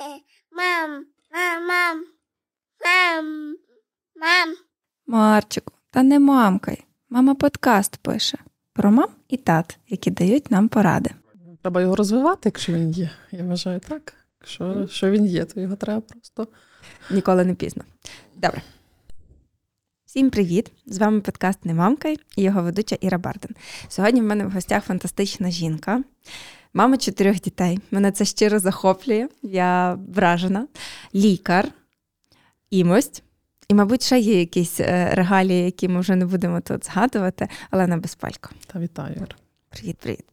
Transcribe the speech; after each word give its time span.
Мам, 0.00 1.04
мам, 1.30 1.66
мам, 1.66 2.04
мам, 2.84 3.56
мам. 4.16 4.56
Марчику, 5.06 5.72
та 5.90 6.02
не 6.02 6.18
мамкай. 6.18 6.84
Мама 7.10 7.34
подкаст 7.34 7.96
пише 7.96 8.38
про 8.72 8.90
мам 8.90 9.08
і 9.28 9.36
тат, 9.36 9.78
які 9.88 10.10
дають 10.10 10.50
нам 10.50 10.68
поради. 10.68 11.10
Треба 11.62 11.80
його 11.80 11.96
розвивати, 11.96 12.40
якщо 12.44 12.72
він 12.72 12.90
є. 12.90 13.10
Я 13.30 13.44
вважаю 13.44 13.80
так. 13.80 14.14
Якщо 14.40 14.88
що 14.88 15.10
він 15.10 15.26
є, 15.26 15.44
то 15.44 15.60
його 15.60 15.76
треба 15.76 16.00
просто. 16.00 16.48
Ніколи 17.10 17.44
не 17.44 17.54
пізно. 17.54 17.84
Добре. 18.34 18.62
Всім 20.04 20.30
привіт! 20.30 20.72
З 20.86 20.98
вами 20.98 21.20
подкаст 21.20 21.64
Не 21.64 21.74
мамкай 21.74 22.18
і 22.36 22.42
його 22.42 22.62
ведуча 22.62 22.96
Іра 23.00 23.18
Барден. 23.18 23.50
Сьогодні 23.88 24.20
в 24.20 24.24
мене 24.24 24.46
в 24.46 24.50
гостях 24.50 24.84
фантастична 24.84 25.50
жінка, 25.50 26.02
мама 26.74 26.96
чотирьох 26.96 27.40
дітей. 27.40 27.78
Мене 27.90 28.12
це 28.12 28.24
щиро 28.24 28.58
захоплює, 28.58 29.28
я 29.42 29.98
вражена. 30.14 30.66
Лікар, 31.14 31.68
імость. 32.70 33.22
І, 33.70 33.74
мабуть, 33.74 34.02
ще 34.02 34.18
є 34.18 34.40
якісь 34.40 34.80
е, 34.80 35.10
регалії, 35.12 35.64
які 35.64 35.88
ми 35.88 36.00
вже 36.00 36.16
не 36.16 36.26
будемо 36.26 36.60
тут 36.60 36.84
згадувати, 36.84 37.48
але 37.70 37.86
на 37.86 37.96
безпалько. 37.96 38.50
Та 38.66 38.78
вітаю. 38.78 39.26
Привіт, 39.68 39.96
привіт. 39.98 40.24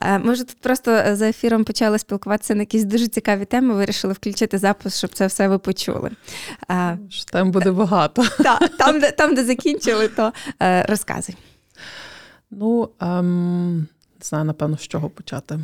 Е, 0.00 0.18
Ми 0.18 0.32
вже 0.32 0.44
тут 0.44 0.60
просто 0.60 0.90
е, 0.90 1.16
за 1.16 1.28
ефіром 1.28 1.64
почали 1.64 1.98
спілкуватися 1.98 2.54
на 2.54 2.62
якісь 2.62 2.84
дуже 2.84 3.08
цікаві 3.08 3.44
теми. 3.44 3.74
Вирішили 3.74 4.12
включити 4.12 4.58
запис, 4.58 4.98
щоб 4.98 5.10
це 5.12 5.26
все 5.26 5.48
ви 5.48 5.58
почули. 5.58 6.10
Що 7.08 7.24
Там 7.24 7.50
буде 7.50 7.72
багато. 7.72 8.24
Та, 8.38 8.58
там, 8.58 9.00
де, 9.00 9.10
там, 9.10 9.34
де 9.34 9.44
закінчили, 9.44 10.08
то 10.08 10.32
розказуй. 10.88 11.36
Ну, 12.50 12.90
ем, 13.00 13.88
не 14.20 14.24
знаю, 14.24 14.44
напевно, 14.44 14.76
з 14.76 14.88
чого 14.88 15.10
почати. 15.10 15.60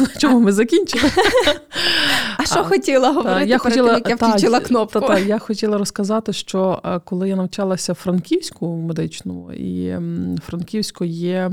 На 0.00 0.06
Чому 0.18 0.40
ми 0.40 0.52
закінчили? 0.52 1.10
А 2.38 2.44
що 2.44 2.64
хотіла 2.64 3.12
говорити 3.12 3.46
я 3.46 3.58
хотіла, 3.58 3.92
як 3.92 4.08
я 4.08 4.16
включила 4.16 4.60
кнопку? 4.60 5.00
Та, 5.00 5.18
я 5.18 5.38
хотіла 5.38 5.78
розказати, 5.78 6.32
що 6.32 6.80
е, 6.84 7.00
коли 7.04 7.28
я 7.28 7.36
навчалася 7.36 7.94
Франківську 7.94 8.76
медичному, 8.76 9.52
і 9.52 9.98
Франківську 10.46 11.04
є 11.04 11.50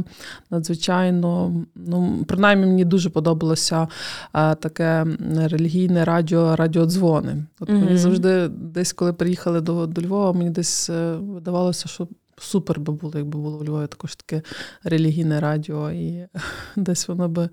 надзвичайно, 0.49 1.53
ну, 1.75 2.25
принаймні 2.27 2.65
мені 2.65 2.85
дуже 2.85 3.09
подобалося 3.09 3.87
е, 4.33 4.55
таке 4.55 5.05
релігійне 5.35 6.05
радіо, 6.05 6.55
радіодзвони. 6.55 7.45
От 7.59 7.69
мені 7.69 7.97
завжди 7.97 8.47
десь, 8.47 8.93
коли 8.93 9.13
приїхали 9.13 9.61
до, 9.61 9.87
до 9.87 10.01
Львова, 10.01 10.33
мені 10.33 10.49
десь 10.49 10.89
е, 10.89 11.15
видавалося, 11.15 11.87
що. 11.87 12.07
Супер 12.41 12.79
би 12.79 12.93
було, 12.93 13.13
якби 13.15 13.39
було 13.39 13.57
у 13.57 13.63
Львові 13.63 13.87
також 13.87 14.15
таке 14.15 14.41
релігійне 14.83 15.39
радіо, 15.39 15.91
і 15.91 16.27
десь 16.75 17.07
воно 17.07 17.29
би 17.29 17.49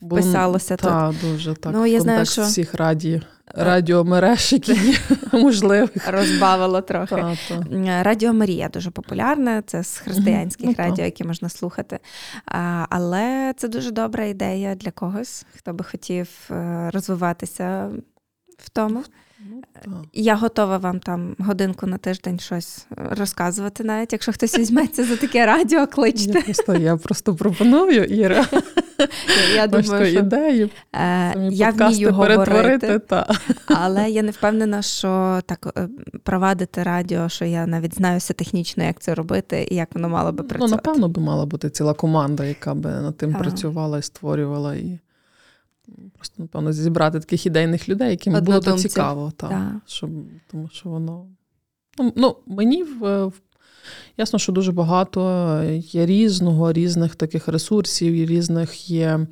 було 0.00 0.22
Писалося 0.22 0.76
тут. 0.76 0.90
та, 0.90 1.14
дуже 1.22 1.54
так. 1.54 1.72
Ну, 1.74 1.86
я 1.86 2.00
знаю, 2.00 2.26
що- 2.26 2.42
всіх 2.42 2.74
раді, 2.74 3.22
радіомереж, 3.46 4.52
які 4.52 4.98
можливих. 5.32 6.08
Розбавила 6.10 6.80
трохи. 6.80 7.14
Та, 7.14 7.36
та. 7.48 7.76
Е, 7.76 8.02
Радіо 8.02 8.32
Марія 8.32 8.68
дуже 8.68 8.90
популярне, 8.90 9.62
це 9.66 9.84
з 9.84 9.98
християнських 9.98 10.66
Ну, 10.66 10.74
радіо, 10.78 11.04
які 11.04 11.24
можна 11.24 11.48
слухати. 11.48 11.98
А, 12.46 12.86
Але 12.90 13.54
це 13.56 13.68
дуже 13.68 13.90
добра 13.90 14.24
ідея 14.24 14.74
для 14.74 14.90
когось, 14.90 15.46
хто 15.56 15.72
би 15.72 15.84
хотів 15.84 16.28
е, 16.50 16.90
розвиватися 16.94 17.90
в 18.58 18.70
тому. 18.70 19.02
Ну, 19.50 19.62
та. 19.72 19.90
Я 20.12 20.34
готова 20.36 20.78
вам 20.78 21.00
там 21.00 21.36
годинку 21.38 21.86
на 21.86 21.98
тиждень 21.98 22.38
щось 22.38 22.86
розказувати, 22.96 23.84
навіть 23.84 24.12
якщо 24.12 24.32
хтось 24.32 24.58
візьметься 24.58 25.04
за 25.04 25.16
таке 25.16 25.46
радіо, 25.46 25.78
Я 25.78 25.86
кличте. 25.86 26.42
просто, 26.42 26.74
я 26.76 26.96
просто 26.96 27.34
пропоную, 27.34 28.04
Іра, 28.04 28.46
Я 29.54 29.64
ось 29.64 29.70
думаю, 29.88 30.06
що 30.10 30.18
ідею. 30.20 30.70
е, 30.94 31.34
я 31.50 31.70
вмію 31.70 32.12
говорити, 32.12 32.98
Та. 32.98 33.26
але 33.66 34.10
я 34.10 34.22
не 34.22 34.30
впевнена, 34.30 34.82
що 34.82 35.40
так 35.46 35.72
е, 35.78 35.88
провадити 36.22 36.82
радіо, 36.82 37.28
що 37.28 37.44
я 37.44 37.66
навіть 37.66 37.94
знаю 37.94 38.18
все 38.18 38.34
технічно, 38.34 38.84
як 38.84 39.00
це 39.00 39.14
робити 39.14 39.68
і 39.70 39.74
як 39.74 39.94
воно 39.94 40.08
мало 40.08 40.32
би 40.32 40.42
Ну, 40.42 40.48
працювати. 40.48 40.74
напевно, 40.74 41.08
би 41.08 41.22
мала 41.22 41.46
бути 41.46 41.70
ціла 41.70 41.94
команда, 41.94 42.44
яка 42.44 42.74
би 42.74 42.90
над 42.90 43.16
тим 43.16 43.32
Так. 43.32 43.42
працювала 43.42 43.98
і 43.98 44.02
створювала. 44.02 44.74
І 44.74 44.98
просто, 46.14 46.34
напевно, 46.42 46.72
зібрати 46.72 47.20
таких 47.20 47.46
ідейних 47.46 47.88
людей, 47.88 48.10
яким 48.10 48.32
було 48.32 48.60
то 48.60 48.72
цікаво. 48.78 49.32
Та, 49.36 49.48
Так. 49.48 49.72
щоб, 49.86 50.10
тому 50.50 50.68
що 50.68 50.88
воно. 50.88 51.26
Ну, 51.98 52.12
ну 52.16 52.36
мені 52.46 52.82
в, 52.82 53.24
в- 53.26 53.40
ясно, 54.16 54.38
що 54.38 54.52
дуже 54.52 54.72
багато 54.72 55.60
є 55.72 56.06
різного, 56.06 56.72
різних 56.72 57.16
таких 57.16 57.48
ресурсів, 57.48 58.12
і 58.14 58.26
різних 58.26 58.90
є 58.90 59.26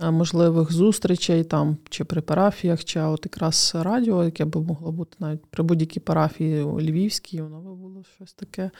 е, 0.00 0.10
можливих 0.10 0.72
зустрічей 0.72 1.44
там, 1.44 1.76
чи 1.88 2.04
при 2.04 2.20
парафіях, 2.20 2.84
чи 2.84 3.00
от 3.00 3.20
якраз 3.24 3.72
радіо, 3.74 4.24
яке 4.24 4.44
би 4.44 4.60
могло 4.60 4.92
бути 4.92 5.16
навіть 5.18 5.46
при 5.46 5.64
будь-якій 5.64 6.00
парафії 6.00 6.62
у 6.62 6.80
Львівській, 6.80 7.42
воно 7.42 7.60
би 7.60 7.74
було 7.74 8.04
щось 8.16 8.32
таке 8.32 8.70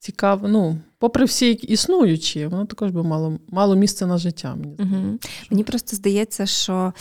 цікаве. 0.00 0.48
Ну, 0.48 0.78
попри 0.98 1.24
всі 1.24 1.50
існуючі, 1.50 2.46
воно 2.46 2.66
також 2.66 2.90
би 2.90 3.02
мало, 3.02 3.38
мало 3.48 3.76
місце 3.76 4.06
на 4.06 4.18
життя. 4.18 4.54
Мені. 4.54 4.76
Угу. 4.78 5.18
Мені 5.50 5.64
просто 5.64 5.96
здається, 5.96 6.46
що 6.46 6.92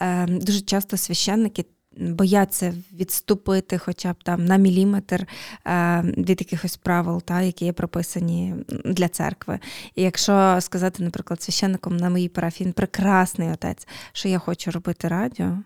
е, 0.00 0.26
дуже 0.26 0.60
часто 0.60 0.96
священники 0.96 1.64
бояться 1.96 2.74
відступити 2.92 3.78
хоча 3.78 4.12
б 4.12 4.16
там 4.24 4.44
на 4.44 4.56
міліметр 4.56 5.26
е, 5.66 6.02
від 6.02 6.40
якихось 6.40 6.76
правил, 6.76 7.22
та, 7.22 7.42
які 7.42 7.64
є 7.64 7.72
прописані 7.72 8.54
для 8.84 9.08
церкви. 9.08 9.58
І 9.94 10.02
якщо 10.02 10.56
сказати, 10.60 11.02
наприклад, 11.02 11.42
священником 11.42 11.96
на 11.96 12.10
моїй 12.10 12.28
парафії, 12.28 12.66
він 12.66 12.72
прекрасний 12.72 13.52
отець, 13.52 13.88
що 14.12 14.28
я 14.28 14.38
хочу 14.38 14.70
робити 14.70 15.08
радіо, 15.08 15.58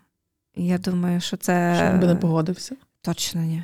я 0.55 0.77
думаю, 0.77 1.21
що 1.21 1.37
це 1.37 1.75
Що 1.77 1.91
він 1.91 1.99
би 1.99 2.07
не 2.07 2.15
погодився. 2.15 2.75
точно 3.01 3.41
ні. 3.41 3.63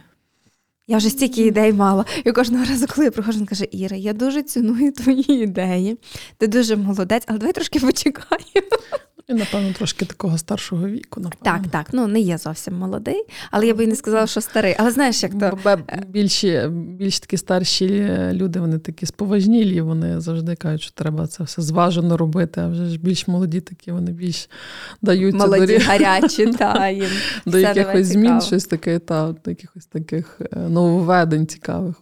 Я 0.88 0.98
вже 0.98 1.10
стільки 1.10 1.42
ідей 1.46 1.74
мала. 1.74 2.06
І 2.26 2.32
кожного 2.32 2.66
разу, 2.66 2.86
коли 2.88 3.06
я 3.06 3.12
приходжу, 3.12 3.40
він 3.40 3.46
каже: 3.46 3.68
Іра, 3.72 3.98
я 3.98 4.14
дуже 4.14 4.44
ціную 4.44 4.92
твої 4.92 5.44
ідеї. 5.44 5.98
Ти 6.38 6.48
дуже 6.48 6.76
молодець, 6.76 7.24
але 7.28 7.40
давай 7.40 7.54
трошки 7.54 7.80
почекаємо. 7.80 8.78
І, 9.28 9.34
напевно, 9.34 9.74
трошки 9.74 10.06
такого 10.06 10.38
старшого 10.38 10.88
віку. 10.88 11.22
Напевно. 11.22 11.44
Так, 11.44 11.72
так, 11.72 11.94
ну 11.94 12.08
не 12.08 12.20
є 12.20 12.38
зовсім 12.38 12.78
молодий, 12.78 13.24
але 13.52 13.68
я 13.68 13.74
би 13.74 13.84
і 13.84 13.88
не 13.88 13.96
сказала, 13.96 14.28
що 14.28 14.42
старий. 14.42 14.76
Але 14.78 14.92
знаєш, 14.92 15.24
як 15.24 15.32
то 15.32 15.38
Більші, 16.08 16.62
більш 16.72 17.20
такі 17.20 17.38
старші 17.38 18.10
люди, 18.32 18.60
вони 18.60 18.80
такі 18.80 19.06
споважнілі, 19.06 19.82
вони 19.82 20.20
завжди 20.22 20.56
кажуть, 20.56 20.82
що 20.82 20.92
треба 20.92 21.28
це 21.28 21.44
все 21.44 21.62
зважено 21.62 22.18
робити, 22.18 22.62
а 22.62 22.68
вже 22.68 22.86
ж 22.86 23.00
більш 23.00 23.28
молоді 23.28 23.62
такі, 23.62 23.92
вони 23.92 24.12
більш 24.12 24.50
даються 25.02 25.46
до, 25.46 25.52
молоді, 25.52 25.74
рі- 25.78 25.86
гарячі, 25.86 26.48
та 26.60 26.90
їм 26.90 27.10
до 27.46 27.58
якихось 27.58 28.08
змін, 28.08 28.42
щось 28.42 28.66
таке, 28.66 29.00
та 29.00 29.36
до 29.46 29.52
якихось 29.52 29.86
таких 29.86 30.42
е, 30.54 30.60
нововведень 30.60 31.48
цікавих. 31.48 31.96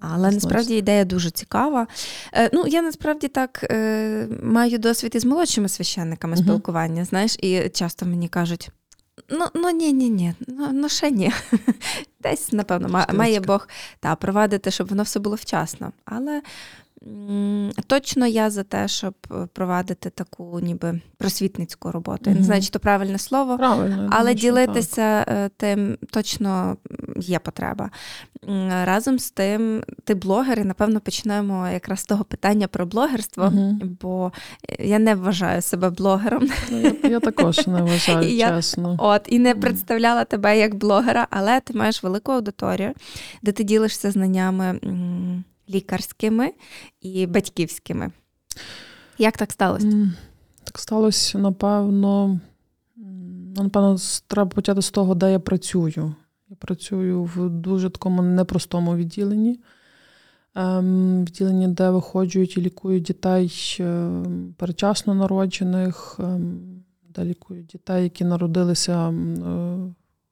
Але 0.00 0.30
насправді 0.30 0.76
ідея 0.76 1.04
дуже 1.04 1.30
цікава. 1.30 1.86
Е, 2.32 2.50
ну, 2.52 2.66
я 2.66 2.82
насправді 2.82 3.28
так 3.28 3.64
е, 3.70 4.28
маю 4.42 4.78
досвід 4.78 5.14
із 5.14 5.24
молодшими 5.24 5.68
священниками 5.68 6.34
Мгм. 6.34 6.44
спілкування, 6.44 7.04
знаєш, 7.04 7.36
і 7.38 7.68
часто 7.68 8.06
мені 8.06 8.28
кажуть: 8.28 8.70
ну, 9.30 9.46
ну 9.54 9.70
ні, 9.70 9.92
ні, 9.92 10.10
ні, 10.10 10.34
ну, 10.46 10.68
ну 10.72 10.88
ще 10.88 11.10
ні. 11.10 11.32
Десь, 12.20 12.52
напевно, 12.52 13.06
має 13.14 13.40
Бог 13.40 13.68
та, 14.00 14.16
провадити, 14.16 14.70
щоб 14.70 14.88
воно 14.88 15.02
все 15.02 15.20
було 15.20 15.36
вчасно. 15.36 15.92
Але 16.04 16.42
точно 17.86 18.26
я 18.26 18.50
за 18.50 18.62
те, 18.62 18.88
щоб 18.88 19.14
е, 19.30 19.34
провадити 19.52 20.10
таку 20.10 20.60
ніби 20.60 21.00
просвітницьку 21.18 21.90
роботу. 21.90 22.30
Я 22.30 22.36
не 22.36 22.42
знаю, 22.42 22.62
чи 22.62 22.70
то 22.70 22.78
правильне 22.78 23.18
слово. 23.18 23.56
Правильно. 23.58 24.02
Але 24.10 24.18
думаю, 24.20 24.34
ділитися 24.34 25.24
е, 25.28 25.50
тим 25.56 25.98
точно 26.10 26.76
є 27.16 27.38
потреба. 27.38 27.90
Разом 28.84 29.18
з 29.18 29.30
тим, 29.30 29.82
ти 30.04 30.14
блогер, 30.14 30.58
і 30.60 30.64
напевно 30.64 31.00
почнемо 31.00 31.68
якраз 31.68 32.00
з 32.00 32.04
того 32.04 32.24
питання 32.24 32.68
про 32.68 32.86
блогерство, 32.86 33.44
Мгм. 33.44 33.96
бо 34.00 34.32
я 34.78 34.98
не 34.98 35.14
вважаю 35.14 35.62
себе 35.62 35.90
блогером. 35.90 36.48
Ну, 36.70 36.80
я, 36.80 36.92
я 37.10 37.20
також 37.20 37.66
не 37.66 37.82
вважаю, 37.82 38.28
я- 38.36 38.48
чесно. 38.48 38.96
От 38.98 39.22
і 39.26 39.38
не 39.38 39.54
представляла 39.54 40.24
тебе 40.24 40.58
як 40.58 40.74
блогера, 40.74 41.26
але 41.30 41.60
ти 41.60 41.74
маєш 41.74 42.02
велику 42.02 42.32
аудиторію, 42.32 42.92
де 43.42 43.52
ти 43.52 43.64
ділишся 43.64 44.10
знаннями 44.10 44.80
лікарськими 45.70 46.52
і 47.00 47.26
батьківськими. 47.26 48.10
Як 49.18 49.36
так 49.36 49.52
сталося? 49.52 50.10
Так 50.64 50.78
сталося, 50.78 51.38
напевно. 51.38 52.40
ну, 52.96 53.62
Напевно, 53.62 53.96
треба 54.26 54.50
почати 54.50 54.82
з 54.82 54.90
того, 54.90 55.14
де 55.14 55.32
я 55.32 55.38
працюю. 55.38 56.14
Я 56.50 56.56
працюю 56.56 57.24
в 57.24 57.50
дуже 57.50 57.90
такому 57.90 58.22
непростому 58.22 58.96
відділенні. 58.96 59.60
Ем, 60.54 61.24
Відділенні, 61.24 61.68
де 61.68 61.90
виходжують 61.90 62.56
і 62.56 62.60
лікують 62.60 63.02
дітей 63.02 63.76
ем, 63.80 64.54
передчасно 64.56 65.14
народжених, 65.14 66.16
ем, 66.18 66.60
де 67.08 67.24
лікують 67.24 67.66
дітей, 67.66 68.02
які 68.02 68.24
народилися 68.24 69.08
е, 69.08 69.14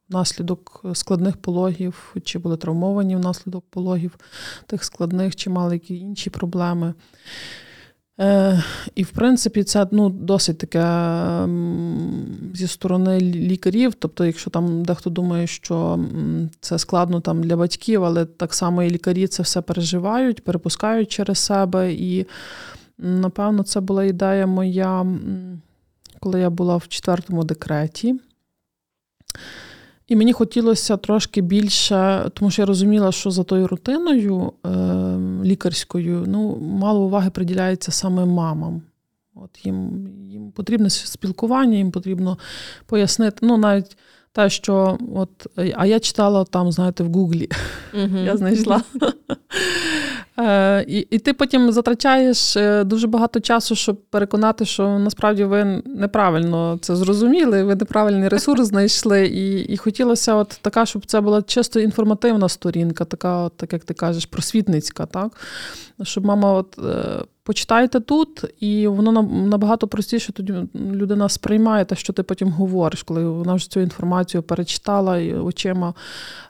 внаслідок 0.09 0.85
складних 0.95 1.37
пологів, 1.37 2.15
чи 2.25 2.39
були 2.39 2.57
травмовані 2.57 3.17
внаслідок 3.17 3.65
пологів 3.71 4.19
тих 4.67 4.85
складних, 4.85 5.37
чи 5.37 5.51
мали 5.51 5.75
які 5.75 5.97
інші 5.97 6.31
проблеми. 6.31 6.95
Е, 8.21 8.63
і, 8.95 9.03
в 9.03 9.11
принципі, 9.11 9.65
це 9.65 9.87
ну, 9.91 10.09
досить 10.11 10.59
таке 10.59 10.81
м, 10.81 12.51
зі 12.55 12.67
сторони 12.67 13.21
лікарів. 13.21 13.95
Тобто, 13.95 14.25
якщо 14.25 14.51
там 14.51 14.85
дехто 14.85 15.11
думає, 15.11 15.47
що 15.47 16.05
це 16.61 16.79
складно 16.79 17.21
там 17.21 17.43
для 17.43 17.57
батьків, 17.57 18.05
але 18.05 18.25
так 18.25 18.55
само 18.55 18.83
і 18.83 18.91
лікарі 18.91 19.27
це 19.27 19.43
все 19.43 19.63
переживають, 19.63 20.45
перепускають 20.45 21.09
через 21.09 21.39
себе. 21.39 21.93
І, 21.93 22.27
напевно, 22.99 23.63
це 23.63 23.81
була 23.81 24.05
ідея 24.05 24.47
моя, 24.47 25.07
коли 26.21 26.41
я 26.41 26.51
була 26.51 26.77
в 26.77 26.89
четвертому 26.89 27.45
декреті. 27.45 28.21
І 30.09 30.17
мені 30.17 30.33
хотілося 30.33 30.97
трошки 30.97 31.41
більше, 31.41 32.31
тому 32.35 32.51
що 32.51 32.63
я 32.63 32.67
розуміла, 32.67 33.13
що 33.13 33.31
за 33.31 33.45
тою 33.45 33.67
рутиною 33.67 34.53
е, 34.67 34.69
лікарською 35.45 36.25
ну, 36.27 36.57
мало 36.57 37.01
уваги 37.01 37.31
приділяється 37.31 37.93
саме 37.93 38.25
мамам. 38.25 38.83
От 39.35 39.67
Їм 39.67 40.09
їм 40.31 40.51
потрібне 40.51 40.91
спілкування, 40.91 41.77
їм 41.77 41.91
потрібно 41.91 42.39
пояснити. 42.87 43.39
Ну, 43.43 43.57
навіть 43.57 43.97
те, 44.33 44.51
що 44.51 44.99
от, 45.15 45.47
а 45.77 45.87
я 45.87 46.01
читала 46.01 46.45
там, 46.45 46.73
знаєте, 46.73 47.05
в 47.05 47.13
Гуглі. 47.13 47.49
Uh-huh. 47.95 48.25
Я 48.25 48.37
знайшла. 48.37 48.83
Е, 50.39 50.85
і 50.89 50.99
і 50.99 51.19
ти 51.19 51.33
потім 51.33 51.73
затрачаєш 51.73 52.57
е, 52.57 52.85
дуже 52.85 53.07
багато 53.07 53.41
часу, 53.41 53.75
щоб 53.75 54.03
переконати, 54.11 54.65
що 54.65 54.99
насправді 54.99 55.45
ви 55.45 55.83
неправильно 55.87 56.79
це 56.81 56.97
зрозуміли, 56.97 57.63
ви 57.63 57.75
неправильний 57.75 58.29
ресурс 58.29 58.67
знайшли. 58.67 59.27
І 59.27 59.61
і 59.61 59.77
хотілося, 59.77 60.35
от 60.35 60.59
така, 60.63 60.87
щоб 60.87 61.07
це 61.07 61.21
була 61.21 61.43
чисто 61.43 61.81
інформативна 61.81 62.49
сторінка, 62.49 63.05
така, 63.05 63.43
от, 63.43 63.57
так 63.57 63.73
як 63.73 63.85
ти 63.85 63.95
кажеш, 63.95 64.27
просвітницька, 64.27 65.07
так? 65.07 65.33
Щоб 66.03 66.25
мама 66.25 66.53
от 66.53 66.79
е, 66.79 67.25
почитайте 67.47 68.01
тут, 68.01 68.45
і 68.61 68.87
воно 68.87 69.23
набагато 69.23 69.89
простіше 69.89 70.33
тоді 70.33 70.55
людина 70.75 71.29
сприймає 71.29 71.85
те, 71.85 71.97
що 71.97 72.13
ти 72.13 72.23
потім 72.23 72.49
говориш, 72.49 73.03
коли 73.03 73.29
вона 73.29 73.55
вже 73.55 73.71
цю 73.71 73.81
інформацію 73.81 74.43
перечитала 74.43 75.19
і 75.19 75.35
очима. 75.35 75.95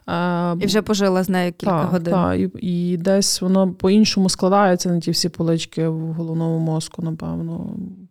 Е, 0.09 0.55
і 0.59 0.65
вже 0.65 0.81
пожила 0.81 1.23
з 1.23 1.29
нею 1.29 1.53
кілька 1.57 1.81
так, 1.81 1.91
годин. 1.91 2.13
Так, 2.13 2.39
і, 2.39 2.49
і 2.61 2.97
десь 2.97 3.41
воно 3.41 3.71
по-іншому 3.71 4.29
складається 4.29 4.89
на 4.89 4.99
ті 4.99 5.11
всі 5.11 5.29
полички 5.29 5.87
в 5.87 6.13
головному 6.13 6.59
мозку, 6.59 7.01
напевно. 7.01 7.69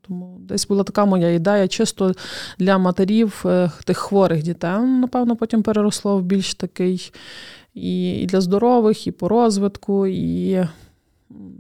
Тому 0.09 0.39
десь 0.41 0.67
була 0.69 0.85
така 0.85 1.05
моя 1.05 1.31
ідея, 1.31 1.69
чисто 1.69 2.13
для 2.59 2.79
матерів 2.79 3.43
е, 3.47 3.71
тих 3.85 3.99
хворих 3.99 4.43
дітей. 4.43 4.81
Напевно, 4.81 5.37
потім 5.37 5.63
переросло 5.63 6.19
в 6.19 6.23
більш 6.23 6.55
такий 6.55 7.13
і 7.75 8.27
для 8.29 8.41
здорових, 8.41 9.07
і 9.07 9.11
по 9.11 9.29
розвитку, 9.29 10.07
і 10.07 10.67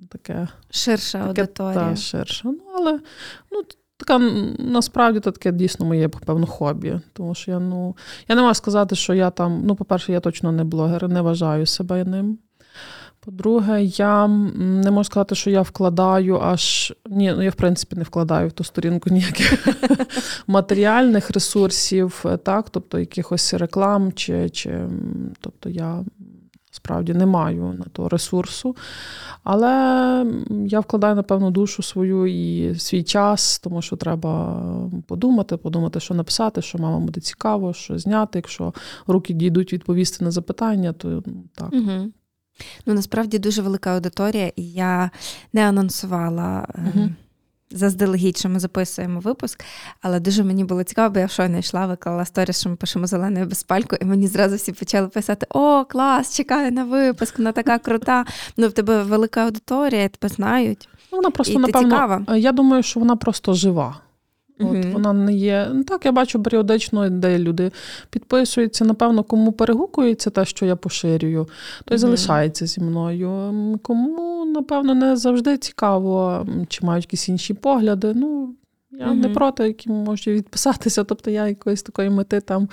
таке. 0.08 0.48
Ширша 0.70 1.18
таке, 1.18 1.28
аудиторія. 1.28 1.88
Так, 1.88 1.96
ширша. 1.96 2.48
Ну, 2.48 2.60
але 2.76 3.00
ну, 3.52 3.62
така 3.96 4.18
насправді 4.58 5.20
це 5.20 5.30
таке 5.30 5.52
дійсно 5.52 5.86
моє, 5.86 6.08
певно, 6.08 6.46
хобі. 6.46 7.00
Тому 7.12 7.34
що 7.34 7.50
я 7.50 7.58
ну, 7.58 7.96
я 8.28 8.34
не 8.34 8.42
можу 8.42 8.54
сказати, 8.54 8.96
що 8.96 9.14
я 9.14 9.30
там, 9.30 9.62
ну, 9.64 9.74
по-перше, 9.74 10.12
я 10.12 10.20
точно 10.20 10.52
не 10.52 10.64
блогер, 10.64 11.08
не 11.08 11.20
вважаю 11.20 11.66
себе 11.66 12.04
ним. 12.04 12.38
По-друге, 13.26 13.84
я 13.84 14.28
не 14.28 14.90
можу 14.90 15.04
сказати, 15.04 15.34
що 15.34 15.50
я 15.50 15.62
вкладаю 15.62 16.40
аж. 16.40 16.94
Ні, 17.06 17.32
ну 17.36 17.42
я 17.42 17.50
в 17.50 17.54
принципі 17.54 17.96
не 17.96 18.02
вкладаю 18.02 18.48
в 18.48 18.52
ту 18.52 18.64
сторінку 18.64 19.10
ніяких 19.10 19.68
матеріальних 20.46 21.30
ресурсів, 21.30 22.24
так, 22.44 22.70
тобто 22.70 22.98
якихось 22.98 23.54
реклам, 23.54 24.12
чи, 24.12 24.50
чи 24.50 24.88
тобто 25.40 25.68
я 25.68 26.04
справді 26.86 27.14
не 27.14 27.26
маю 27.26 27.74
на 27.78 27.84
то 27.92 28.08
ресурсу. 28.08 28.76
Але 29.44 30.26
я 30.66 30.80
вкладаю, 30.80 31.14
напевно, 31.14 31.50
душу 31.50 31.82
свою 31.82 32.26
і 32.26 32.74
свій 32.78 33.02
час, 33.02 33.58
тому 33.58 33.82
що 33.82 33.96
треба 33.96 34.62
подумати, 35.06 35.56
подумати, 35.56 36.00
що 36.00 36.14
написати, 36.14 36.62
що 36.62 36.78
мама 36.78 36.98
буде 36.98 37.20
цікаво, 37.20 37.72
що 37.72 37.98
зняти. 37.98 38.38
Якщо 38.38 38.74
руки 39.06 39.34
дійдуть 39.34 39.72
відповісти 39.72 40.24
на 40.24 40.30
запитання, 40.30 40.92
то 40.92 41.22
так. 41.54 41.72
Угу. 41.72 42.10
Ну, 42.86 42.94
насправді 42.94 43.38
дуже 43.38 43.62
велика 43.62 43.94
аудиторія, 43.94 44.52
і 44.56 44.72
я 44.72 45.10
не 45.52 45.68
анонсувала. 45.68 46.66
Угу 46.94 47.08
заздалегідь, 47.70 48.36
що 48.36 48.48
ми 48.48 48.60
записуємо 48.60 49.20
випуск, 49.20 49.64
але 50.02 50.20
дуже 50.20 50.44
мені 50.44 50.64
було 50.64 50.82
цікаво, 50.82 51.14
бо 51.14 51.20
я 51.20 51.28
щойно 51.28 51.58
йшла, 51.58 51.86
виклала 51.86 52.24
сторіс, 52.24 52.60
що 52.60 52.68
ми 52.68 52.76
пишемо 52.76 53.06
зеленою 53.06 53.46
безпальку, 53.46 53.96
і 54.00 54.04
мені 54.04 54.26
зразу 54.26 54.56
всі 54.56 54.72
почали 54.72 55.08
писати: 55.08 55.46
О, 55.50 55.84
клас, 55.84 56.36
чекаю 56.36 56.72
на 56.72 56.84
випуск, 56.84 57.38
вона 57.38 57.52
така 57.52 57.78
крута. 57.78 58.24
Ну, 58.56 58.68
в 58.68 58.72
тебе 58.72 59.02
велика 59.02 59.44
аудиторія, 59.44 60.08
тебе 60.08 60.34
знають. 60.34 60.88
Ну, 61.12 61.18
вона 61.18 61.30
просто, 61.30 61.54
і 61.54 61.58
напевно, 61.58 61.90
цікава. 61.90 62.36
я 62.36 62.52
думаю, 62.52 62.82
що 62.82 63.00
вона 63.00 63.16
просто 63.16 63.54
жива. 63.54 64.00
От 64.60 64.84
Вона 64.84 65.12
не 65.12 65.32
є. 65.32 65.68
Ну, 65.72 65.84
так, 65.84 66.04
я 66.04 66.12
бачу 66.12 66.42
періодично, 66.42 67.10
де 67.10 67.38
люди 67.38 67.70
підписуються. 68.10 68.84
Напевно, 68.84 69.22
кому 69.22 69.52
перегукується 69.52 70.30
те, 70.30 70.44
що 70.44 70.66
я 70.66 70.76
поширюю, 70.76 71.48
той 71.84 71.96
mm 71.96 72.00
залишається 72.00 72.66
зі 72.66 72.80
мною. 72.80 73.52
Кому, 73.82 74.44
напевно, 74.44 74.94
не 74.94 75.16
завжди 75.16 75.58
цікаво, 75.58 76.46
чи 76.68 76.86
мають 76.86 77.04
якісь 77.04 77.28
інші 77.28 77.54
погляди. 77.54 78.12
Ну, 78.14 78.54
я 78.98 79.06
mm-hmm. 79.06 79.14
не 79.14 79.28
проти, 79.28 79.66
які 79.66 79.90
можуть 79.90 80.28
відписатися. 80.28 81.04
Тобто 81.04 81.30
я 81.30 81.48
якоїсь 81.48 81.82
такої 81.82 82.10
мети 82.10 82.40
там 82.40 82.68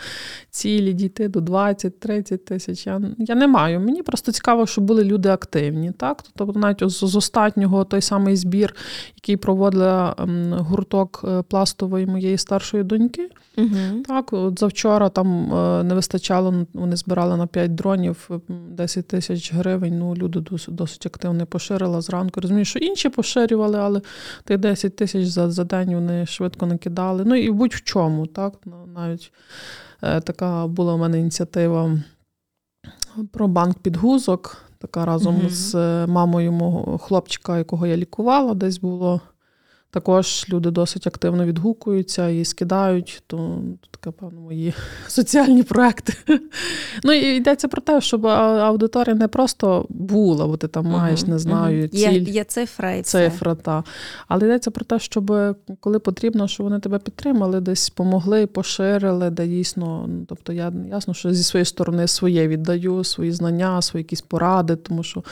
цілі 0.49 0.93
дійти 0.93 1.27
до 1.27 1.39
20-30 1.39 2.37
тисяч. 2.37 2.87
Я 2.87 3.01
я 3.17 3.35
не 3.35 3.47
маю. 3.47 3.79
Мені 3.79 4.03
просто 4.03 4.31
цікаво, 4.31 4.65
щоб 4.65 4.83
були 4.83 5.03
люди 5.03 5.29
активні. 5.29 5.91
Так? 5.91 6.23
Тобто, 6.35 6.59
навіть 6.59 6.89
з, 6.89 7.05
з 7.05 7.15
останнього 7.15 7.83
той 7.83 8.01
самий 8.01 8.35
збір, 8.35 8.75
який 9.15 9.37
проводила 9.37 10.15
ем, 10.17 10.53
гурток 10.53 11.21
е, 11.27 11.41
пластової 11.41 12.05
моєї 12.05 12.37
старшої 12.37 12.83
доньки. 12.83 13.29
Угу. 13.57 14.03
Так, 14.07 14.33
от 14.33 14.59
завчора 14.59 15.09
там 15.09 15.53
е, 15.53 15.83
не 15.83 15.95
вистачало, 15.95 16.65
вони 16.73 16.95
збирали 16.95 17.37
на 17.37 17.47
5 17.47 17.75
дронів 17.75 18.29
10 18.69 19.07
тисяч 19.07 19.53
гривень. 19.53 19.99
Ну, 19.99 20.15
люди 20.15 20.39
досить, 20.39 20.75
досить 20.75 21.05
активно 21.05 21.45
поширили 21.45 22.01
зранку. 22.01 22.41
Розумію, 22.41 22.65
що 22.65 22.79
інші 22.79 23.09
поширювали, 23.09 23.79
але 23.79 24.01
тих 24.43 24.57
10 24.57 24.95
тисяч 24.95 25.27
за 25.27 25.51
за 25.51 25.63
день 25.63 25.95
вони 25.95 26.12
швидко 26.25 26.65
накидали. 26.65 27.23
Ну 27.25 27.35
і 27.35 27.51
будь 27.51 27.73
в 27.73 27.83
чому, 27.83 28.27
так? 28.27 28.53
Навіть 28.95 29.33
е, 30.01 30.21
така 30.21 30.67
була 30.67 30.93
у 30.93 30.97
мене 30.97 31.19
ініціатива 31.19 31.99
про 33.31 33.47
банк 33.47 33.79
підгузок. 33.79 34.57
Така 34.77 35.05
разом 35.05 35.35
угу. 35.35 35.49
з 35.49 35.75
мамою 36.07 36.51
мого 36.51 36.97
хлопчика, 36.97 37.57
якого 37.57 37.87
я 37.87 37.97
лікувала, 37.97 38.53
десь 38.53 38.79
було. 38.79 39.21
Також 39.93 40.45
люди 40.49 40.71
досить 40.71 41.07
активно 41.07 41.45
відгукуються 41.45 42.29
і 42.29 42.45
скидають, 42.45 43.23
то 43.27 43.61
таке, 43.91 44.11
певно, 44.11 44.41
мої 44.41 44.73
соціальні 45.07 45.63
проекти. 45.63 46.13
Ну 47.03 47.13
і 47.13 47.35
йдеться 47.35 47.67
про 47.67 47.81
те, 47.81 48.01
щоб 48.01 48.27
аудиторія 48.27 49.15
не 49.15 49.27
просто 49.27 49.85
була, 49.89 50.47
бо 50.47 50.57
ти 50.57 50.67
там 50.67 50.85
маєш, 50.85 51.25
не 51.25 51.39
знаю, 51.39 51.87
ціль. 51.87 51.97
Є, 51.97 52.19
є 52.19 52.43
цифра 52.43 52.91
і. 52.91 53.01
Цифра, 53.01 53.55
та. 53.55 53.83
Але 54.27 54.45
йдеться 54.45 54.71
про 54.71 54.85
те, 54.85 54.99
щоб 54.99 55.55
коли 55.79 55.99
потрібно, 55.99 56.47
щоб 56.47 56.63
вони 56.63 56.79
тебе 56.79 56.99
підтримали, 56.99 57.61
десь 57.61 57.89
помогли, 57.89 58.47
поширили, 58.47 59.29
де 59.29 59.47
дійсно, 59.47 60.05
ну, 60.07 60.25
тобто 60.29 60.53
я 60.53 60.73
ясно, 60.89 61.13
що 61.13 61.33
зі 61.33 61.43
своєї 61.43 61.65
сторони 61.65 62.07
своє 62.07 62.47
віддаю, 62.47 63.03
свої 63.03 63.31
знання, 63.31 63.81
свої 63.81 64.01
якісь 64.01 64.21
поради, 64.21 64.75
тому 64.75 65.03
що 65.03 65.23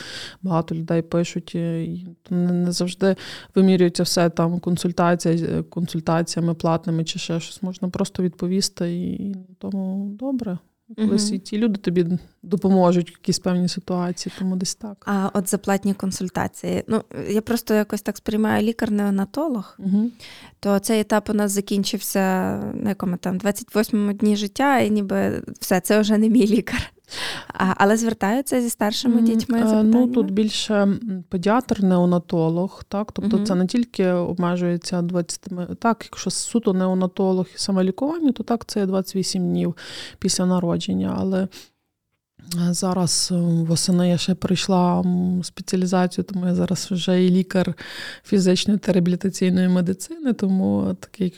багато 0.41 0.75
людей 0.75 1.01
пишуть, 1.01 1.55
і 1.55 2.07
не 2.29 2.71
завжди 2.71 3.15
вимірюється 3.55 4.03
все 4.03 4.29
там 4.29 4.50
там 4.51 4.59
консультація, 4.59 5.33
е, 5.35 5.63
консультаціями 5.63 6.53
платними 6.53 7.03
чи 7.03 7.19
ще 7.19 7.39
щось, 7.39 7.63
можна 7.63 7.89
просто 7.89 8.23
відповісти 8.23 8.93
і 8.95 9.35
тому 9.57 10.09
добре. 10.19 10.57
Колись 10.97 11.31
і 11.31 11.39
ті 11.39 11.57
люди 11.57 11.77
тобі 11.79 12.05
допоможуть 12.43 13.09
в 13.09 13.11
якісь 13.11 13.39
певні 13.39 13.67
ситуації, 13.67 14.33
тому 14.39 14.55
десь 14.55 14.75
так. 14.75 15.03
А 15.05 15.29
от 15.33 15.49
за 15.49 15.57
платні 15.57 15.93
консультації. 15.93 16.83
Ну, 16.87 17.01
я 17.29 17.41
просто 17.41 17.73
якось 17.73 18.01
так 18.01 18.17
сприймаю 18.17 18.63
лікар-неонатолог, 18.63 19.75
угу. 19.79 20.11
то 20.59 20.79
цей 20.79 20.99
етап 20.99 21.29
у 21.29 21.33
нас 21.33 21.51
закінчився 21.51 22.19
на 22.73 22.89
якому 22.89 23.17
там 23.17 23.37
28-му 23.37 24.13
дні 24.13 24.35
життя, 24.35 24.79
і 24.79 24.89
ніби 24.89 25.43
все, 25.59 25.79
це 25.79 25.99
вже 25.99 26.17
не 26.17 26.29
мій 26.29 26.47
лікар. 26.47 26.91
А, 27.47 27.73
Але 27.77 27.97
звертаються 27.97 28.61
зі 28.61 28.69
старшими 28.69 29.21
дітьми. 29.21 29.57
Е, 29.57 29.61
запитання? 29.61 29.99
Ну 29.99 30.07
тут 30.07 30.31
більше 30.31 30.87
педіатр, 31.29 31.83
неонатолог, 31.83 32.83
так 32.87 33.11
тобто 33.11 33.37
угу. 33.37 33.45
це 33.45 33.55
не 33.55 33.65
тільки 33.65 34.07
обмежується 34.07 35.01
20, 35.01 35.47
так, 35.79 36.05
якщо 36.11 36.29
суто 36.29 36.73
неонатолог 36.73 37.45
і 37.55 37.57
саме 37.57 37.83
лікування, 37.83 38.31
то 38.31 38.43
так 38.43 38.65
це 38.65 38.85
28 38.85 39.49
днів 39.49 39.77
після 40.19 40.45
народження. 40.45 41.15
Але 41.17 41.41
е, 41.43 41.47
зараз 42.73 43.29
е, 43.31 43.35
восени 43.39 44.09
я 44.09 44.17
ще 44.17 44.35
прийшла 44.35 45.05
спеціалізацію, 45.43 46.25
тому 46.25 46.47
я 46.47 46.55
зараз 46.55 46.87
вже 46.91 47.25
і 47.25 47.29
лікар 47.29 47.73
фізичної 48.23 48.79
та 48.79 48.93
реабілітаційної 48.93 49.67
медицини, 49.67 50.33
тому 50.33 50.95
таке 50.99 51.31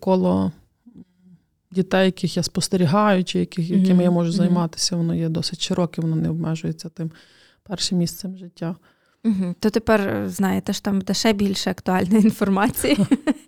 коло 0.00 0.52
дітей, 1.70 2.06
яких 2.06 2.36
я 2.36 2.42
спостерігаю, 2.42 3.24
чи 3.24 3.38
яких, 3.38 3.70
якими 3.70 4.00
mm-hmm. 4.00 4.02
я 4.02 4.10
можу 4.10 4.32
займатися, 4.32 4.96
воно 4.96 5.14
є 5.14 5.28
досить 5.28 5.60
широке, 5.60 6.02
воно 6.02 6.16
не 6.16 6.30
обмежується 6.30 6.88
тим 6.88 7.10
першим 7.62 7.98
місцем 7.98 8.36
життя. 8.36 8.76
Угу. 9.24 9.54
То 9.60 9.70
тепер 9.70 10.00
е, 10.00 10.28
знаєте, 10.28 10.72
що 10.72 10.82
там 10.82 10.98
буде 10.98 11.14
ще 11.14 11.32
більше 11.32 11.70
актуальної 11.70 12.22
інформації, 12.24 12.98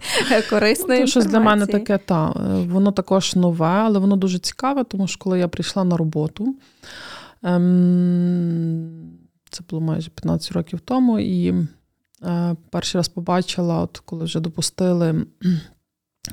корисної 0.51 1.01
Ну, 1.01 1.07
щось 1.07 1.27
для 1.27 1.41
мене 1.41 1.67
таке, 1.67 1.99
та, 1.99 2.31
е, 2.31 2.63
воно 2.63 2.93
також 2.93 3.37
нове, 3.37 3.67
але 3.67 3.99
воно 3.99 4.17
дуже 4.17 4.39
цікаве, 4.39 4.85
тому 4.85 5.07
що 5.07 5.19
коли 5.19 5.39
я 5.39 5.49
прийшла 5.49 5.85
на 5.85 5.97
роботу, 5.97 6.57
ем, 7.43 8.91
це 9.51 9.65
було 9.71 9.83
майже 9.83 10.11
15 10.11 10.53
років 10.53 10.81
тому, 10.81 11.19
і 11.19 11.55
е, 12.23 12.57
перший 12.71 12.99
раз 12.99 13.09
побачила, 13.09 13.81
от 13.81 13.99
коли 14.05 14.25
вже 14.25 14.41
допустили 14.41 15.27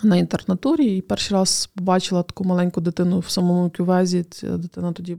на 0.03 0.17
інтернатурі, 0.17 0.98
і 0.98 1.01
перший 1.01 1.38
раз 1.38 1.70
побачила 1.75 2.24
таку 2.24 2.44
маленьку 2.44 2.82
дитину 2.82 3.20
в 3.20 3.29
самому 3.29 3.70
кювезі. 3.77 4.24
Ця 4.24 4.58
дитина 4.58 4.94
тоді 4.94 5.17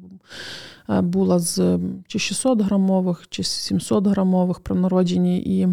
е, 0.90 1.00
була 1.00 1.38
з 1.38 1.78
чи 2.06 2.18
600 2.18 2.60
грамових, 2.62 3.26
чи 3.30 3.42
700 3.44 4.06
грамових 4.06 4.60
при 4.60 4.74
народженні. 4.74 5.38
І 5.38 5.68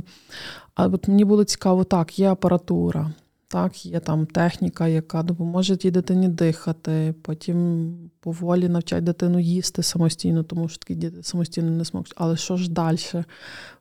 а 0.76 0.88
от 0.88 1.08
мені 1.08 1.26
було 1.26 1.44
цікаво, 1.44 1.84
так, 1.84 2.20
є 2.20 2.32
апаратура, 2.32 3.12
так, 3.56 3.86
є 3.86 4.00
там 4.00 4.26
техніка, 4.26 4.88
яка 4.88 5.24
допоможе 5.24 5.78
тій 5.78 5.92
дитині 5.92 6.28
дихати, 6.28 7.16
потім 7.22 7.94
поволі 8.20 8.70
навчать 8.70 9.04
дитину 9.04 9.40
їсти 9.40 9.84
самостійно, 9.84 10.44
тому 10.44 10.70
що 10.70 10.78
такі 10.78 10.96
діти 10.96 11.24
самостійно 11.24 11.72
не 11.72 11.84
зможуть. 11.84 12.14
Але 12.16 12.38
що 12.38 12.58
ж 12.58 12.72
далі? 12.72 12.98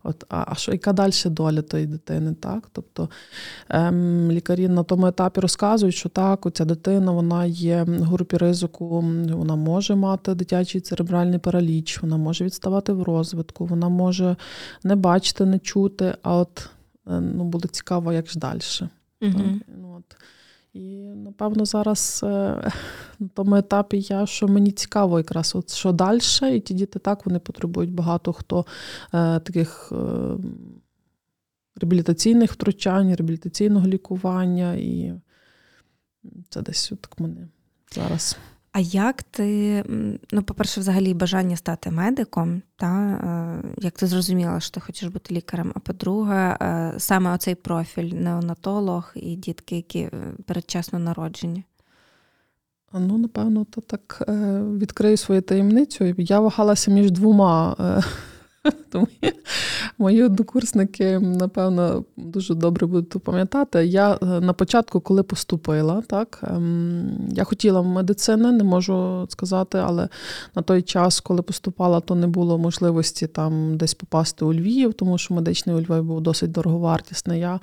От, 0.02 0.24
а, 0.28 0.44
а 0.48 0.54
що, 0.54 0.72
яка 0.72 0.92
далі 0.92 1.12
доля 1.26 1.62
тої 1.62 1.86
дитини? 1.86 2.34
Так? 2.34 2.68
Тобто 2.72 3.08
ем, 3.68 4.30
лікарі 4.30 4.68
на 4.68 4.82
тому 4.82 5.06
етапі 5.06 5.40
розказують, 5.40 5.94
що 5.94 6.08
так, 6.08 6.46
оця 6.46 6.64
дитина 6.64 7.12
вона 7.12 7.44
є 7.44 7.82
в 7.82 8.02
групі 8.02 8.36
ризику, 8.36 9.00
вона 9.30 9.56
може 9.56 9.94
мати 9.94 10.34
дитячий 10.34 10.80
церебральний 10.80 11.38
параліч, 11.38 12.02
вона 12.02 12.16
може 12.16 12.44
відставати 12.44 12.92
в 12.92 13.02
розвитку, 13.02 13.66
вона 13.66 13.88
може 13.88 14.36
не 14.84 14.96
бачити, 14.96 15.44
не 15.44 15.58
чути. 15.58 16.14
А 16.22 16.36
от 16.36 16.68
е, 17.06 17.20
ну, 17.20 17.44
було 17.44 17.64
цікаво, 17.68 18.12
як 18.12 18.28
ж 18.28 18.38
далі. 18.38 18.60
Так, 19.32 19.76
ну, 19.80 19.94
от. 19.96 20.16
І 20.72 20.96
напевно 21.14 21.64
зараз 21.64 22.20
е, 22.22 22.26
на 23.18 23.28
тому 23.34 23.56
етапі 23.56 24.00
я, 24.00 24.26
що 24.26 24.48
мені 24.48 24.72
цікаво, 24.72 25.18
якраз 25.18 25.54
от 25.54 25.70
що 25.70 25.92
далі, 25.92 26.20
і 26.56 26.60
ті 26.60 26.74
діти 26.74 26.98
так 26.98 27.26
вони 27.26 27.38
потребують 27.38 27.92
багато 27.92 28.32
хто 28.32 28.60
е, 28.60 29.40
таких 29.40 29.92
е, 29.92 29.96
реабілітаційних 31.76 32.52
втручань, 32.52 33.14
реабілітаційного 33.14 33.86
лікування, 33.86 34.74
і 34.74 35.12
це 36.48 36.62
десь 36.62 36.92
так 37.00 37.20
мене 37.20 37.48
зараз. 37.92 38.36
А 38.74 38.80
як 38.80 39.22
ти, 39.22 39.84
ну, 40.32 40.42
по-перше, 40.42 40.80
взагалі 40.80 41.14
бажання 41.14 41.56
стати 41.56 41.90
медиком, 41.90 42.62
та, 42.76 42.86
е, 42.86 43.68
як 43.78 43.94
ти 43.98 44.06
зрозуміла, 44.06 44.60
що 44.60 44.70
ти 44.70 44.80
хочеш 44.80 45.08
бути 45.08 45.34
лікарем, 45.34 45.72
а 45.74 45.78
по-друге, 45.78 46.56
е, 46.60 46.94
саме 46.98 47.34
оцей 47.34 47.54
профіль 47.54 48.12
неонатолог 48.14 49.12
і 49.14 49.36
дітки, 49.36 49.76
які 49.76 49.98
е, 49.98 50.10
передчасно 50.46 50.98
народжені. 50.98 51.64
Ну, 52.92 53.18
напевно, 53.18 53.64
то 53.64 53.80
так 53.80 54.24
відкрию 54.78 55.16
свою 55.16 55.42
таємницю. 55.42 56.14
Я 56.18 56.40
вагалася 56.40 56.90
між 56.90 57.10
двома. 57.10 57.76
Тому 58.90 59.08
мої 59.98 60.22
однокурсники, 60.22 61.18
напевно, 61.18 62.04
дуже 62.16 62.54
добре 62.54 62.86
будуть 62.86 63.22
пам'ятати. 63.22 63.86
Я 63.86 64.18
е, 64.22 64.26
на 64.26 64.52
початку, 64.52 65.00
коли 65.00 65.22
поступила, 65.22 66.02
так, 66.06 66.40
ем, 66.42 67.08
я 67.30 67.44
хотіла 67.44 67.80
в 67.80 67.86
медицину, 67.86 68.52
не 68.52 68.64
можу 68.64 69.26
сказати, 69.28 69.78
але 69.78 70.08
на 70.54 70.62
той 70.62 70.82
час, 70.82 71.20
коли 71.20 71.42
поступала, 71.42 72.00
то 72.00 72.14
не 72.14 72.26
було 72.26 72.58
можливості 72.58 73.26
там 73.26 73.76
десь 73.76 73.94
попасти 73.94 74.44
у 74.44 74.54
Львів, 74.54 74.94
тому 74.94 75.18
що 75.18 75.34
медичний 75.34 75.76
у 75.76 75.80
Львові 75.80 76.02
був 76.02 76.20
досить 76.20 76.52
дороговартісний. 76.52 77.40
Я 77.40 77.60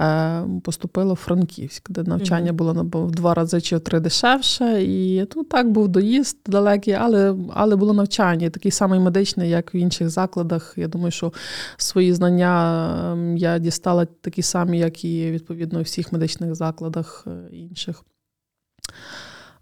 е, 0.00 0.44
поступила 0.62 1.12
в 1.12 1.16
Франківськ, 1.16 1.90
де 1.90 2.02
навчання 2.02 2.52
було 2.52 2.86
в 2.92 3.10
два 3.10 3.34
рази 3.34 3.60
чи 3.60 3.76
в 3.76 3.80
три 3.80 4.00
дешевше. 4.00 4.82
І 4.82 5.26
ну, 5.36 5.44
так 5.44 5.70
був 5.70 5.88
доїзд 5.88 6.36
далекий, 6.46 6.94
але, 6.94 7.34
але 7.54 7.76
було 7.76 7.92
навчання, 7.92 8.50
такий 8.50 8.70
самий 8.70 9.00
медичний, 9.00 9.50
як 9.50 9.74
в 9.74 9.76
інших 9.76 10.10
закладах. 10.10 10.37
Я 10.76 10.88
думаю, 10.88 11.10
що 11.10 11.32
свої 11.76 12.14
знання 12.14 13.12
ем, 13.12 13.36
я 13.36 13.58
дістала 13.58 14.04
такі 14.04 14.42
самі, 14.42 14.78
як 14.78 15.04
і 15.04 15.30
відповідно 15.30 15.78
у 15.78 15.82
всіх 15.82 16.12
медичних 16.12 16.54
закладах 16.54 17.24
е, 17.26 17.56
інших. 17.56 18.04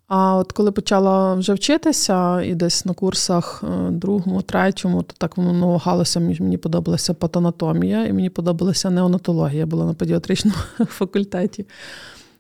А 0.09 0.37
от 0.37 0.53
коли 0.53 0.73
почала 0.73 1.35
вже 1.35 1.55
вчитися, 1.55 2.43
і 2.43 2.55
десь 2.55 2.85
на 2.85 2.95
курсах 2.95 3.65
е, 3.65 3.91
другому, 3.91 4.43
третьому, 4.43 5.03
то 5.03 5.15
так 5.19 5.37
воно 5.37 5.53
намагалося, 5.53 6.21
мені 6.21 6.57
подобалася 6.57 7.15
патанатомія, 7.15 8.07
і 8.07 8.13
мені 8.13 8.31
подобалася 8.31 8.91
неонатологія, 8.91 9.67
була 9.67 9.87
на 9.87 9.95
педіатричному 9.95 10.57
факультеті. 10.79 11.67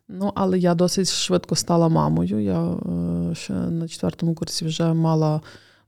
Ну, 0.08 0.32
але 0.34 0.58
я 0.58 0.74
досить 0.74 1.12
швидко 1.12 1.56
стала 1.56 1.88
мамою. 1.88 2.40
Я 2.40 2.62
е, 2.62 3.34
ще 3.34 3.52
на 3.52 3.88
четвертому 3.88 4.34
курсі 4.34 4.64
вже 4.64 4.92
мала 4.92 5.40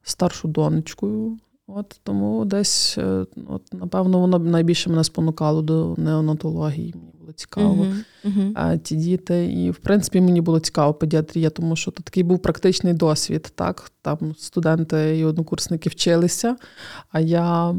старшу 0.02 0.48
донечку. 0.48 1.38
От 1.70 2.00
тому 2.02 2.44
десь, 2.44 2.98
е, 2.98 3.26
от, 3.48 3.62
напевно, 3.72 4.20
воно 4.20 4.38
найбільше 4.38 4.90
мене 4.90 5.04
спонукало 5.04 5.62
до 5.62 5.94
неонатології. 5.98 6.94
Мені 6.96 7.12
було 7.20 7.32
цікаво 7.32 7.74
Мгм, 7.74 8.04
мгм. 8.24 8.52
а, 8.54 8.76
ті 8.76 8.96
діти. 8.96 9.46
І, 9.46 9.70
в 9.70 9.76
принципі, 9.76 10.20
мені 10.20 10.40
було 10.40 10.60
цікаво 10.60 10.94
педіатрія, 10.94 11.50
тому 11.50 11.76
що 11.76 11.90
то 11.90 12.02
такий 12.02 12.22
був 12.22 12.38
практичний 12.38 12.94
досвід. 12.94 13.52
Так? 13.54 13.90
Там 14.02 14.34
студенти 14.38 15.18
і 15.18 15.24
однокурсники 15.24 15.88
вчилися, 15.90 16.56
а 17.12 17.20
я, 17.20 17.74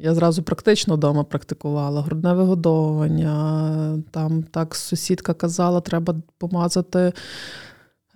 я 0.00 0.14
зразу 0.14 0.42
практично 0.42 0.94
вдома 0.94 1.24
практикувала 1.24 2.02
грудне 2.02 2.32
вигодовування. 2.32 4.02
Там 4.10 4.42
так 4.42 4.74
сусідка 4.74 5.34
казала, 5.34 5.80
треба 5.80 6.14
помазати. 6.38 7.12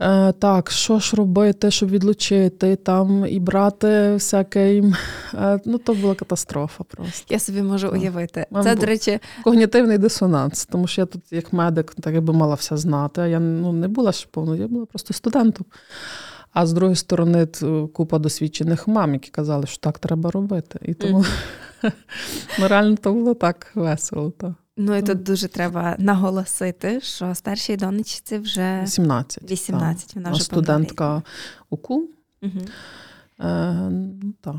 Е, 0.00 0.32
так, 0.32 0.70
що 0.70 0.98
ж 0.98 1.16
робити, 1.16 1.70
щоб 1.70 1.90
відлучити, 1.90 2.76
там 2.76 3.26
і 3.28 3.40
брати 3.40 4.12
всяке. 4.12 4.82
Е, 5.34 5.60
ну, 5.64 5.78
то 5.78 5.94
була 5.94 6.14
катастрофа 6.14 6.84
просто. 6.84 7.34
Я 7.34 7.38
собі 7.38 7.62
можу 7.62 7.88
Так. 7.88 7.96
уявити. 7.96 8.46
Це, 8.62 8.74
до 8.74 8.86
речі, 8.86 9.18
Когнітивний 9.44 9.98
дисонанс, 9.98 10.66
тому 10.66 10.86
що 10.86 11.00
я 11.00 11.06
тут, 11.06 11.22
як 11.32 11.52
медик, 11.52 11.94
так 11.94 12.14
якби 12.14 12.32
мала 12.32 12.54
все 12.54 12.76
знати. 12.76 13.20
А 13.20 13.26
я 13.26 13.40
ну, 13.40 13.72
не 13.72 13.88
була 13.88 14.12
ж 14.12 14.28
повно, 14.30 14.56
я 14.56 14.68
була 14.68 14.86
просто 14.86 15.14
студентом. 15.14 15.66
А 16.52 16.66
з 16.66 16.72
другої 16.72 16.96
сторони, 16.96 17.46
купа 17.92 18.18
досвідчених 18.18 18.88
мам, 18.88 19.12
які 19.12 19.30
казали, 19.30 19.66
що 19.66 19.78
так 19.78 19.98
треба 19.98 20.30
робити. 20.30 20.78
І 20.82 20.94
тому 20.94 21.24
ну, 22.58 22.68
реально 22.68 22.96
то 22.96 23.12
було 23.12 23.34
так 23.34 23.72
весело. 23.74 24.30
То. 24.30 24.54
Ну 24.76 24.96
і 24.96 25.02
тут 25.02 25.22
дуже 25.22 25.48
треба 25.48 25.96
наголосити, 25.98 27.00
що 27.00 27.34
старшій 27.34 27.76
донечці 27.76 28.38
вже 28.38 28.82
18. 28.82 29.50
18, 29.50 30.06
так. 30.06 30.16
вона 30.16 30.30
вже 30.30 30.44
студентка 30.44 31.22
УКУ. 31.70 32.08
Угу. 32.42 32.60
Е, 33.40 33.72
ну, 33.90 34.32
так. 34.40 34.56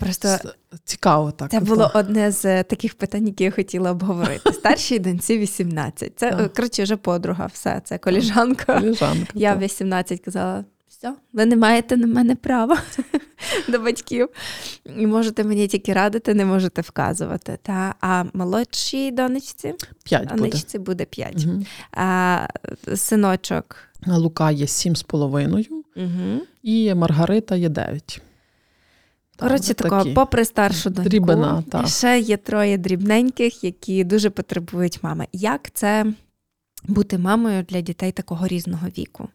Просто 0.00 0.38
Цікаво 0.84 1.32
так. 1.32 1.50
Це 1.50 1.58
так. 1.58 1.68
було 1.68 1.90
одне 1.94 2.30
з 2.30 2.44
е, 2.44 2.62
таких 2.62 2.94
питань, 2.94 3.26
які 3.26 3.44
я 3.44 3.50
хотіла 3.50 3.90
обговорити. 3.90 4.52
Старшій 4.52 4.98
доньці 4.98 5.38
18. 5.38 6.18
Це 6.18 6.30
Так. 6.30 6.52
коротше 6.52 6.82
вже 6.82 6.96
подруга, 6.96 7.46
все, 7.46 7.80
це 7.84 7.98
коліжанка. 7.98 8.80
Коліжанка, 8.80 9.32
Я 9.34 9.54
в 9.54 9.58
18 9.58 10.20
казала: 10.20 10.64
все, 10.88 11.14
ви 11.32 11.46
не 11.46 11.56
маєте 11.56 11.96
на 11.96 12.06
мене 12.06 12.36
права 12.36 12.78
до 13.68 13.78
батьків. 13.78 14.28
І 14.98 15.06
можете 15.06 15.44
мені 15.44 15.68
тільки 15.68 15.92
радити, 15.92 16.34
не 16.34 16.44
можете 16.44 16.82
вказувати. 16.82 17.58
Та? 17.62 17.94
А 18.00 18.24
молодшій 18.32 19.10
донечці, 19.10 19.74
П'ять 20.04 20.28
донечці 20.28 20.78
буде 20.78 21.04
5. 21.04 21.46
Мгм. 21.46 21.66
А 21.92 22.46
синочок. 22.96 23.76
Лука 24.06 24.50
є 24.50 24.66
сім 24.66 24.96
з 24.96 25.02
половиною, 25.02 25.64
Угу. 25.96 26.40
і 26.62 26.94
Маргарита 26.94 27.56
є 27.56 27.68
дев'ять. 27.68 28.20
Коротше, 29.38 29.74
такого, 29.74 30.02
такі. 30.02 30.14
попри 30.14 30.44
старшу 30.44 30.90
доньку, 30.90 31.10
Дрібина, 31.10 31.64
так. 31.70 31.88
ще 31.88 32.18
є 32.20 32.36
троє 32.36 32.78
дрібненьких, 32.78 33.64
які 33.64 34.04
дуже 34.04 34.30
потребують 34.30 35.02
мами. 35.02 35.26
Як 35.32 35.70
це 35.74 36.06
бути 36.88 37.18
мамою 37.18 37.62
для 37.62 37.80
дітей 37.80 38.12
такого 38.12 38.46
різного 38.46 38.86
віку? 38.98 39.28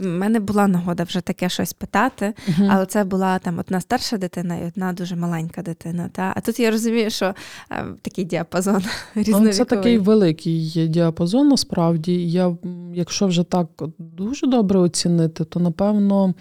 У 0.00 0.04
мене 0.04 0.40
була 0.40 0.66
нагода 0.66 1.02
вже 1.02 1.20
таке 1.20 1.48
щось 1.48 1.72
питати, 1.72 2.34
Мгм. 2.48 2.68
але 2.70 2.86
це 2.86 3.04
була 3.04 3.38
там 3.38 3.58
одна 3.58 3.80
старша 3.80 4.16
дитина 4.16 4.56
і 4.56 4.66
одна 4.66 4.92
дуже 4.92 5.16
маленька 5.16 5.62
дитина. 5.62 6.08
Та? 6.12 6.32
А 6.36 6.40
тут 6.40 6.60
я 6.60 6.70
розумію, 6.70 7.10
що 7.10 7.34
е, 7.70 7.84
такий 8.02 8.24
діапазон 8.24 8.82
різновіковий. 9.14 9.52
Це 9.52 9.64
такий 9.64 9.98
великий 9.98 10.88
діапазон, 10.88 11.48
насправді. 11.48 12.30
Я, 12.30 12.56
якщо 12.94 13.26
вже 13.26 13.44
так 13.44 13.66
дуже 13.98 14.46
добре 14.46 14.78
оцінити, 14.78 15.44
то 15.44 15.60
напевно 15.60 16.34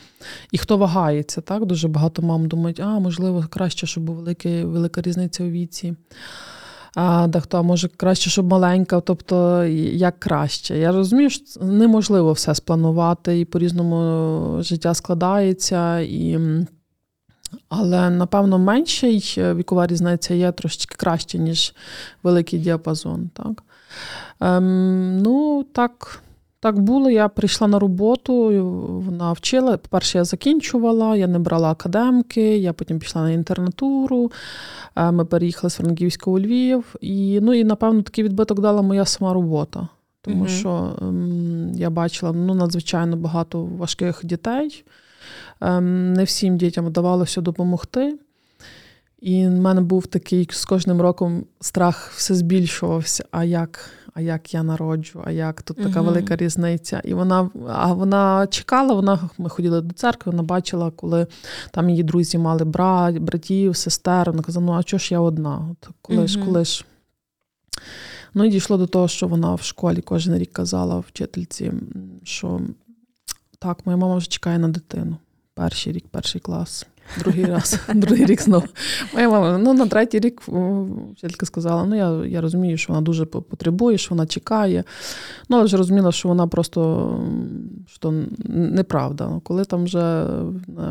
і 0.51 0.57
хто 0.57 0.77
вагається, 0.77 1.41
так? 1.41 1.65
Дуже 1.65 1.87
багато 1.87 2.21
мам 2.21 2.47
думають, 2.47 2.79
а 2.79 2.99
можливо, 2.99 3.45
краще, 3.49 3.87
щоб 3.87 4.03
була 4.03 4.35
велика 4.43 5.01
різниця 5.01 5.43
у 5.43 5.49
віці. 5.49 5.95
А 6.99 7.27
дехто, 7.27 7.63
може, 7.63 7.87
краще, 7.87 8.29
щоб 8.29 8.47
маленька, 8.47 9.01
тобто 9.01 9.63
як 9.93 10.19
краще. 10.19 10.77
Я 10.77 10.91
розумію, 10.91 11.29
що 11.29 11.61
неможливо 11.61 12.31
все 12.33 12.55
спланувати, 12.55 13.39
і 13.39 13.45
по-різному 13.45 14.63
життя 14.63 14.93
складається. 14.93 15.99
І 15.99 16.39
Але, 17.69 18.09
напевно, 18.09 18.57
менший 18.57 19.35
е, 19.37 19.53
вікова 19.53 19.87
різниця 19.87 20.33
є 20.33 20.51
трошечки 20.51 20.95
краще, 20.97 21.37
ніж 21.37 21.73
великий 22.23 22.59
діапазон. 22.59 23.29
Так? 23.33 23.63
Ем, 24.39 25.21
ну, 25.21 25.65
так, 25.73 26.21
так 26.59 26.79
було. 26.79 27.09
Я 27.09 27.27
прийшла 27.27 27.67
на 27.67 27.79
роботу, 27.79 28.33
вона 29.05 29.31
вчила. 29.31 29.77
По-перше, 29.77 30.17
я 30.17 30.23
закінчувала, 30.23 31.15
я 31.15 31.27
не 31.27 31.39
брала 31.39 31.71
академки, 31.71 32.57
я 32.57 32.73
потім 32.73 32.99
пішла 32.99 33.21
на 33.21 33.31
інтернатуру. 33.31 34.31
Е, 34.95 35.11
ми 35.11 35.25
переїхали 35.25 35.71
з 35.71 35.75
Франківська 35.75 36.31
у 36.31 36.39
Львів. 36.39 36.95
І, 37.01 37.39
ну, 37.41 37.53
і, 37.53 37.63
напевно, 37.63 38.01
такий 38.01 38.23
відбиток 38.23 38.59
дала 38.59 38.81
моя 38.81 39.05
сама 39.05 39.33
робота. 39.33 39.87
Тому 40.21 40.43
mm 40.43 40.47
що 40.47 40.97
ем, 41.01 41.71
я 41.75 41.89
бачила 41.89 42.31
ну, 42.31 42.53
надзвичайно 42.53 43.17
багато 43.17 43.63
важких 43.63 44.21
дітей. 44.23 44.83
Ем, 45.61 46.13
не 46.13 46.23
всім 46.23 46.57
дітям 46.57 46.85
вдавалося 46.85 47.41
допомогти. 47.41 48.17
І 49.19 49.47
в 49.47 49.51
мене 49.51 49.81
був 49.81 50.07
такий 50.07 50.47
з 50.51 50.65
кожним 50.65 51.01
роком 51.01 51.45
страх 51.61 52.11
все 52.15 52.35
збільшувався. 52.35 53.25
А 53.31 53.43
як 53.43 53.89
а 54.13 54.21
як 54.21 54.53
я 54.53 54.63
народжу, 54.63 55.21
а 55.25 55.31
як 55.31 55.61
тут 55.61 55.77
така 55.77 56.01
велика 56.01 56.35
різниця? 56.35 57.01
І 57.05 57.13
вона 57.13 57.49
а 57.67 57.93
вона 57.93 58.47
чекала, 58.47 58.93
вона 58.93 59.29
ми 59.37 59.49
ходили 59.49 59.81
до 59.81 59.93
церкви, 59.93 60.31
вона 60.31 60.43
бачила, 60.43 60.91
коли 60.91 61.27
там 61.71 61.89
її 61.89 62.03
друзі 62.03 62.37
мали 62.37 62.65
брат, 62.65 63.17
братів, 63.17 63.75
сестер. 63.75 64.31
Вона 64.31 64.43
казала, 64.43 64.65
ну 64.65 64.73
а 64.73 64.83
чого 64.83 64.99
ж 64.99 65.13
я 65.13 65.19
одна? 65.19 65.69
От 65.71 65.89
Коли 66.01 66.27
ж, 66.27 66.45
коли 66.45 66.65
ж. 66.65 66.85
Ну 68.33 68.45
і 68.45 68.49
дійшло 68.49 68.77
до 68.77 68.87
того, 68.87 69.07
що 69.07 69.27
вона 69.27 69.55
в 69.55 69.61
школі 69.61 70.01
кожен 70.01 70.37
рік 70.37 70.53
казала 70.53 70.99
вчительці, 70.99 71.73
що 72.23 72.61
так, 73.59 73.85
моя 73.85 73.97
мама 73.97 74.15
вже 74.15 74.27
чекає 74.27 74.59
на 74.59 74.67
дитину. 74.67 75.17
Перший 75.53 75.93
рік, 75.93 76.05
перший 76.11 76.41
клас. 76.41 76.87
Другий 77.19 77.45
раз, 77.45 77.79
другий 77.95 78.25
рік 78.25 78.41
знову. 78.41 78.65
Моя 79.13 79.29
мама 79.29 79.57
ну, 79.57 79.73
на 79.73 79.87
третій 79.87 80.19
рік 80.19 80.41
вчителька 81.13 81.45
сказала: 81.45 81.85
ну 81.85 81.95
я 81.95 82.25
я 82.25 82.41
розумію, 82.41 82.77
що 82.77 82.93
вона 82.93 83.01
дуже 83.01 83.25
потребує, 83.25 83.97
що 83.97 84.09
вона 84.15 84.25
чекає. 84.25 84.83
Ну, 85.49 85.57
але 85.57 85.65
вже 85.65 85.77
розуміла, 85.77 86.11
що 86.11 86.27
вона 86.29 86.47
просто 86.47 87.11
що 87.87 88.13
неправда. 88.49 89.41
Коли 89.43 89.65
там 89.65 89.83
вже 89.83 89.99
е, 89.99 90.25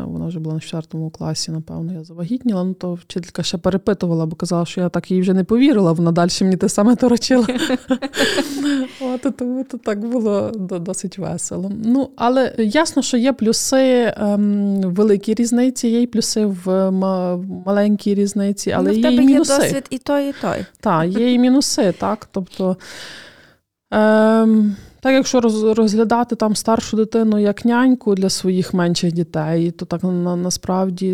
вона 0.05 0.27
вже 0.27 0.39
була 0.39 0.55
на 0.55 0.61
четвертому 0.61 1.09
класі, 1.09 1.51
напевно, 1.51 1.93
я 1.93 2.03
завагітніла, 2.03 2.63
ну 2.63 2.73
то 2.73 2.93
вчителька 2.93 3.43
ще 3.43 3.57
перепитувала, 3.57 4.25
бо 4.25 4.35
казала, 4.35 4.65
що 4.65 4.81
я 4.81 4.89
так 4.89 5.11
їй 5.11 5.21
вже 5.21 5.33
не 5.33 5.43
повірила, 5.43 5.91
вона 5.91 6.11
далі 6.11 6.29
мені 6.41 6.57
те 6.57 6.69
саме 6.69 6.95
торочила. 6.95 7.47
От, 9.01 9.37
Тому 9.37 9.63
то 9.63 9.77
так 9.77 9.99
було 9.99 10.51
досить 10.79 11.17
весело. 11.17 11.71
Ну, 11.85 12.09
Але 12.15 12.53
ясно, 12.57 13.01
що 13.01 13.17
є 13.17 13.33
плюси 13.33 14.13
ем, 14.17 14.81
великі 14.81 15.33
різниці. 15.33 15.87
є 15.87 16.06
плюси 16.07 16.45
в 16.45 16.91
маленькій 17.65 18.15
різниці, 18.15 18.71
але 18.71 18.91
ну, 18.91 18.93
в 18.93 18.97
є 18.97 19.11
і 19.11 19.19
мінуси. 19.19 19.53
є 19.53 19.59
досвід 19.59 19.85
і 19.89 19.97
той, 19.97 20.29
і 20.29 20.33
той. 20.41 20.65
Так, 20.79 21.07
є 21.07 21.33
і 21.33 21.39
мінуси, 21.39 21.93
так. 21.99 22.29
Тобто, 22.31 22.77
ем, 23.91 24.75
так, 24.99 25.13
якщо 25.13 25.41
розглядати 25.73 26.35
там 26.35 26.55
старшу 26.55 26.97
дитину 26.97 27.39
як 27.39 27.65
няньку 27.65 28.15
для 28.15 28.29
своїх 28.29 28.73
менших 28.73 29.11
дітей, 29.11 29.71
то 29.71 29.85
так 29.85 30.03
на, 30.03 30.35
насправді 30.35 31.11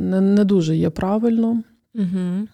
не 0.00 0.20
не 0.20 0.44
дуже 0.44 0.76
є 0.76 0.90
правильно. 0.90 1.62
Угу. 1.94 2.46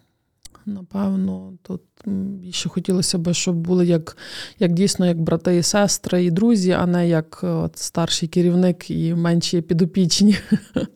Напевно, 0.68 1.52
тут 1.62 1.80
більше 2.06 2.68
хотілося 2.68 3.18
б, 3.18 3.34
щоб 3.34 3.56
були 3.56 3.86
як 3.86 4.16
як 4.58 4.72
дійсно 4.72 5.06
як 5.06 5.20
брати 5.20 5.56
і 5.56 5.62
сестри, 5.62 6.24
і 6.24 6.30
друзі, 6.30 6.70
а 6.70 6.86
не 6.86 7.08
як 7.08 7.40
от, 7.42 7.78
старший 7.78 8.28
керівник 8.28 8.90
і 8.90 9.14
менші 9.14 9.60
підопічні. 9.60 10.36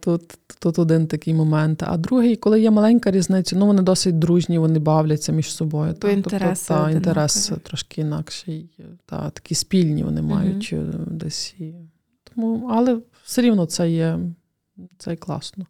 Тут 0.00 0.38
тут 0.60 0.78
один 0.78 1.06
такий 1.06 1.34
момент. 1.34 1.82
А 1.86 1.96
другий, 1.96 2.36
коли 2.36 2.60
є 2.60 2.70
маленька 2.70 3.10
різниця, 3.10 3.56
ну 3.56 3.66
вони 3.66 3.82
досить 3.82 4.18
дружні, 4.18 4.58
вони 4.58 4.78
бавляться 4.78 5.32
між 5.32 5.54
собою. 5.54 5.94
Та, 5.94 6.10
інтереси 6.10 6.64
тобто, 6.68 6.84
та, 6.84 6.90
інтерес 6.90 7.52
трошки 7.62 8.00
інакший, 8.00 8.70
та, 9.06 9.30
такі 9.30 9.54
спільні 9.54 10.02
вони 10.02 10.22
мають 10.22 10.72
mm 10.72 11.06
десь. 11.06 11.54
І, 11.58 11.74
тому, 12.24 12.68
Але 12.72 12.98
все 13.24 13.42
рівно 13.42 13.66
це 13.66 13.90
є 13.90 14.18
це 14.98 15.16
класно. 15.16 15.66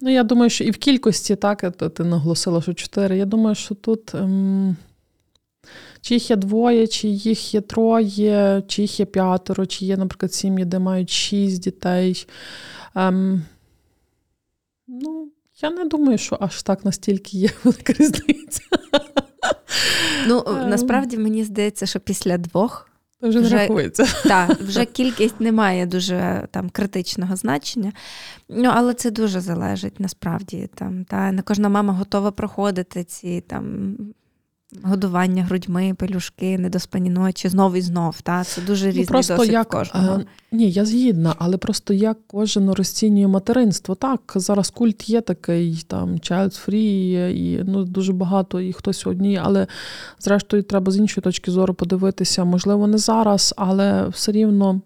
Ну, 0.00 0.10
Я 0.10 0.24
думаю, 0.24 0.50
що 0.50 0.64
і 0.64 0.70
в 0.70 0.76
кількості, 0.76 1.36
так, 1.36 1.76
ти 1.76 2.04
наголосила, 2.04 2.62
що 2.62 2.74
чотири. 2.74 3.18
Я 3.18 3.24
думаю, 3.24 3.54
що 3.54 3.74
тут. 3.74 4.14
Ем... 4.14 4.76
Чи 6.00 6.14
їх 6.14 6.30
є 6.30 6.36
двоє, 6.36 6.86
чи 6.86 7.08
їх 7.08 7.54
є 7.54 7.60
троє, 7.60 8.62
чи 8.68 8.82
їх 8.82 9.00
є 9.00 9.06
п'ятеро, 9.06 9.66
чи 9.66 9.84
є, 9.84 9.96
наприклад, 9.96 10.34
сім'ї, 10.34 10.64
де 10.64 10.78
мають 10.78 11.10
шість 11.10 11.62
дітей. 11.62 12.26
Ем, 12.94 13.42
Ну, 14.88 15.32
я 15.62 15.70
не 15.70 15.84
думаю, 15.84 16.18
що 16.18 16.38
аж 16.40 16.62
так 16.62 16.84
настільки 16.84 17.38
є 17.38 17.50
велика 17.64 17.92
різниця. 17.92 18.60
Ну, 20.26 20.44
ем. 20.46 20.68
насправді 20.68 21.18
мені 21.18 21.44
здається, 21.44 21.86
що 21.86 22.00
після 22.00 22.38
двох. 22.38 22.90
Вже 23.22 23.40
не 23.40 23.48
рахується. 23.48 24.06
Так, 24.24 24.60
вже 24.60 24.84
кількість 24.92 25.40
не 25.40 25.52
має 25.52 25.86
дуже 25.86 26.48
там 26.50 26.70
критичного 26.70 27.36
значення. 27.36 27.92
Ну, 28.48 28.70
але 28.74 28.94
це 28.94 29.10
дуже 29.10 29.40
залежить 29.40 30.00
насправді. 30.00 30.68
Там, 30.74 31.04
та, 31.04 31.32
Не 31.32 31.42
кожна 31.42 31.68
мама 31.68 31.92
готова 31.92 32.30
проходити 32.30 33.04
ці 33.04 33.40
там 33.40 33.96
Годування 34.82 35.44
грудьми, 35.44 35.94
пелюшки, 35.98 36.58
недоспані 36.58 37.10
ночі, 37.10 37.48
знов 37.48 37.76
і 37.76 37.80
знов. 37.80 38.20
Та? 38.20 38.44
Це 38.44 38.60
дуже 38.60 38.88
різний 38.88 39.04
ну, 39.04 39.08
просто 39.10 39.36
досвід 39.36 39.52
як, 39.52 39.68
кожного. 39.68 40.20
Е, 40.20 40.26
ні, 40.52 40.70
я 40.70 40.84
згідна, 40.84 41.34
але 41.38 41.56
просто 41.56 41.94
як 41.94 42.18
кожен 42.26 42.70
розцінює 42.70 43.26
материнство. 43.26 43.94
Так, 43.94 44.32
зараз 44.34 44.70
культ 44.70 45.08
є 45.08 45.20
такий, 45.20 45.84
там 45.86 46.14
child 46.14 46.68
free, 46.68 47.28
і 47.28 47.64
ну, 47.64 47.84
дуже 47.84 48.12
багато, 48.12 48.60
і 48.60 48.72
хтось 48.72 49.06
одні, 49.06 49.40
але 49.42 49.66
зрештою 50.18 50.62
треба 50.62 50.92
з 50.92 50.96
іншої 50.96 51.22
точки 51.22 51.50
зору 51.50 51.74
подивитися, 51.74 52.44
можливо, 52.44 52.86
не 52.86 52.98
зараз, 52.98 53.54
але 53.56 54.08
все 54.08 54.32
рівно 54.32 54.80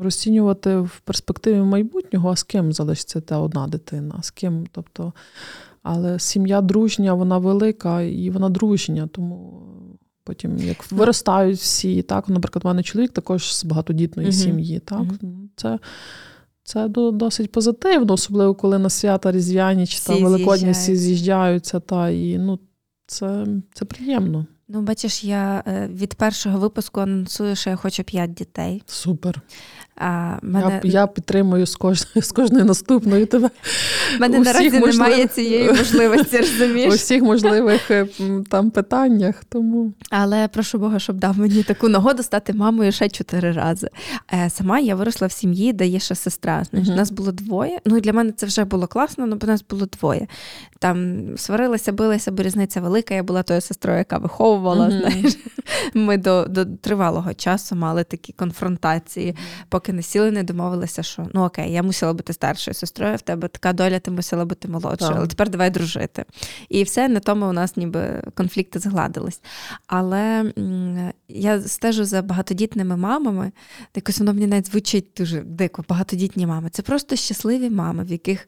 розцінювати 0.00 0.76
в 0.76 1.00
перспективі 1.04 1.60
майбутнього, 1.60 2.30
а 2.30 2.36
з 2.36 2.42
ким 2.42 2.72
залишиться 2.72 3.20
та 3.20 3.38
одна 3.38 3.66
дитина, 3.66 4.18
з 4.22 4.30
ким. 4.30 4.66
тобто... 4.72 5.12
Але 5.82 6.18
сім'я 6.18 6.60
дружня, 6.60 7.14
вона 7.14 7.38
велика 7.38 8.02
і 8.02 8.30
вона 8.30 8.48
дружня, 8.48 9.08
тому 9.12 9.62
потім 10.24 10.58
як 10.58 10.76
ну. 10.90 10.98
виростають 10.98 11.58
всі, 11.58 12.02
так, 12.02 12.28
наприклад, 12.28 12.64
у 12.64 12.68
мене 12.68 12.82
чоловік 12.82 13.12
також 13.12 13.56
з 13.56 13.64
багатодітної 13.64 14.28
uh 14.28 14.32
сім'ї. 14.32 14.78
так, 14.78 15.02
uh 15.02 15.48
Це 15.56 15.78
це 16.64 16.88
досить 16.88 17.52
позитивно, 17.52 18.12
особливо 18.12 18.54
коли 18.54 18.78
на 18.78 18.90
свята 18.90 19.32
Різдвяні 19.32 19.86
чи 19.86 20.00
та 20.00 20.16
Великодні 20.16 20.70
всі 20.70 20.96
з'їжджаються. 20.96 21.80
Та, 21.80 22.10
і 22.10 22.38
ну, 22.38 22.58
це, 23.06 23.46
Це 23.74 23.84
приємно. 23.84 24.46
Ну, 24.68 24.82
бачиш, 24.82 25.24
я 25.24 25.62
е, 25.66 25.88
від 25.92 26.14
першого 26.14 26.58
випуску 26.58 27.00
анонсую, 27.00 27.56
що 27.56 27.70
я 27.70 27.76
хочу 27.76 28.04
п'ять 28.04 28.34
дітей. 28.34 28.82
Супер. 28.86 29.42
А, 29.96 30.38
мене... 30.42 30.80
Я 30.84 30.90
я 30.90 31.06
підтримую 31.06 31.66
з 31.66 31.76
кожної 31.76 32.22
з 32.22 32.32
кожної 32.32 32.64
наступної 32.64 33.26
тебе. 33.26 33.50
У 34.16 34.20
мене 34.20 34.38
наразі 34.38 34.70
можливих... 34.70 34.94
немає 34.94 35.26
цієї 35.26 35.68
можливості, 35.68 36.36
розумієш? 36.60 36.94
У 36.94 36.96
всіх 36.96 37.22
можливих 37.22 37.90
е, 37.90 38.06
там 38.48 38.70
питаннях. 38.70 39.44
тому... 39.48 39.92
Але 40.10 40.48
прошу 40.48 40.78
Бога, 40.78 40.98
щоб 40.98 41.16
дав 41.16 41.38
мені 41.38 41.62
таку 41.62 41.88
нагоду 41.88 42.22
стати 42.22 42.52
мамою 42.52 42.92
ще 42.92 43.08
чотири 43.08 43.52
рази. 43.52 43.88
Е, 44.32 44.50
сама 44.50 44.78
я 44.78 44.94
виросла 44.94 45.26
в 45.26 45.32
сім'ї, 45.32 45.72
де 45.72 45.86
є 45.86 45.98
ще 45.98 46.14
сестра. 46.14 46.64
Знаєш, 46.64 46.88
uh 46.88 46.96
Нас 46.96 47.10
було 47.10 47.32
двоє. 47.32 47.78
Ну 47.84 47.96
і 47.96 48.00
для 48.00 48.12
мене 48.12 48.32
це 48.32 48.46
вже 48.46 48.64
було 48.64 48.86
класно, 48.86 49.24
але 49.24 49.52
нас 49.52 49.64
було 49.70 49.86
двоє. 49.86 50.26
Там 50.78 51.24
сварилися, 51.36 51.92
билися, 51.92 52.32
бо 52.32 52.42
різниця 52.42 52.80
велика. 52.80 53.14
Я 53.14 53.22
була 53.22 53.42
тою 53.42 53.60
сестрою, 53.60 53.98
яка 53.98 54.18
виховувала. 54.18 54.86
uh 54.86 55.00
знаєш. 55.00 55.38
Ми 55.94 56.16
до, 56.16 56.44
до 56.44 56.64
тривалого 56.64 57.34
часу 57.34 57.76
мали 57.76 58.04
такі 58.04 58.32
конфронтації. 58.32 59.36
Поки 59.80 59.92
не 59.92 60.02
сіли, 60.02 60.30
не 60.30 60.42
домовилися, 60.42 61.02
що 61.02 61.26
ну 61.34 61.44
окей, 61.44 61.72
я 61.72 61.82
мусила 61.82 62.12
бути 62.12 62.32
старшою 62.32 62.74
сестрою, 62.74 63.16
в 63.16 63.20
тебе 63.20 63.48
така 63.48 63.72
доля, 63.72 63.98
ти 63.98 64.10
мусила 64.10 64.44
бути 64.44 64.68
молодшою, 64.68 65.12
але 65.16 65.26
тепер 65.26 65.48
давай 65.48 65.70
дружити. 65.70 66.24
І 66.68 66.82
все 66.82 67.08
на 67.08 67.20
тому 67.20 67.46
у 67.46 67.52
нас 67.52 67.76
ніби 67.76 68.22
конфлікти 68.34 68.78
згладились. 68.78 69.42
Але 69.86 70.52
я 71.28 71.60
стежу 71.60 72.04
за 72.04 72.22
багатодітними 72.22 72.96
мамами, 72.96 73.52
якось 73.94 74.18
воно 74.18 74.34
мені 74.34 74.46
навіть 74.46 74.66
звучить 74.66 75.06
дуже 75.16 75.40
дико, 75.40 75.84
багатодітні 75.88 76.46
мами. 76.46 76.68
Це 76.70 76.82
просто 76.82 77.16
щасливі 77.16 77.70
мами, 77.70 78.04
в 78.04 78.10
яких 78.10 78.46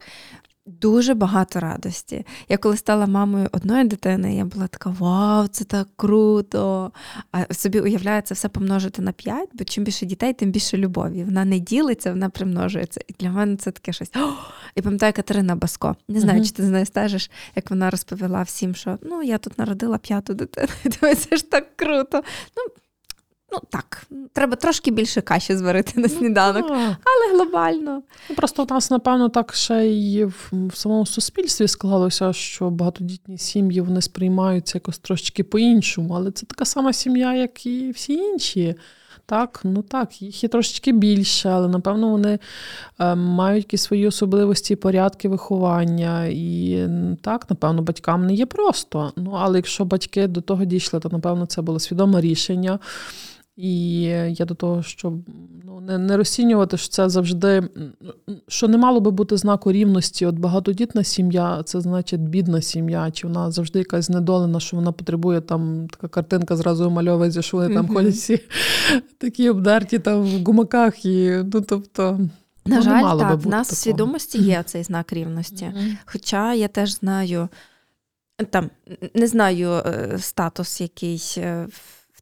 Дуже 0.65 1.13
багато 1.13 1.59
радості. 1.59 2.25
Я 2.49 2.57
коли 2.57 2.77
стала 2.77 3.07
мамою 3.07 3.49
одної 3.51 3.83
дитини, 3.83 4.35
я 4.35 4.45
була 4.45 4.67
така: 4.67 4.89
Вау, 4.99 5.47
це 5.47 5.63
так 5.63 5.87
круто! 5.95 6.91
А 7.31 7.53
собі 7.53 7.79
уявляю, 7.79 8.21
це 8.21 8.33
все 8.33 8.49
помножити 8.49 9.01
на 9.01 9.11
п'ять, 9.11 9.49
бо 9.53 9.63
чим 9.63 9.83
більше 9.83 10.05
дітей, 10.05 10.33
тим 10.33 10.51
більше 10.51 10.77
любові. 10.77 11.23
Вона 11.23 11.45
не 11.45 11.59
ділиться, 11.59 12.11
вона 12.11 12.29
примножується. 12.29 13.01
І 13.07 13.13
для 13.19 13.29
мене 13.29 13.57
це 13.57 13.71
таке 13.71 13.93
щось. 13.93 14.11
О! 14.15 14.33
І 14.75 14.81
пам'ятаю 14.81 15.13
Катерина 15.13 15.55
Баско. 15.55 15.95
Не 16.07 16.19
знаю, 16.19 16.39
uh-huh. 16.39 16.45
чи 16.45 16.51
ти 16.51 16.63
з 16.63 16.69
нею 16.69 16.85
стежиш, 16.85 17.31
як 17.55 17.69
вона 17.69 17.89
розповіла 17.89 18.41
всім, 18.41 18.75
що 18.75 18.99
ну 19.01 19.23
я 19.23 19.37
тут 19.37 19.59
народила 19.59 19.97
п'яту 19.97 20.33
дитину. 20.33 20.67
Думаю, 20.83 21.15
це 21.15 21.37
ж 21.37 21.51
так 21.51 21.75
круто. 21.75 22.23
Ну, 22.57 22.63
Ну 23.53 23.59
так, 23.69 24.03
треба 24.33 24.55
трошки 24.55 24.91
більше 24.91 25.21
каші 25.21 25.55
зварити 25.55 25.99
на 25.99 26.09
сніданок, 26.09 26.65
Ну, 26.69 26.75
але 26.75 27.33
глобально. 27.33 28.01
Ну, 28.29 28.35
Просто 28.35 28.63
у 28.63 28.65
нас, 28.65 28.91
напевно, 28.91 29.29
так 29.29 29.53
ще 29.53 29.85
й 29.85 30.25
в, 30.25 30.49
в 30.51 30.75
самому 30.75 31.05
суспільстві 31.05 31.67
склалося, 31.67 32.33
що 32.33 32.69
багатодітні 32.69 33.37
сім'ї 33.37 33.81
вони 33.81 34.01
сприймаються 34.01 34.77
якось 34.77 34.97
трошечки 34.97 35.43
по-іншому, 35.43 36.13
але 36.13 36.31
це 36.31 36.45
така 36.45 36.65
сама 36.65 36.93
сім'я, 36.93 37.33
як 37.33 37.65
і 37.65 37.91
всі 37.91 38.13
інші. 38.13 38.75
Так, 39.25 39.59
ну 39.63 39.81
так, 39.81 40.21
їх 40.21 40.43
є 40.43 40.49
трошечки 40.49 40.91
більше, 40.91 41.49
але 41.49 41.67
напевно 41.67 42.09
вони 42.09 42.39
е, 42.99 43.15
мають 43.15 43.65
якісь 43.65 43.81
свої 43.81 44.07
особливості, 44.07 44.75
порядки 44.75 45.29
виховання. 45.29 46.25
І 46.25 46.79
так, 47.21 47.49
напевно, 47.49 47.81
батькам 47.81 48.25
не 48.25 48.33
є 48.33 48.45
просто. 48.45 49.11
Ну, 49.15 49.31
але 49.39 49.57
якщо 49.57 49.85
батьки 49.85 50.27
до 50.27 50.41
того 50.41 50.65
дійшли, 50.65 50.99
то 50.99 51.09
напевно 51.09 51.45
це 51.45 51.61
було 51.61 51.79
свідоме 51.79 52.21
рішення. 52.21 52.79
І 53.55 54.01
я 54.29 54.45
до 54.45 54.55
того, 54.55 54.83
щоб 54.83 55.13
ну, 55.63 55.79
не, 55.79 55.97
не 55.97 56.17
розцінювати, 56.17 56.77
що 56.77 56.89
це 56.89 57.09
завжди, 57.09 57.69
що 58.47 58.67
не 58.67 58.77
мало 58.77 58.99
би 58.99 59.11
бути 59.11 59.37
знаку 59.37 59.71
рівності. 59.71 60.25
От 60.25 60.35
багатодітна 60.35 61.03
сім'я, 61.03 61.63
це 61.63 61.81
значить 61.81 62.21
бідна 62.21 62.61
сім'я, 62.61 63.11
чи 63.11 63.27
вона 63.27 63.51
завжди 63.51 63.79
якась 63.79 64.05
знедолена, 64.05 64.59
що 64.59 64.77
вона 64.77 64.91
потребує 64.91 65.41
там 65.41 65.87
така 65.87 66.07
картинка 66.07 66.55
зразу 66.55 66.87
умальовується, 66.87 67.41
що 67.41 67.57
вони 67.57 67.75
там 67.75 67.87
ходять 67.87 68.13
всі 68.13 68.41
такі 69.17 69.49
обдерті 69.49 69.99
там 69.99 70.21
в 70.21 70.43
гумаках. 70.43 71.05
І, 71.05 71.43
ну, 71.53 71.61
тобто, 71.61 72.19
На 72.65 72.75
ну, 72.75 72.81
жаль, 72.81 73.17
так, 73.17 73.39
в 73.39 73.47
нас 73.47 73.71
в 73.71 73.75
свідомості 73.75 74.37
є 74.37 74.63
цей 74.65 74.83
знак 74.83 75.13
рівності. 75.13 75.73
Хоча 76.05 76.53
я 76.53 76.67
теж 76.67 76.95
знаю, 76.99 77.49
там 78.49 78.69
не 79.13 79.27
знаю 79.27 79.69
е, 79.71 80.17
статус 80.19 80.81
якийсь 80.81 81.37
е, 81.37 81.67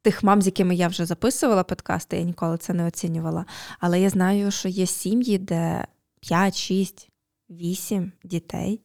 тих 0.02 0.24
мам, 0.24 0.42
з 0.42 0.46
якими 0.46 0.76
я 0.76 0.88
вже 0.88 1.06
записувала 1.06 1.64
подкасти, 1.64 2.18
я 2.18 2.24
ніколи 2.24 2.58
це 2.58 2.74
не 2.74 2.88
оцінювала. 2.88 3.46
Але 3.80 4.02
я 4.02 4.10
знаю, 4.10 4.52
що 4.52 4.70
є 4.70 4.86
сім'ї, 4.86 5.38
де 5.38 5.86
5, 6.22 6.58
6, 6.58 7.10
8 7.50 8.12
дітей. 8.24 8.82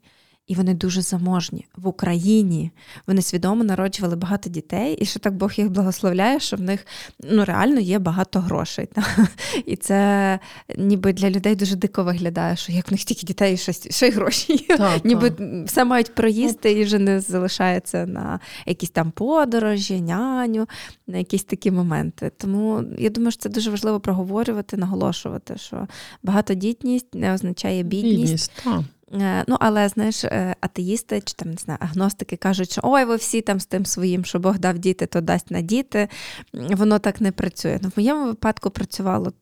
І 0.47 0.55
вони 0.55 0.75
дуже 0.75 1.03
заможні 1.03 1.67
в 1.77 1.89
Україні. 1.89 2.71
Вони 3.07 3.23
свідомо 3.23 3.65
народжували 3.65 4.17
багато 4.17 4.51
дітей, 4.51 4.95
і 4.95 5.05
що 5.05 5.21
так 5.21 5.35
Бог 5.35 5.53
їх 5.57 5.71
благословляє, 5.71 6.41
що 6.41 6.57
в 6.57 6.61
них 6.61 6.87
ну 7.31 7.45
реально 7.45 7.81
є 7.81 7.99
багато 7.99 8.41
грошей. 8.41 8.87
Та? 8.87 9.29
І 9.67 9.77
це 9.77 10.39
ніби 10.77 11.13
для 11.13 11.31
людей 11.31 11.55
дуже 11.55 11.77
дико 11.77 12.05
виглядає, 12.05 12.57
що 12.57 12.73
як 12.73 12.89
в 12.89 12.93
них 12.93 13.05
тільки 13.05 13.27
дітей, 13.27 13.55
і 13.55 13.57
ще, 13.93 14.09
й 14.09 14.11
гроші 14.11 14.67
є. 14.69 14.77
Так, 14.77 15.05
Ніби 15.05 15.31
так. 15.31 15.67
все 15.67 15.85
мають 15.85 16.15
проїсти 16.15 16.73
і 16.73 16.85
вже 16.85 16.99
не 16.99 17.21
залишається 17.21 18.07
на 18.07 18.41
якісь 18.67 18.91
там 18.91 19.11
подорожі, 19.11 20.01
няню, 20.01 20.67
на 21.07 21.19
якісь 21.19 21.45
такі 21.45 21.71
моменти. 21.71 22.31
Тому 22.37 22.83
я 22.99 23.11
думаю, 23.11 23.31
що 23.31 23.43
це 23.43 23.49
дуже 23.49 23.71
важливо 23.71 24.01
проговорювати, 24.01 24.77
наголошувати, 24.77 25.57
що 25.57 25.87
багатодітність 26.23 27.15
не 27.15 27.35
означає 27.35 27.83
бідність. 27.83 28.21
Бідність, 28.21 28.53
Ну, 29.49 29.57
але 29.61 29.88
знаєш, 29.88 30.25
е, 30.25 30.57
атеїсти 30.61 31.21
чи 31.21 31.35
там 31.35 31.51
не 31.51 31.57
знаю, 31.57 31.79
агностики 31.83 32.37
кажуть, 32.37 32.73
що 32.73 32.81
ой, 32.85 33.05
ви 33.05 33.16
всі 33.16 33.40
там 33.40 33.61
з 33.61 33.66
тим 33.66 33.87
своїм, 33.87 34.25
що 34.25 34.38
Бог 34.38 34.59
дав 34.59 34.79
діти, 34.79 35.07
то 35.07 35.21
дасть 35.21 35.51
на 35.51 35.61
діти. 35.61 36.09
Воно 36.53 36.99
так 36.99 37.21
не 37.21 37.33
працює. 37.33 37.79
Ну, 37.83 37.88
в 37.88 37.92
моєму 37.97 38.27
випадку 38.27 38.71
працювало 38.71 39.33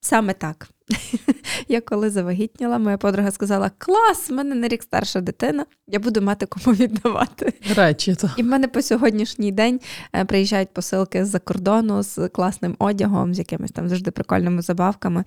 саме 0.00 0.34
так. 0.34 0.68
Я 1.68 1.80
коли 1.80 2.10
завагітніла, 2.10 2.78
моя 2.78 2.98
подруга 2.98 3.30
сказала: 3.30 3.70
клас, 3.78 4.30
в 4.30 4.32
мене 4.32 4.54
на 4.54 4.68
рік 4.68 4.82
старша 4.82 5.20
дитина, 5.20 5.66
я 5.88 5.98
буду 5.98 6.22
мати 6.22 6.46
кому 6.46 6.76
віддавати. 6.76 7.54
Речі, 7.76 8.14
так. 8.14 8.30
І 8.36 8.42
в 8.42 8.46
мене 8.46 8.68
по 8.68 8.82
сьогоднішній 8.82 9.52
день 9.52 9.80
е, 10.14 10.24
приїжджають 10.24 10.74
посилки 10.74 11.24
з-за 11.24 11.38
кордону 11.38 12.02
з 12.02 12.28
класним 12.28 12.76
одягом, 12.78 13.34
з 13.34 13.38
якимись 13.38 13.72
там 13.72 13.88
завжди 13.88 14.10
прикольними 14.10 14.62
забавками. 14.62 15.24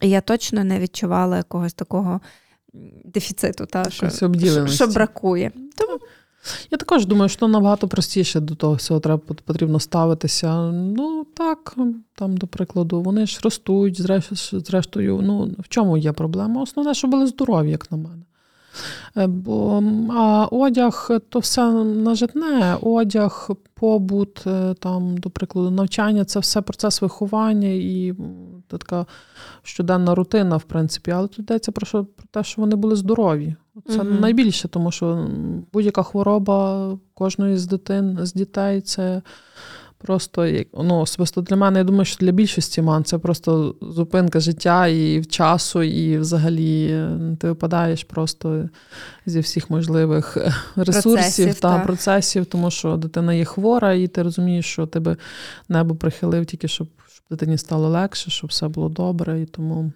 І 0.00 0.10
я 0.10 0.20
точно 0.20 0.64
не 0.64 0.78
відчувала 0.78 1.36
якогось 1.36 1.74
такого 1.74 2.20
дефіциту, 3.04 3.66
та, 3.66 3.90
що, 3.90 4.10
що, 4.10 4.28
бракує. 4.86 5.52
Тому 5.76 5.98
Я 6.70 6.78
також 6.78 7.06
думаю, 7.06 7.28
що 7.28 7.48
набагато 7.48 7.88
простіше 7.88 8.40
до 8.40 8.54
того 8.54 8.74
всього 8.74 9.00
треба 9.00 9.22
потрібно 9.44 9.80
ставитися. 9.80 10.70
Ну 10.72 11.26
так, 11.34 11.76
там, 12.14 12.36
до 12.36 12.46
прикладу, 12.46 13.02
вони 13.02 13.26
ж 13.26 13.40
ростуть, 13.42 14.02
зрештою, 14.52 15.20
ну 15.22 15.50
в 15.58 15.68
чому 15.68 15.96
є 15.96 16.12
проблема? 16.12 16.62
Основне, 16.62 16.94
щоб 16.94 17.10
були 17.10 17.26
здорові, 17.26 17.70
як 17.70 17.90
на 17.90 17.96
мене. 17.96 18.22
Е, 19.16 19.26
Бо 19.26 19.82
а 20.10 20.46
одяг 20.50 21.10
то 21.28 21.38
все 21.38 21.72
нажитне, 21.84 22.76
одяг, 22.82 23.50
побут, 23.74 24.46
е, 24.46 24.74
там, 24.74 25.18
до 25.18 25.30
прикладу, 25.30 25.70
навчання 25.70 26.24
це 26.24 26.40
все 26.40 26.60
процес 26.62 27.02
виховання 27.02 27.68
і 27.68 28.14
це 28.70 28.78
така 28.78 29.06
щоденна 29.62 30.14
рутина, 30.14 30.56
в 30.56 30.62
принципі. 30.62 31.10
Але 31.10 31.28
тут 31.28 31.38
йдеться 31.38 31.72
про, 31.72 31.86
що, 31.86 32.04
про 32.04 32.26
те, 32.30 32.44
що 32.44 32.62
вони 32.62 32.76
були 32.76 32.96
здорові. 32.96 33.54
Це 33.88 33.96
Мгм. 33.96 34.20
найбільше, 34.20 34.68
тому 34.68 34.90
що 34.90 35.28
будь-яка 35.72 36.02
хвороба 36.02 36.88
кожної 37.14 37.56
з 37.56 37.66
дитин, 37.66 38.18
з 38.22 38.32
дітей 38.32 38.80
це 38.80 39.22
просто 40.02 40.46
як- 40.46 40.68
ну, 40.74 41.00
особисто 41.00 41.40
для 41.40 41.56
мене, 41.56 41.78
я 41.78 41.84
думаю, 41.84 42.04
що 42.04 42.16
для 42.24 42.32
більшості 42.32 42.82
ман 42.82 43.04
це 43.04 43.18
просто 43.18 43.74
зупинка 43.80 44.40
життя 44.40 44.86
і 44.86 45.24
часу, 45.24 45.82
і 45.82 46.18
взагалі 46.18 46.86
е, 46.90 47.18
ти 47.40 47.48
випадаєш 47.48 48.04
просто 48.04 48.68
зі 49.26 49.40
всіх 49.40 49.70
можливих 49.70 50.36
е, 50.36 50.54
ресурсів 50.76 51.12
Процесів, 51.12 51.60
та 51.60 51.76
так. 51.76 51.86
процесів, 51.86 52.46
тому 52.46 52.70
що 52.70 52.96
дитина 52.96 53.34
є 53.34 53.44
хвора, 53.44 53.92
і 53.92 54.08
ти 54.08 54.22
розумієш, 54.22 54.66
що 54.66 54.86
тебе 54.86 55.16
небо 55.68 55.94
прихилив 55.94 56.46
тільки, 56.46 56.68
щоб, 56.68 56.88
щоб 57.08 57.24
дитині 57.30 57.58
стало 57.58 57.88
легше, 57.88 58.30
щоб 58.30 58.50
все 58.50 58.68
було 58.68 58.88
добре. 58.88 59.42
І 59.42 59.46
тому 59.46 59.92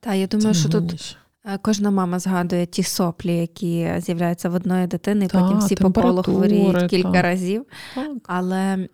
та, 0.00 0.14
я 0.14 0.26
це 0.26 0.36
думаю, 0.36 0.54
що 0.54 0.68
тут 0.68 1.16
кожна 1.62 1.90
мама 1.90 2.18
згадує 2.18 2.66
ті 2.66 2.82
соплі, 2.82 3.36
які 3.36 3.92
з'являються 3.98 4.48
в 4.48 4.54
одної 4.54 4.86
дитини, 4.86 5.24
і 5.24 5.28
Та, 5.28 5.40
потім 5.40 5.58
всі 5.58 5.76
по 5.76 5.92
колу 5.92 6.22
хворіють 6.22 6.90
кілька 6.90 7.12
та. 7.12 7.22
разів. 7.22 7.64
Так. 7.94 8.10
Але 8.26 8.88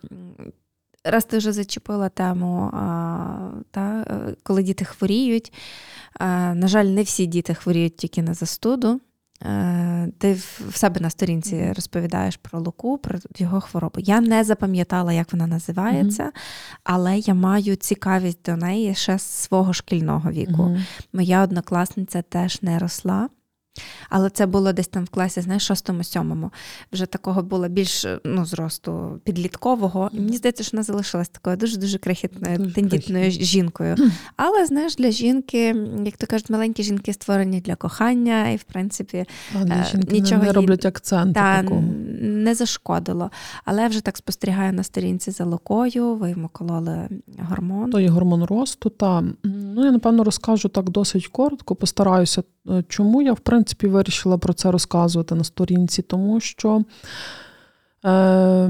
раз 1.03 1.25
ти 1.25 1.37
вже 1.37 1.51
зачепила 1.51 2.09
тему, 2.09 2.69
а, 2.73 3.49
та, 3.71 4.05
е, 4.07 4.35
коли 4.43 4.63
діти 4.63 4.85
хворіють, 4.85 5.53
а, 6.19 6.53
на 6.53 6.67
жаль, 6.67 6.85
не 6.85 7.03
всі 7.03 7.25
діти 7.25 7.53
хворіють 7.53 7.97
тільки 7.97 8.21
на 8.21 8.33
застуду. 8.33 8.99
Е, 9.45 10.07
Ти 10.17 10.33
в 10.69 10.75
себе 10.75 10.99
на 11.01 11.09
сторінці 11.09 11.73
розповідаєш 11.75 12.37
про 12.37 12.59
Луку, 12.59 12.97
про 12.97 13.19
його 13.37 13.61
хворобу. 13.61 13.99
Я 13.99 14.21
не 14.21 14.43
запам'ятала, 14.43 15.13
як 15.13 15.31
вона 15.33 15.47
називається, 15.47 16.31
але 16.83 17.19
я 17.19 17.33
маю 17.33 17.75
цікавість 17.75 18.39
до 18.45 18.55
неї 18.57 18.95
ще 18.95 19.17
з 19.19 19.21
свого 19.21 19.73
шкільного 19.73 20.31
віку. 20.31 20.77
Моя 21.13 21.43
однокласниця 21.43 22.21
теж 22.21 22.61
не 22.61 22.79
росла. 22.79 23.29
Але 24.09 24.29
це 24.29 24.45
було 24.45 24.73
десь 24.73 24.87
там 24.87 25.03
в 25.03 25.09
класі, 25.09 25.41
знаєш, 25.41 25.65
шостому-сьомому. 25.67 26.51
Вже 26.93 27.05
такого 27.05 27.43
було 27.43 27.67
більш 27.67 28.05
ну, 28.25 28.45
зросту 28.45 29.19
підліткового. 29.23 30.09
І 30.13 30.19
мені 30.19 30.37
здається, 30.37 30.63
що 30.63 30.77
вона 30.77 30.83
залишилась 30.83 31.29
такою 31.29 31.57
дуже-дуже 31.57 31.97
крихітною, 31.97 32.57
Дуже 32.57 32.73
тендітною 32.75 33.23
крихітною. 33.23 33.45
жінкою. 33.45 33.95
Але 34.35 34.65
знаєш, 34.65 34.95
для 34.95 35.11
жінки, 35.11 35.75
як 36.05 36.17
то 36.17 36.27
кажуть, 36.27 36.49
маленькі 36.49 36.83
жінки 36.83 37.13
створені 37.13 37.61
для 37.61 37.75
кохання, 37.75 38.49
і 38.49 38.55
в 38.55 38.63
принципі 38.63 39.25
А 39.55 39.57
Е, 39.63 39.87
жінки 39.91 40.13
нічого 40.13 40.43
не, 40.43 40.51
роблять 40.51 40.85
акценту 40.85 41.33
та 41.33 41.63
не 42.21 42.55
зашкодило. 42.55 43.31
Але 43.65 43.81
я 43.81 43.87
вже 43.87 44.01
так 44.01 44.17
спостерігаю 44.17 44.73
на 44.73 44.83
сторінці 44.83 45.31
за 45.31 45.45
лукою, 45.45 46.15
ви 46.15 46.29
йому 46.29 46.49
кололи 46.49 47.09
гормон. 47.49 47.91
То 47.91 47.99
є 47.99 48.09
гормон 48.09 48.43
росту. 48.43 48.89
Та 48.89 49.23
ну 49.43 49.85
я 49.85 49.91
напевно 49.91 50.23
розкажу 50.23 50.69
так 50.69 50.89
досить 50.89 51.27
коротко. 51.27 51.75
Постараюся, 51.75 52.43
Е, 52.60 52.60
чому 52.87 53.21
я 53.21 53.33
в 53.33 53.39
принципі 53.39 53.87
вирішила 53.87 54.37
про 54.37 54.53
це 54.53 54.71
розказувати 54.71 55.35
на 55.35 55.43
сторінці, 55.43 56.01
тому 56.01 56.39
що. 56.39 56.83
Е, 58.05 58.67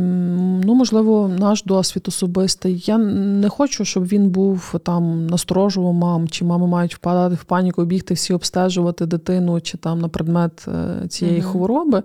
ну, 0.66 0.76
можливо, 0.76 1.28
наш 1.40 1.64
досвід 1.64 2.06
особистий. 2.08 2.84
Я 2.86 2.98
не 2.98 3.50
хочу, 3.50 3.86
щоб 3.86 4.06
він 4.06 4.30
був 4.30 4.76
там 4.84 5.28
насторожував 5.28 5.94
мам, 5.94 6.28
чи 6.28 6.46
мами 6.46 6.68
мають 6.68 6.96
впадати 6.96 7.36
в 7.36 7.44
паніку, 7.44 7.86
бігти 7.86 8.14
всі 8.14 8.34
обстежувати 8.34 9.06
дитину 9.06 9.62
чи 9.62 9.78
там 9.78 10.00
на 10.00 10.08
предмет 10.08 10.66
е, 10.68 11.08
цієї 11.08 11.40
Мгм. 11.40 11.50
хвороби, 11.50 12.04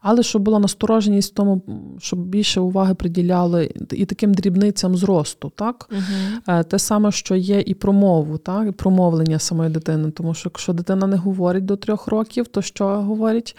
але 0.00 0.22
щоб 0.22 0.42
була 0.42 0.58
настороженість 0.58 1.32
в 1.32 1.34
тому, 1.34 1.62
щоб 1.98 2.18
більше 2.18 2.60
уваги 2.60 2.94
приділяли 2.94 3.72
і 3.90 4.04
таким 4.04 4.34
дрібницям 4.34 4.96
зросту, 4.96 5.52
так? 5.54 5.90
Е, 6.48 6.64
Те 6.64 6.78
саме, 6.78 7.12
що 7.12 7.34
є 7.36 7.60
і 7.60 7.74
про 7.74 7.92
мову, 7.92 8.38
так? 8.38 8.68
і 8.68 8.72
про 8.72 8.90
мовлення 8.90 9.38
самої 9.38 9.70
дитини. 9.70 10.10
Тому 10.10 10.34
що 10.34 10.48
якщо 10.48 10.72
дитина 10.72 11.06
не 11.06 11.16
говорить 11.16 11.64
до 11.64 11.76
трьох 11.76 12.06
років, 12.06 12.46
то 12.46 12.62
що 12.62 12.86
говорить? 12.86 13.56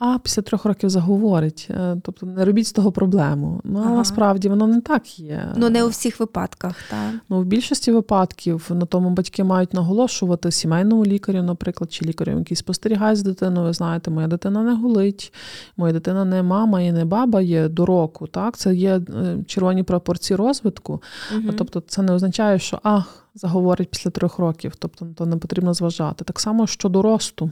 А 0.00 0.18
після 0.18 0.42
трьох 0.42 0.64
років 0.64 0.90
заговорить. 0.90 1.68
Е, 1.70 1.96
Тобто 2.02 2.26
не 2.26 2.44
робіть 2.44 2.66
з 2.66 2.72
того 2.72 2.92
проблему. 2.92 3.60
Ну, 3.64 3.78
Ага. 3.78 3.94
насправді 3.94 4.48
воно 4.48 4.66
не 4.66 4.80
так 4.80 5.18
є. 5.18 5.52
Ну, 5.56 5.70
не 5.70 5.84
у 5.84 5.88
всіх 5.88 6.20
випадках, 6.20 6.74
так. 6.90 7.14
Ну, 7.28 7.40
в 7.40 7.44
більшості 7.44 7.92
випадків 7.92 8.70
на 8.70 8.86
тому 8.86 9.10
батьки 9.10 9.44
мають 9.44 9.74
наголошувати 9.74 10.50
сімейному 10.50 11.04
лікарю, 11.04 11.42
наприклад, 11.42 11.92
чи 11.92 12.04
лікарю, 12.04 12.38
який 12.38 12.56
спостерігає 12.56 13.16
з 13.16 13.22
дитиною. 13.22 13.66
Ви 13.66 13.72
знаєте, 13.72 14.10
моя 14.10 14.26
дитина 14.26 14.62
не 14.62 14.74
гулить, 14.74 15.32
моя 15.76 15.92
дитина 15.92 16.24
не 16.24 16.42
мама 16.42 16.80
і 16.80 16.92
не 16.92 17.04
баба 17.04 17.40
є 17.40 17.68
до 17.68 17.86
року. 17.86 18.26
Так, 18.26 18.56
це 18.56 18.74
є 18.74 18.96
е, 18.96 19.36
червоні 19.46 19.82
пропорції 19.82 20.36
розвитку. 20.36 21.02
Мгм. 21.36 21.54
Тобто, 21.58 21.80
це 21.80 22.02
не 22.02 22.12
означає, 22.12 22.58
що 22.58 22.80
ах, 22.82 23.26
заговорить 23.34 23.90
після 23.90 24.10
трьох 24.10 24.38
років. 24.38 24.72
Тобто, 24.78 25.06
то 25.16 25.26
не 25.26 25.36
потрібно 25.36 25.74
зважати. 25.74 26.24
Так 26.24 26.40
само 26.40 26.66
щодо 26.66 27.02
росту. 27.02 27.50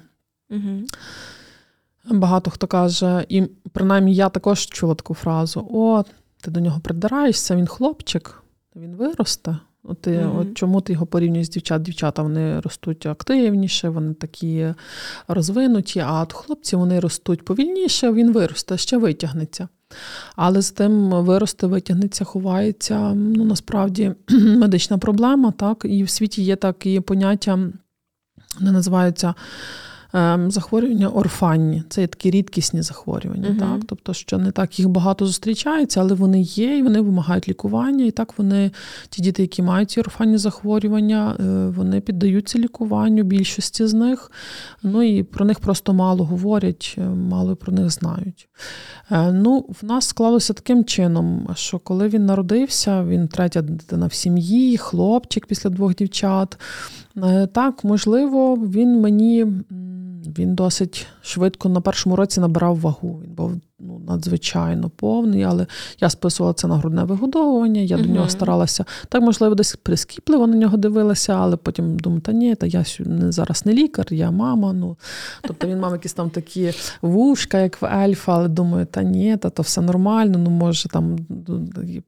Мгм. 0.51 0.87
Багато 2.11 2.51
хто 2.51 2.67
каже, 2.67 3.27
і 3.29 3.43
принаймні 3.73 4.15
я 4.15 4.29
також 4.29 4.67
чула 4.67 4.95
таку 4.95 5.15
фразу: 5.15 5.69
О, 5.73 6.05
ти 6.41 6.51
до 6.51 6.61
нього 6.61 6.81
придираєшся, 6.81 7.57
він 7.57 7.67
хлопчик, 7.67 8.43
він 8.77 8.95
виросте. 8.97 9.57
От, 9.83 10.01
ти, 10.01 10.19
Мгм. 10.19 10.39
от 10.39 10.55
чому 10.55 10.81
ти 10.81 10.93
його 10.93 11.07
порівнюєш 11.07 11.47
з 11.47 11.51
дівчат? 11.51 11.83
Дівчата 11.83 12.23
вони 12.23 12.61
ростуть 12.61 13.07
активніше, 13.07 13.89
вони 13.89 14.15
такі 14.15 14.75
розвинуті, 15.29 16.01
а 16.01 16.23
от 16.23 16.33
хлопці 16.33 16.77
вони 16.77 17.01
ростуть 17.01 17.45
повільніше, 17.45 18.13
він 18.13 18.33
виросте, 18.33 18.77
ще 18.79 18.97
витягнеться. 18.97 19.69
Але 20.37 20.63
з 20.63 20.71
тим 20.71 21.11
виросте, 21.11 21.67
витягнеться, 21.67 22.25
ховається 22.25 23.15
ну, 23.15 23.45
насправді 23.45 24.15
медична 24.59 24.99
проблема, 24.99 25.51
так, 25.51 25.85
і 25.85 26.05
в 26.05 26.11
світі 26.11 26.43
є 26.43 26.57
такі 26.57 27.01
поняття, 27.01 27.59
вони 28.59 28.73
називаються 28.73 29.35
захворювання 30.49 31.09
орфанні. 31.09 31.83
Це 31.89 32.01
є 32.01 32.07
такі 32.07 32.31
рідкісні 32.31 32.83
захворювання. 32.83 33.49
Мгм. 33.49 33.59
Так? 33.59 33.81
Тобто, 33.87 34.15
що 34.15 34.39
не 34.39 34.51
так 34.51 34.79
їх 34.79 34.89
багато 34.89 35.27
зустрічається, 35.27 36.01
але 36.01 36.15
вони 36.15 36.41
є 36.41 36.79
і 36.79 36.83
вони 36.83 37.01
вимагають 37.01 37.49
лікування. 37.49 38.05
І 38.05 38.11
так 38.11 38.39
вони, 38.39 38.71
ті 39.09 39.23
діти, 39.23 39.43
які 39.43 39.63
мають 39.63 39.91
ці 39.91 40.01
орфанні 40.01 40.39
захворювання, 40.39 41.37
е, 41.41 41.69
вони 41.69 42.01
піддаються 42.01 42.59
лікуванню, 42.59 43.23
більшості 43.23 43.87
з 43.87 43.95
них. 43.95 44.31
Ну 44.83 45.03
і 45.03 45.23
про 45.23 45.45
них 45.45 45.61
просто 45.61 45.95
мало 45.95 46.25
говорять, 46.25 46.95
е, 46.99 47.01
мало 47.09 47.57
про 47.57 47.73
них 47.73 47.91
знають. 47.91 48.49
Е, 49.11 49.33
Ну, 49.33 49.67
в 49.83 49.85
нас 49.85 50.07
склалося 50.07 50.53
таким 50.53 50.85
чином, 50.85 51.49
що 51.55 51.79
коли 51.79 52.09
він 52.09 52.27
народився, 52.27 53.05
він 53.05 53.29
третя 53.29 53.63
дитина 53.63 54.07
в 54.07 54.13
сім'ї, 54.13 54.77
хлопчик 54.77 55.47
після 55.47 55.71
двох 55.71 55.95
дівчат. 55.95 56.59
Е, 57.25 57.47
Так, 57.47 57.85
можливо, 57.85 58.57
він 58.57 59.01
мені 59.01 59.47
він 60.39 60.55
досить 60.55 61.07
швидко 61.23 61.69
на 61.69 61.81
першому 61.81 62.17
році 62.17 62.41
набирав 62.41 62.81
вагу. 62.81 63.21
Він 63.25 63.35
був 63.35 63.53
ну, 63.79 64.01
надзвичайно 64.09 64.91
повний, 64.91 65.43
але 65.43 65.67
я 66.01 66.11
списувала 66.11 66.55
це 66.55 66.69
на 66.69 66.77
грудне 66.77 67.05
вигодовування, 67.05 67.81
я 67.81 67.97
до 67.97 68.09
нього 68.09 68.29
старалася. 68.29 68.85
Так, 69.09 69.23
можливо, 69.23 69.55
десь 69.55 69.77
прискіпливо 69.77 70.47
на 70.47 70.57
нього 70.57 70.77
дивилася, 70.77 71.33
але 71.33 71.57
потім 71.57 71.99
думаю, 71.99 72.21
та 72.21 72.33
ні, 72.33 72.55
та 72.55 72.67
я 72.67 72.85
зараз 73.29 73.67
не 73.67 73.73
лікар, 73.73 74.07
я 74.11 74.31
мама. 74.31 74.73
Ну, 74.73 74.97
тобто 75.43 75.67
він 75.67 75.81
мав 75.81 75.93
якісь 75.93 76.13
там 76.13 76.31
такі 76.31 76.73
вушка, 77.03 77.59
як 77.59 77.83
в 77.83 77.85
ельфа, 77.85 78.35
але 78.35 78.49
думаю, 78.49 78.87
та 78.87 79.03
ні, 79.03 79.37
та 79.37 79.51
то 79.51 79.63
все 79.63 79.81
нормально. 79.81 80.39
Ну, 80.39 80.51
може, 80.51 80.89
там 80.89 81.19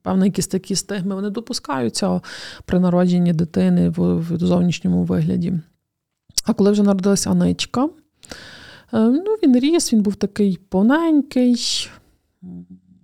певно, 0.02 0.24
якісь 0.24 0.46
такі 0.46 0.76
стигми 0.76 1.14
вони 1.14 1.30
допускаються 1.30 2.20
при 2.64 2.80
народженні 2.80 3.32
дитини 3.32 3.88
в, 3.88 4.16
в 4.16 4.38
зовнішньому 4.38 5.04
вигляді. 5.04 5.54
А 6.44 6.52
коли 6.52 6.70
вже 6.70 6.82
народилася 6.82 7.30
Аничка, 7.30 7.84
е, 7.84 7.88
ну, 8.92 9.36
він 9.42 9.58
ріс, 9.58 9.92
він 9.92 10.02
був 10.02 10.14
такий 10.14 10.58
повненький. 10.68 11.88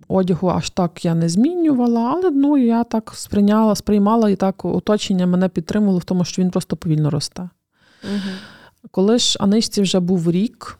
Одягу 0.07 0.49
аж 0.49 0.69
так 0.69 1.05
я 1.05 1.15
не 1.15 1.29
змінювала, 1.29 2.01
але 2.01 2.31
ну, 2.31 2.57
я 2.57 2.83
так 2.83 3.11
сприйняла, 3.15 3.75
сприймала 3.75 4.29
і 4.29 4.35
так 4.35 4.65
оточення 4.65 5.27
мене 5.27 5.49
підтримувало 5.49 5.99
в 5.99 6.03
тому, 6.03 6.25
що 6.25 6.41
він 6.41 6.51
просто 6.51 6.75
повільно 6.75 7.09
росте. 7.09 7.49
Мгм. 8.03 8.33
Коли 8.91 9.17
ж 9.17 9.37
Аничці 9.39 9.81
вже 9.81 9.99
був 9.99 10.31
рік, 10.31 10.79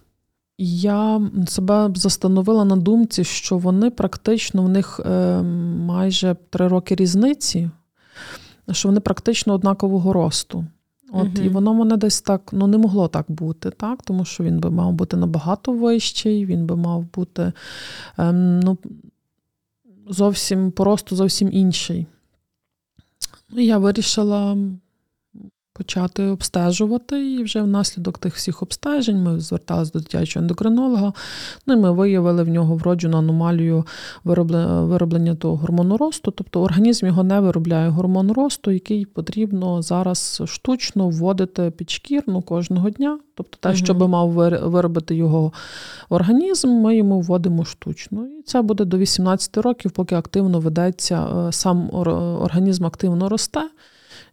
я 0.58 1.22
себе 1.48 1.91
застановила 1.96 2.65
на 2.65 2.76
думці, 2.76 3.24
що 3.24 3.58
вони 3.58 3.89
практично 3.89 4.63
в 4.63 4.70
них 4.70 5.00
е, 5.06 5.41
майже 5.86 6.36
три 6.50 6.67
роки 6.67 6.96
різниці, 6.96 7.70
що 8.72 8.89
вони 8.89 9.00
практично 9.00 9.54
однакового 9.54 10.13
росту. 10.13 10.65
От, 11.12 11.28
угу. 11.28 11.46
І 11.46 11.50
воно 11.50 11.74
мене 11.74 11.98
десь 11.98 12.22
так 12.22 12.41
ну, 12.52 12.67
не 12.67 12.78
могло 12.78 13.08
так 13.08 13.26
бути, 13.32 13.70
так? 13.70 14.04
тому 14.04 14.26
що 14.26 14.43
він 14.43 14.60
би 14.60 14.72
мав 14.72 14.93
бути 14.93 15.17
набагато 15.17 15.72
вищий, 15.72 16.46
він 16.46 16.65
би 16.65 16.76
мав 16.76 17.06
бути 17.13 17.52
ем, 18.17 18.60
ну, 18.60 18.78
зовсім 20.10 20.72
просто 20.72 21.15
зовсім 21.15 21.50
інший. 21.54 22.06
Ну, 23.50 23.62
я 23.62 23.78
вирішила 23.78 24.58
почати 25.78 26.24
обстежувати. 26.24 27.34
І 27.34 27.44
вже 27.44 27.62
внаслідок 27.62 28.18
тих 28.18 28.36
всіх 28.36 28.63
обстежень 28.63 29.24
ми 29.24 29.40
зверталися 29.40 29.92
до 29.94 30.00
дитячого 30.00 30.44
ендокринолога. 30.44 31.13
Ну 31.68 31.74
і 31.74 31.78
ми 31.78 31.92
виявили 31.92 32.44
в 32.44 32.50
нього 32.50 32.76
вроджену 32.76 33.18
аномалію 33.18 33.86
вироблення, 34.24 35.36
того 35.36 35.56
гормону 35.56 35.98
росту. 35.98 36.32
Тобто 36.32 36.62
організм 36.62 37.06
його 37.06 37.24
не 37.24 37.40
виробляє 37.40 37.90
гормон 37.90 38.32
росту, 38.32 38.72
який 38.72 39.06
потрібно 39.06 39.82
зараз 39.82 40.42
штучно 40.46 41.10
вводити 41.10 41.72
підшкірну 41.72 42.42
кожного 42.42 42.90
дня. 42.90 43.20
Тобто 43.36 43.58
те, 43.62 43.70
Мгм. 43.70 43.78
що 43.78 43.94
би 43.94 44.08
мав 44.08 44.30
виробити 44.70 45.16
його 45.16 45.54
організм, 46.10 46.70
ми 46.70 46.96
йому 46.96 47.22
вводимо 47.22 47.66
штучно. 47.66 48.28
І 48.40 48.42
це 48.42 48.62
буде 48.62 48.86
до 48.86 48.98
18 48.98 49.58
років, 49.62 49.92
поки 49.92 50.16
активно 50.16 50.60
ведеться, 50.60 51.48
е, 51.48 51.52
сам 51.52 51.90
організм 51.94 52.86
активно 52.86 53.30
росте. 53.30 53.62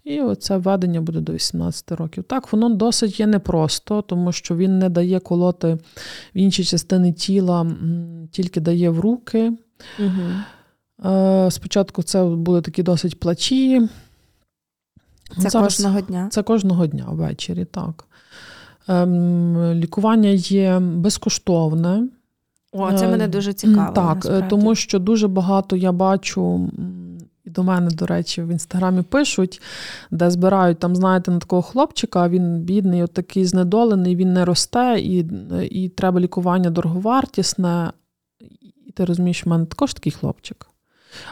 І 0.04 0.20
оце 0.20 0.56
введення 0.56 1.00
буде 1.00 1.20
до 1.20 1.32
18 1.32 1.92
років. 1.92 2.24
Так, 2.24 2.52
воно 2.52 2.68
досить 2.68 3.20
є 3.20 3.26
непросто, 3.26 4.02
тому 4.02 4.32
що 4.32 4.56
він 4.56 4.78
не 4.78 4.88
дає 4.88 5.20
колоти 5.20 5.74
в 6.34 6.38
інші 6.38 6.64
частини 6.64 7.12
тіла, 7.12 7.66
тільки 8.30 8.60
дає 8.60 8.90
в 8.90 9.00
руки. 9.00 9.52
Е, 11.04 11.48
Спочатку 11.50 12.02
це 12.02 12.24
були 12.24 12.60
такі 12.62 12.82
досить 12.82 13.20
плачі. 13.20 13.88
Це 15.42 15.50
Зараз- 15.50 15.74
кожного 15.74 16.00
дня. 16.00 16.28
Це 16.30 16.42
кожного 16.42 16.86
дня 16.86 17.04
ввечері, 17.08 17.64
так. 17.64 18.04
Ем, 18.88 19.72
лікування 19.74 20.28
є 20.28 20.78
безкоштовне. 20.78 22.08
О, 22.72 22.92
це 22.92 23.06
Е, 23.06 23.10
мене 23.10 23.28
дуже 23.28 23.52
цікаво. 23.52 23.92
Так, 23.94 24.10
е, 24.12 24.14
насправді. 24.14 24.46
тому 24.50 24.74
що 24.74 24.98
дуже 24.98 25.28
багато 25.28 25.76
я 25.76 25.92
бачу, 25.92 26.70
і 27.44 27.50
до 27.50 27.62
мене, 27.62 27.90
до 27.90 28.06
речі, 28.06 28.42
в 28.42 28.48
інстаграмі 28.48 29.02
пишуть, 29.02 29.62
де 30.10 30.30
збирають 30.30 30.78
там, 30.78 30.96
знаєте, 30.96 31.30
на 31.30 31.38
такого 31.38 31.62
хлопчика, 31.62 32.28
він 32.28 32.60
бідний, 32.60 33.02
от 33.02 33.12
такий 33.12 33.44
знедолений, 33.44 34.16
він 34.16 34.32
не 34.32 34.44
росте, 34.44 34.96
і, 35.00 35.26
і 35.70 35.88
треба 35.88 36.20
лікування 36.20 36.70
дороговартісне. 36.70 37.92
І 38.86 38.92
ти 38.92 39.04
розумієш, 39.04 39.46
в 39.46 39.48
мене 39.48 39.66
також 39.66 39.94
такий 39.94 40.12
хлопчик. 40.12 40.66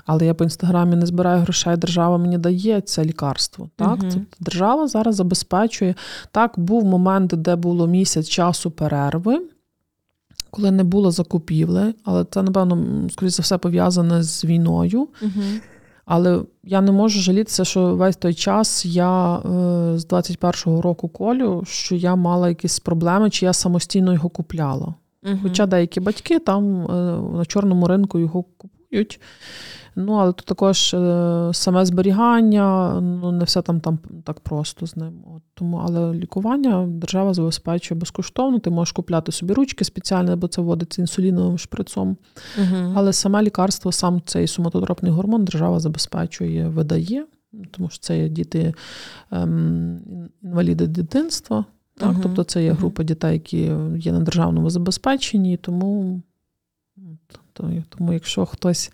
Але 0.07 0.27
я 0.27 0.35
по 0.35 0.45
інстаграмі 0.45 0.97
не 0.97 1.07
збираю 1.07 1.41
грошей, 1.41 1.77
держава 1.77 2.19
мені 2.19 2.39
дає 2.39 2.81
це 2.81 3.05
лікарство. 3.05 3.71
Так? 3.77 3.99
Тобто 4.01 4.21
держава 4.41 4.89
зараз 4.89 5.15
забезпечує. 5.15 5.95
Так, 6.31 6.59
був 6.59 6.85
момент, 6.85 7.35
де 7.37 7.57
було 7.57 7.87
місяць 7.87 8.29
часу 8.29 8.71
перерви, 8.71 9.43
коли 10.51 10.71
не 10.71 10.85
було 10.85 11.11
закупівли, 11.11 11.95
але 12.05 12.25
це, 12.25 12.43
напевно, 12.43 13.09
скоріше 13.11 13.37
за 13.37 13.43
все, 13.43 13.59
пов'язане 13.59 14.23
з 14.23 14.45
війною. 14.45 15.09
Мгм. 15.23 15.61
Але 16.05 16.43
я 16.63 16.81
не 16.81 16.93
можу 16.93 17.21
жалітися, 17.21 17.65
що 17.65 17.97
весь 17.97 18.17
той 18.17 18.35
час 18.35 18.87
я 18.87 19.37
е, 19.37 19.41
з 19.99 20.07
21-го 20.07 20.83
року 20.83 21.09
колю, 21.09 21.63
що 21.67 21.95
я 21.95 22.15
мала 22.15 22.49
якісь 22.49 22.81
проблеми, 22.81 23.31
чи 23.31 23.47
я 23.47 23.53
самостійно 23.53 24.13
його 24.13 24.29
купляла. 24.29 24.95
Угу. 25.27 25.39
Хоча 25.43 25.67
деякі 25.67 26.01
батьки 26.01 26.39
там 26.39 26.87
е, 26.91 26.93
на 27.37 27.45
чорному 27.45 27.87
ринку 27.87 28.19
його 28.19 28.43
купують. 28.43 29.21
Ну, 29.97 30.13
але 30.13 30.33
тут 30.33 30.47
також 30.47 30.95
е, 30.95 31.51
саме 31.53 31.87
зберігання, 31.87 33.01
ну 33.01 33.33
не 33.33 33.45
все 33.45 33.63
там, 33.63 33.81
там 33.81 33.99
так 34.25 34.41
просто 34.41 34.87
з 34.87 34.97
ним. 34.97 35.13
От, 35.37 35.43
тому, 35.55 35.83
але 35.87 36.15
лікування 36.15 36.87
держава 36.89 37.35
забезпечує 37.35 38.01
безкоштовно. 38.01 38.59
Ти 38.59 38.71
можеш 38.71 38.93
купляти 38.93 39.33
собі 39.33 39.55
ручки 39.55 39.85
спеціальні, 39.85 40.37
бо 40.37 40.49
це 40.49 40.63
вводиться 40.63 41.03
інсуліновим 41.03 41.59
шприцом. 41.59 42.17
Мгм. 42.59 42.93
Але 42.97 43.13
саме 43.13 43.43
лікарство, 43.43 43.93
сам 43.93 44.23
цей 44.27 44.47
соматотропний 44.47 45.13
гормон 45.13 45.45
держава 45.45 45.81
забезпечує, 45.81 46.69
видає, 46.69 47.27
тому 47.71 47.89
що 47.89 47.99
це 47.99 48.19
є 48.19 48.29
діти 48.29 48.75
ем, 49.31 50.01
інваліди 50.43 50.87
дитинства. 50.87 51.65
Так? 51.97 52.13
Мгм, 52.13 52.21
Тобто 52.23 52.45
це 52.45 52.65
є 52.65 52.73
група 52.73 53.03
дітей, 53.03 53.33
які 53.33 53.73
є 53.97 54.13
на 54.13 54.21
державному 54.21 54.71
забезпеченні, 54.71 55.57
тому, 55.57 56.21
то, 56.32 56.32
тому 57.89 58.13
якщо 58.13 58.47
хтось 58.47 58.91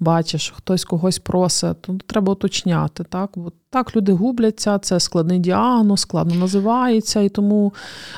бачить, 0.00 0.40
що 0.40 0.54
хтось 0.54 0.84
когось 0.84 1.18
просить, 1.18 1.82
то 1.82 1.98
треба 2.06 2.32
уточняти. 2.32 3.04
Так? 3.04 3.30
Бо 3.36 3.52
так 3.70 3.96
люди 3.96 4.12
губляться, 4.12 4.78
це 4.78 5.00
складний 5.00 5.38
діагноз, 5.38 6.00
складно 6.00 6.34
називається, 6.34 7.20
і 7.20 7.28
тому, 7.28 7.74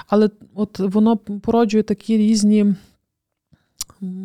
але 0.08 0.30
от 0.54 0.78
воно 0.78 1.16
породжує 1.16 1.82
такі 1.82 2.16
різні 2.16 2.74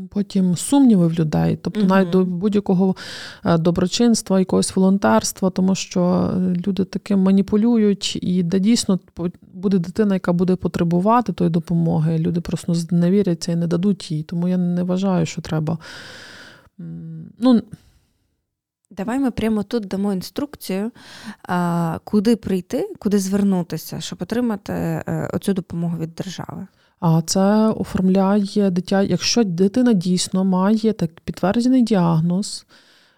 потім 0.10 0.56
сумніви 0.56 1.08
в 1.08 1.14
людей, 1.14 1.60
тобто 1.62 1.80
Мгм. 1.80 1.90
навіть 1.90 2.10
до 2.10 2.26
будь-якого 2.26 2.96
е, 3.46 3.58
доброчинства, 3.58 4.40
якогось 4.40 4.76
волонтерства, 4.76 5.50
тому 5.50 5.76
що 5.76 6.32
е, 6.34 6.62
люди 6.68 6.86
таким 6.86 7.20
маніпулюють, 7.20 8.20
і 8.22 8.44
де 8.44 8.60
дійсно 8.60 9.00
буде 9.54 9.78
дитина, 9.78 10.14
яка 10.14 10.34
буде 10.34 10.56
потребувати 10.56 11.34
тої 11.34 11.50
допомоги, 11.50 12.18
люди 12.18 12.42
просто 12.42 12.74
зневіряться 12.74 13.52
і 13.52 13.56
не 13.56 13.68
дадуть 13.68 14.12
їй. 14.12 14.24
Тому 14.24 14.48
я 14.48 14.58
не 14.58 14.84
вважаю, 14.84 15.26
що 15.26 15.42
треба. 15.42 15.78
Ну, 17.40 17.62
Давай 18.98 19.20
ми 19.20 19.32
прямо 19.32 19.64
тут 19.64 19.86
дамо 19.86 20.14
інструкцію, 20.14 20.92
куди 22.04 22.36
прийти, 22.36 22.90
куди 23.00 23.20
звернутися, 23.20 24.02
щоб 24.02 24.22
отримати 24.22 24.74
е, 24.74 25.30
оцю 25.34 25.54
допомогу 25.54 25.98
від 25.98 26.16
держави. 26.16 26.68
А 27.06 27.22
це 27.22 27.70
оформляє 27.70 28.70
дитя, 28.72 29.02
якщо 29.02 29.44
дитина 29.44 29.94
дійсно 29.94 30.44
має 30.44 30.94
так 30.94 31.20
підтверджений 31.20 31.82
діагноз, 31.82 32.66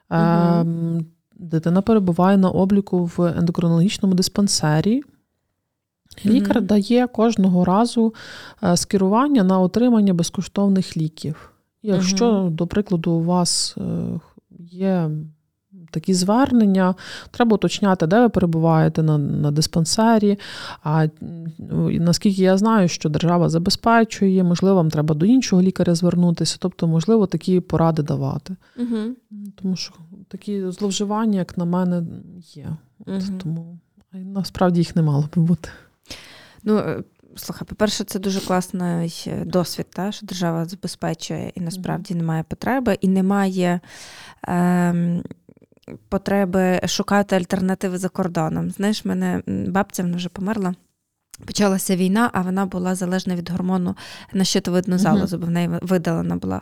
ем, 0.09 1.05
дитина 1.35 1.81
перебуває 1.81 2.37
на 2.37 2.49
обліку 2.49 3.05
в 3.05 3.33
ендокринологічному 3.37 4.15
диспансері. 4.15 5.03
Лікар 6.25 6.57
Мгм. 6.57 6.65
дає 6.65 7.07
кожного 7.07 7.65
разу 7.65 8.13
е, 8.63 8.77
скерування 8.77 9.43
на 9.43 9.59
отримання 9.59 10.13
безкоштовних 10.13 10.97
ліків. 10.97 11.51
Якщо, 11.81 12.49
до 12.51 12.67
прикладу, 12.67 13.11
у 13.11 13.23
вас 13.23 13.75
е, 13.77 13.81
є 14.59 15.09
такі 15.95 16.13
звернення, 16.13 16.95
треба 17.31 17.55
уточняти, 17.55 18.07
де 18.07 18.21
ви 18.21 18.29
перебуваєте 18.29 19.03
на, 19.03 19.17
на 19.17 19.51
диспансері. 19.51 20.39
А 20.83 21.07
наскільки 21.99 22.41
я 22.41 22.57
знаю, 22.57 22.87
що 22.87 23.09
держава 23.09 23.49
забезпечує, 23.49 24.43
можливо, 24.43 24.75
вам 24.75 24.91
треба 24.91 25.15
до 25.15 25.25
іншого 25.25 25.61
лікаря 25.61 25.95
звернутися, 25.95 26.57
тобто, 26.59 26.87
можливо, 26.87 27.27
такі 27.27 27.59
поради 27.59 28.03
давати. 28.03 28.55
Угу. 28.77 28.97
Тому 29.61 29.75
що 29.75 29.93
такі 30.27 30.71
зловживання, 30.71 31.39
як 31.39 31.57
на 31.57 31.65
мене, 31.65 32.03
є. 32.53 32.67
От, 32.99 33.07
Мгм. 33.07 33.37
Тому 33.43 33.79
насправді 34.13 34.79
їх 34.79 34.95
не 34.95 35.01
мало 35.01 35.29
би 35.35 35.41
бути. 35.41 35.69
Ну, 36.63 36.77
е, 36.77 37.03
слухай, 37.35 37.67
по-перше, 37.67 38.03
це 38.03 38.19
дуже 38.19 38.39
класний 38.39 39.23
е, 39.27 39.45
досвід, 39.45 39.85
та, 39.89 40.11
що 40.11 40.25
держава 40.25 40.65
забезпечує 40.65 41.51
і 41.55 41.61
насправді 41.61 42.15
немає 42.15 42.43
потреби, 42.43 42.97
і 43.01 43.07
немає 43.07 43.79
ем, 44.47 45.23
потреби 46.09 46.81
шукати 46.85 47.35
альтернативи 47.35 47.97
за 47.97 48.09
кордоном. 48.09 48.71
Знаєш, 48.71 49.05
мене 49.05 49.41
бабця 49.47 50.03
вона 50.03 50.17
вже 50.17 50.29
померла. 50.29 50.75
Почалася 51.45 51.95
війна, 51.95 52.29
а 52.33 52.41
вона 52.41 52.65
була 52.65 52.95
залежна 52.95 53.35
від 53.35 53.49
гормону 53.49 53.95
на 54.33 54.43
щитовидну 54.43 54.97
залозу, 54.97 55.37
бо 55.37 55.47
в 55.47 55.49
неї 55.49 55.69
видалена 55.81 56.35
була. 56.35 56.61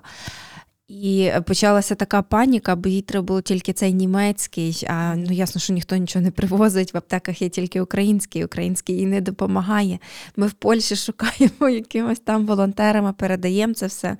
І 0.87 1.31
почалася 1.47 1.95
така 1.95 2.21
паніка, 2.21 2.75
бо 2.75 2.89
їй 2.89 3.01
треба 3.01 3.25
було 3.25 3.41
тільки 3.41 3.73
цей 3.73 3.93
німецький. 3.93 4.83
А 4.89 5.15
ну 5.15 5.31
ясно, 5.31 5.61
що 5.61 5.73
ніхто 5.73 5.95
нічого 5.95 6.23
не 6.23 6.31
привозить. 6.31 6.93
В 6.93 6.97
аптеках 6.97 7.41
є 7.41 7.49
тільки 7.49 7.81
український, 7.81 8.45
український 8.45 8.95
їй 8.95 9.05
не 9.05 9.21
допомагає. 9.21 9.99
Ми 10.35 10.47
в 10.47 10.53
Польщі 10.53 10.95
шукаємо 10.95 11.69
якимось 11.69 12.19
там 12.19 12.45
волонтерами, 12.45 13.13
передаємо 13.13 13.73
це 13.73 13.87
все. 13.87 14.17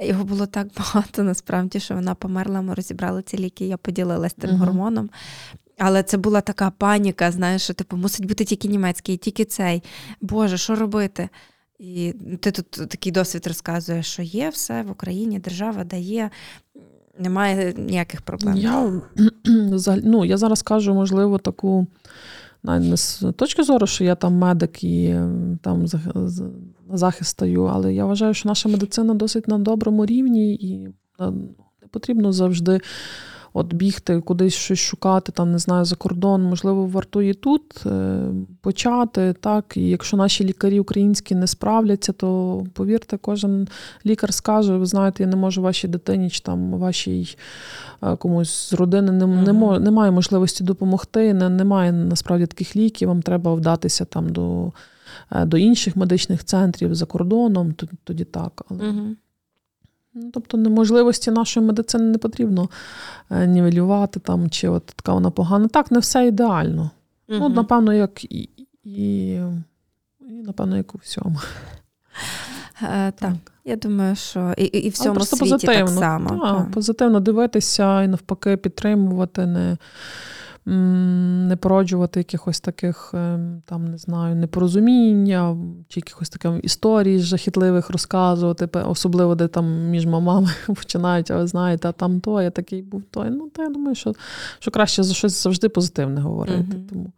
Його 0.00 0.24
було 0.24 0.46
так 0.46 0.66
багато, 0.78 1.22
насправді, 1.22 1.80
що 1.80 1.94
вона 1.94 2.14
померла. 2.14 2.60
Ми 2.62 2.74
розібрали 2.74 3.22
ці 3.22 3.38
ліки, 3.38 3.66
я 3.66 3.76
поділилась 3.76 4.34
тим 4.34 4.50
Мгм. 4.50 4.58
гормоном. 4.60 5.10
Але 5.78 6.02
це 6.02 6.16
була 6.16 6.40
така 6.40 6.70
паніка, 6.70 7.30
знаєш, 7.32 7.62
що 7.62 7.74
типу 7.74 7.96
мусить 7.96 8.26
бути 8.26 8.44
тільки 8.44 8.68
німецький, 8.68 9.16
тільки 9.16 9.44
цей. 9.44 9.82
Боже, 10.20 10.58
що 10.58 10.74
робити? 10.74 11.28
І 11.78 12.14
ти 12.40 12.50
тут 12.50 12.70
такий 12.70 13.12
досвід 13.12 13.46
розказуєш, 13.46 14.06
що 14.06 14.22
є 14.22 14.48
все 14.48 14.82
в 14.82 14.90
Україні, 14.90 15.38
держава 15.38 15.84
дає, 15.84 16.30
немає 17.18 17.74
ніяких 17.76 18.22
проблем. 18.22 18.56
Я, 18.56 18.92
взагалі- 19.72 20.02
ну, 20.04 20.24
я 20.24 20.36
зараз 20.36 20.62
кажу, 20.62 20.94
можливо, 20.94 21.38
таку 21.38 21.86
не 22.62 22.96
з 22.96 23.24
точки 23.36 23.62
зору, 23.62 23.86
що 23.86 24.04
я 24.04 24.14
там 24.14 24.34
медик 24.34 24.84
і 24.84 25.16
там 25.62 25.86
захист 26.92 27.30
стою, 27.30 27.64
але 27.64 27.94
я 27.94 28.04
вважаю, 28.04 28.34
що 28.34 28.48
наша 28.48 28.68
медицина 28.68 29.14
досить 29.14 29.48
на 29.48 29.58
доброму 29.58 30.06
рівні, 30.06 30.54
і 30.54 30.88
е, 31.20 31.30
не 31.82 31.88
потрібно 31.90 32.32
завжди 32.32 32.80
от 33.52 33.74
бігти 33.74 34.20
кудись 34.20 34.54
щось 34.54 34.78
шукати, 34.78 35.32
там 35.32 35.52
не 35.52 35.58
знаю, 35.58 35.84
за 35.84 35.96
кордон. 35.96 36.42
Можливо, 36.42 36.86
вартує 36.86 37.34
тут 37.34 37.86
е, 37.86 38.20
почати. 38.60 39.34
Так, 39.40 39.76
і 39.76 39.88
якщо 39.88 40.16
наші 40.16 40.44
лікарі 40.44 40.80
українські 40.80 41.34
не 41.34 41.46
справляться, 41.46 42.12
то 42.12 42.62
повірте, 42.72 43.16
кожен 43.16 43.68
лікар 44.06 44.34
скаже: 44.34 44.76
ви 44.76 44.86
знаєте, 44.86 45.22
я 45.22 45.28
не 45.28 45.36
можу 45.36 45.62
вашій 45.62 45.88
дитині 45.88 46.30
чи 46.30 46.40
там 46.40 46.70
вашій 46.70 47.36
е, 48.02 48.16
комусь 48.16 48.68
з 48.70 48.72
родини 48.72 49.12
не, 49.12 49.26
не 49.26 49.78
немає 49.78 50.10
можливості 50.10 50.64
допомогти. 50.64 51.34
Не, 51.34 51.48
немає 51.48 51.92
насправді 51.92 52.46
таких 52.46 52.76
ліків. 52.76 53.08
Вам 53.08 53.22
треба 53.22 53.54
вдатися 53.54 54.04
там 54.04 54.28
до, 54.28 54.72
е, 55.32 55.44
до 55.44 55.56
інших 55.58 55.96
медичних 55.96 56.44
центрів 56.44 56.94
за 56.94 57.06
кордоном. 57.06 57.74
Тоді 58.04 58.24
так. 58.24 58.62
Але 58.70 58.88
Угу. 58.88 59.00
Ну, 60.22 60.30
Тобто 60.30 60.56
неможливості 60.56 61.30
нашої 61.30 61.66
медицини 61.66 62.04
не 62.04 62.18
потрібно 62.18 62.68
е, 63.30 63.46
нівелювати 63.46 64.20
там, 64.20 64.50
чи 64.50 64.68
от 64.68 64.86
така 64.86 65.12
вона 65.12 65.30
погана. 65.30 65.68
Так, 65.68 65.90
не 65.90 65.98
все 65.98 66.26
ідеально. 66.26 66.90
Ну, 67.28 67.48
напевно, 67.48 67.94
як 67.94 68.24
і, 68.24 68.50
і, 68.84 69.30
і 70.20 70.42
напевно, 70.44 70.76
як 70.76 70.94
у 70.94 70.98
всьому. 70.98 71.36
Е, 72.82 73.12
так, 73.12 73.32
я 73.64 73.76
думаю, 73.76 74.16
що 74.16 74.54
і, 74.58 74.64
і 74.64 74.88
в 74.88 74.92
цьому 74.92 75.14
просто 75.14 75.36
світі 75.36 75.50
позитивно. 75.50 75.86
так 75.86 75.98
само. 75.98 76.28
Так, 76.28 76.40
так. 76.40 76.70
Позитивно 76.70 77.20
дивитися 77.20 78.02
і 78.02 78.08
навпаки 78.08 78.56
підтримувати, 78.56 79.46
не, 79.46 79.76
не 80.68 81.56
породжувати 81.56 82.20
якихось 82.20 82.60
таких, 82.60 83.10
ем, 83.14 83.62
там, 83.64 83.84
не 83.84 83.98
знаю, 83.98 84.36
непорозуміння, 84.36 85.56
чи 85.88 86.00
якихось 86.00 86.28
таких 86.28 86.64
історій 86.64 87.18
жахітливих 87.18 87.90
розказувати, 87.90 88.66
особливо, 88.78 89.34
де 89.34 89.48
там 89.48 89.90
між 89.90 90.06
мамами 90.06 90.50
починають, 90.66 91.30
а 91.30 91.36
ви 91.36 91.46
знаєте, 91.46 91.88
а 91.88 91.92
там 91.92 92.20
той, 92.20 92.44
я 92.44 92.50
такий 92.50 92.82
був 92.82 93.02
той. 93.10 93.30
Ну, 93.30 93.48
то 93.48 93.62
я 93.62 93.68
думаю, 93.68 93.94
що, 93.94 94.14
що 94.58 94.70
краще 94.70 95.02
за 95.02 95.14
щось 95.14 95.42
завжди 95.42 95.68
позитивне 95.68 96.20
говорити. 96.20 96.58
Мгм. 96.58 96.86
Тому. 96.90 97.12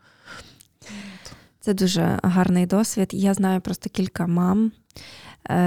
Це 1.61 1.75
дуже 1.75 2.19
гарний 2.23 2.67
досвід. 2.67 3.09
Я 3.13 3.35
знаю 3.35 3.61
просто 3.61 3.91
кілька 3.91 4.27
мам, 4.27 4.67
е, 4.67 4.73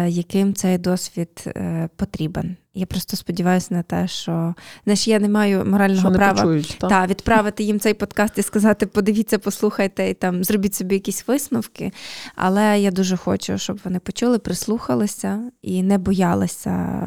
яким 0.08 0.54
цей 0.54 0.78
досвід 0.78 1.44
е, 1.48 1.90
потрібен. 1.96 2.56
Я 2.74 2.86
просто 2.86 3.18
сподіваюся 3.18 3.74
на 3.74 3.84
те, 3.84 4.08
що 4.08 4.56
знаєш, 4.84 5.08
я 5.08 5.20
не 5.20 5.30
маю 5.30 5.66
морального 5.66 6.02
Що 6.02 6.10
не 6.10 6.18
права 6.18 6.34
почують, 6.34 6.78
так? 6.80 6.90
та, 6.90 7.06
відправити 7.06 7.64
їм 7.64 7.80
цей 7.80 7.94
подкаст 7.94 8.38
і 8.38 8.42
сказати: 8.42 8.86
подивіться, 8.86 9.40
послухайте 9.40 10.10
і 10.10 10.14
там 10.14 10.44
зробіть 10.44 10.76
собі 10.76 10.96
якісь 10.96 11.28
висновки. 11.28 11.92
Але 12.36 12.80
я 12.80 12.92
дуже 12.92 13.18
хочу, 13.18 13.58
щоб 13.58 13.80
вони 13.84 14.00
почули, 14.00 14.40
прислухалися 14.40 15.40
і 15.62 15.84
не 15.84 15.98
боялися 15.98 17.00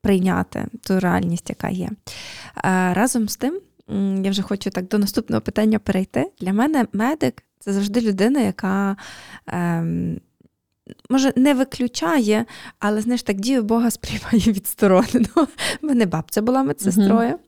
прийняти 0.00 0.66
ту 0.82 1.00
реальність, 1.00 1.48
яка 1.48 1.68
є. 1.68 1.90
А, 2.54 2.94
разом 2.94 3.28
з 3.28 3.36
тим, 3.36 3.60
я 4.24 4.30
вже 4.30 4.42
хочу 4.42 4.70
так 4.70 4.88
до 4.88 4.98
наступного 4.98 5.40
питання 5.40 5.78
перейти. 5.78 6.30
Для 6.40 6.52
мене 6.52 6.86
медик 6.92 7.42
це 7.60 7.72
завжди 7.72 8.00
людина, 8.00 8.40
яка. 8.40 8.96
Ем, 9.46 10.20
Може, 11.10 11.32
не 11.36 11.54
виключає, 11.54 12.44
але 12.78 13.00
знаєш, 13.00 13.22
так 13.22 13.40
дію 13.40 13.62
Бога 13.62 13.90
сприймає 13.90 14.52
відсторонено. 14.52 15.28
У 15.82 15.86
мене 15.86 16.06
бабця 16.06 16.42
була 16.42 16.62
медсестрою, 16.62 17.38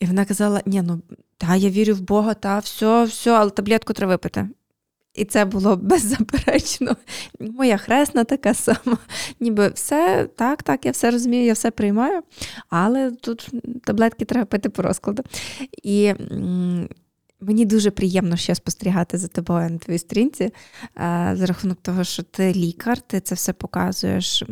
і 0.00 0.06
вона 0.06 0.24
казала: 0.24 0.62
ні, 0.66 0.82
ну 0.82 1.02
та 1.38 1.56
я 1.56 1.70
вірю 1.70 1.94
в 1.94 2.00
Бога, 2.00 2.34
та 2.34 2.58
все, 2.58 3.04
все, 3.04 3.30
але 3.30 3.50
таблетку 3.50 3.92
треба 3.92 4.12
випити. 4.12 4.48
І 5.14 5.24
це 5.24 5.44
було 5.44 5.76
беззаперечно. 5.82 6.96
Моя 7.40 7.76
хресна 7.76 8.24
така 8.24 8.54
сама. 8.54 8.98
Ніби 9.40 9.68
все, 9.68 10.28
так, 10.36 10.62
так, 10.62 10.86
я 10.86 10.90
все 10.90 11.10
розумію, 11.10 11.44
я 11.44 11.52
все 11.52 11.70
приймаю, 11.70 12.22
але 12.68 13.10
тут 13.10 13.50
таблетки 13.84 14.24
треба 14.24 14.46
пити 14.46 14.68
по 14.68 14.82
розкладу. 14.82 15.22
І 15.82 16.14
мені 17.42 17.64
дуже 17.64 17.90
приємно 17.90 18.36
ще 18.36 18.54
спостерігати 18.54 19.18
за 19.18 19.28
тобою 19.28 19.70
на 19.70 19.78
твоїй 19.78 19.98
сторінці, 19.98 20.50
за 21.32 21.46
рахунок 21.46 21.78
того, 21.82 22.04
що 22.04 22.22
ти 22.22 22.52
лікар, 22.52 23.00
ти 23.00 23.20
це 23.20 23.34
все 23.34 23.52
показуєш. 23.52 24.42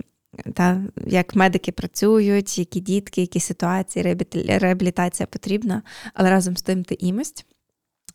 Та, 0.55 0.83
як 1.07 1.37
медики 1.37 1.73
працюють, 1.73 2.59
які 2.59 2.81
дітки, 2.81 3.21
які 3.21 3.41
ситуації, 3.41 4.05
реабілі- 4.05 4.59
реабілітація 4.59 5.27
потрібна, 5.27 5.83
але 6.15 6.31
разом 6.31 6.57
з 6.57 6.63
тим 6.63 6.85
ти 6.85 6.97
імость, 7.01 7.47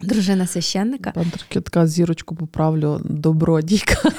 дружина 0.01 0.47
священника. 0.47 1.11
Пантерки 1.11 1.61
така 1.61 1.87
зірочку 1.87 2.35
поправлю 2.35 3.01
добродійка. 3.03 3.95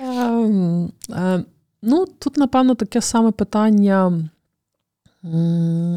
Ем, 0.00 0.92
е, 1.10 1.44
Ну, 1.82 2.06
тут, 2.18 2.36
напевно, 2.36 2.74
таке 2.74 3.00
саме 3.00 3.30
питання, 3.30 4.28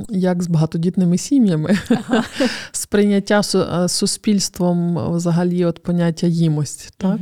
як 0.09 0.43
з 0.43 0.47
багатодітними 0.47 1.17
сім'ями, 1.17 1.78
сприйняття 2.72 3.39
су- 3.39 3.84
е, 3.84 3.88
суспільством 3.88 5.11
взагалі 5.15 5.65
от 5.65 5.84
поняття 5.84 6.28
їмость. 6.28 6.93
Так? 6.97 7.20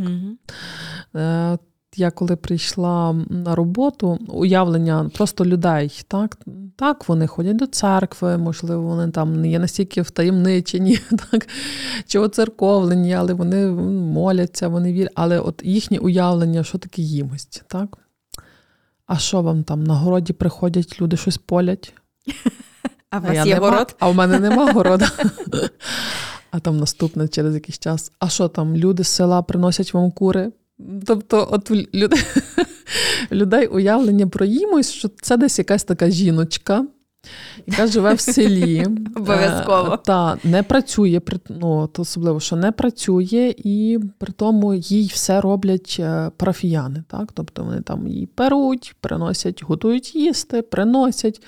Е, 1.16 1.58
я 1.96 2.12
коли 2.12 2.36
прийшла 2.36 3.14
на 3.30 3.56
роботу, 3.56 4.20
уявлення 4.28 5.10
просто 5.14 5.46
людей, 5.46 6.02
так 6.08 6.38
так, 6.78 7.10
вони 7.10 7.28
ходять 7.28 7.56
до 7.56 7.68
церкви, 7.68 8.38
можливо, 8.38 8.82
вони 8.82 9.12
там 9.12 9.42
не 9.42 9.50
є 9.50 9.60
настільки 9.60 10.02
втаємничені, 10.02 11.00
так, 11.32 11.48
чи 12.08 12.20
оцерковлені, 12.20 13.14
але 13.14 13.34
вони 13.34 13.68
моляться, 13.92 14.68
вони 14.68 14.94
вірять. 14.94 15.12
Але 15.16 15.40
от 15.40 15.62
їхнє 15.66 15.98
уявлення, 15.98 16.64
що 16.64 16.78
таке 16.78 17.02
їмость, 17.02 17.64
так? 17.68 17.98
А 19.08 19.18
що 19.18 19.42
вам 19.42 19.64
там 19.64 19.84
на 19.84 19.96
городі 19.96 20.34
приходять, 20.34 21.02
люди 21.02 21.18
щось 21.18 21.38
полять? 21.38 21.94
А 23.10 23.20
у 23.20 23.22
вас 23.22 23.48
є 23.48 23.56
город? 23.56 23.96
А 24.00 24.10
в 24.10 24.16
мене 24.16 24.40
нема 24.40 24.72
города. 24.74 25.12
А 26.52 26.60
там 26.60 26.78
наступне 26.78 27.28
через 27.28 27.54
якийсь 27.56 27.80
час. 27.80 28.12
А 28.20 28.30
що 28.30 28.48
там, 28.48 28.76
люди 28.76 29.04
з 29.04 29.08
села 29.08 29.42
приносять 29.42 29.94
вам 29.94 30.12
кури? 30.12 30.52
Тобто, 31.06 31.48
от 31.52 31.72
людей, 31.72 32.20
людей 33.32 33.68
уявлення 33.68 34.28
про 34.28 34.46
їмось, 34.46 34.92
що 34.92 35.10
це 35.22 35.38
десь 35.38 35.60
якась 35.60 35.84
така 35.84 36.10
жіночка, 36.10 36.86
яка 37.68 37.88
живе 37.88 38.14
в 38.14 38.20
селі. 38.20 38.86
Обов'язково. 39.16 39.94
Е, 39.94 39.98
та 40.06 40.38
не 40.44 40.64
працює, 40.64 41.22
ну, 41.50 41.88
то 41.88 42.02
особливо, 42.02 42.40
що 42.40 42.56
не 42.56 42.72
працює, 42.72 43.56
і 43.58 44.00
при 44.18 44.34
тому 44.34 44.74
їй 44.74 45.08
все 45.08 45.42
роблять 45.42 45.98
е, 46.00 46.32
парафіяни. 46.38 47.04
Так? 47.08 47.32
Тобто 47.34 47.64
вони 47.64 47.82
там 47.82 48.08
її 48.08 48.26
перуть, 48.26 48.96
приносять, 49.02 49.64
готують 49.64 50.16
їсти, 50.16 50.62
приносять. 50.62 51.42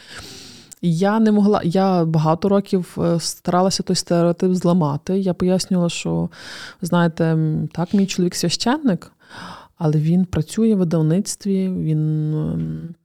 Я 0.82 1.20
не 1.20 1.32
могла, 1.32 1.62
я 1.64 2.06
багато 2.06 2.50
років 2.50 2.98
е, 2.98 3.20
старалася 3.20 3.84
той 3.84 3.96
стереотип 3.96 4.54
зламати. 4.54 5.20
Я 5.20 5.34
пояснювала, 5.34 5.90
що, 5.90 6.30
знаєте, 6.82 7.38
так, 7.72 7.94
мій 7.94 8.06
чоловік 8.06 8.36
священник, 8.36 9.12
але 9.78 9.98
він 9.98 10.26
працює 10.26 10.76
в 10.76 10.78
видавництві, 10.78 11.70
він 11.70 12.34
ем, 12.34 12.96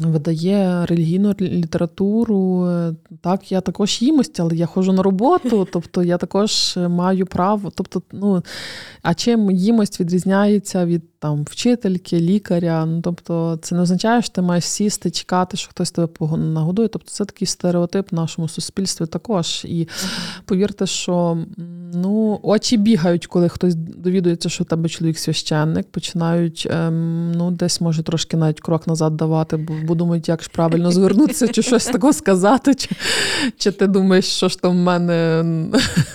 видає 0.00 0.86
релігійну 0.86 1.34
літературу. 1.40 2.68
Так, 3.20 3.52
я 3.52 3.60
також 3.60 4.02
їмость, 4.02 4.40
але 4.40 4.56
я 4.56 4.66
ходжу 4.66 4.92
на 4.92 5.02
роботу, 5.02 5.68
тобто 5.72 6.02
я 6.02 6.16
також 6.16 6.78
маю 6.88 7.26
право. 7.26 7.72
Тобто, 7.74 8.02
ну, 8.12 8.42
А 9.02 9.14
чим 9.14 9.50
їмость 9.50 10.00
відрізняється 10.00 10.86
від 10.86 11.02
там, 11.18 11.44
вчительки, 11.44 12.20
лікаря? 12.20 12.86
Ну, 12.86 13.00
Тобто, 13.00 13.58
це 13.62 13.74
не 13.74 13.80
означає, 13.80 14.22
що 14.22 14.32
ти 14.32 14.42
маєш 14.42 14.64
сісти, 14.64 15.10
чекати, 15.10 15.56
що 15.56 15.70
хтось 15.70 15.90
тебе 15.90 16.36
нагодує. 16.36 16.88
Тобто, 16.88 17.10
це 17.10 17.24
такий 17.24 17.46
стереотип 17.46 18.12
в 18.12 18.14
нашому 18.14 18.48
суспільстві 18.48 19.06
також. 19.06 19.64
І 19.64 19.88
повірте, 20.44 20.86
що 20.86 21.38
ну, 21.94 22.40
очі 22.42 22.76
бігають, 22.76 23.26
коли 23.26 23.48
хтось 23.48 23.74
довідується, 23.74 24.48
що 24.48 24.64
у 24.64 24.66
тебе 24.66 24.88
чоловік 24.88 25.18
священник, 25.18 25.90
починають 25.90 26.68
ем, 26.70 27.32
ну, 27.32 27.50
десь 27.50 27.80
може 27.80 28.02
трошки 28.02 28.36
навіть 28.36 28.60
крок 28.60 28.86
назад 28.86 29.16
давати, 29.16 29.56
бо, 29.56 29.85
бо 29.86 29.94
думають, 29.94 30.28
як 30.28 30.42
ж 30.42 30.50
правильно 30.52 30.90
звернутися, 30.90 31.48
чи 31.48 31.62
щось 31.62 31.86
такого 31.86 32.12
сказати, 32.12 32.74
чи 32.74 32.90
чи 33.56 33.70
ти 33.70 33.86
думаєш, 33.86 34.24
що 34.24 34.48
ж 34.48 34.60
там 34.60 34.72
в 34.72 34.74
мене 34.74 35.44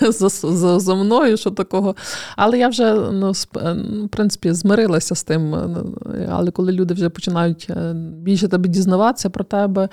за, 0.00 0.28
за, 0.28 0.80
за 0.80 0.94
мною, 0.94 1.36
що 1.36 1.50
такого. 1.50 1.96
Але 2.36 2.58
я 2.58 2.68
вже 2.68 2.94
ну, 2.94 3.32
в 3.32 4.08
принципі 4.08 4.52
змирилася 4.52 5.14
з 5.14 5.22
тим. 5.22 5.54
Але 6.28 6.50
коли 6.50 6.72
люди 6.72 6.94
вже 6.94 7.08
починають 7.08 7.66
е, 7.70 7.92
більше 7.96 8.48
тебе 8.48 8.68
дізнаватися 8.68 9.30
про 9.30 9.44
тебе, 9.44 9.88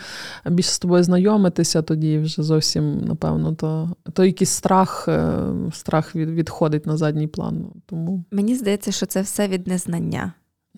більше 0.50 0.72
з 0.72 0.80
тобою 0.80 1.04
знайомитися, 1.04 1.82
тоді 1.82 2.18
вже 2.18 2.44
зовсім, 2.44 3.02
напевно, 3.06 3.54
то 3.54 3.90
то 4.14 4.26
якийсь 4.26 4.50
страх 4.50 5.06
е, 5.08 5.34
страх 5.74 6.16
від, 6.16 6.30
відходить 6.30 6.86
на 6.86 6.98
задній 6.98 7.28
план. 7.28 7.66
Тому 7.86 8.24
Мені 8.32 8.56
здається, 8.56 8.92
що 8.92 9.06
це 9.06 9.22
все 9.22 9.48
від 9.48 9.68
незнання. 9.68 10.34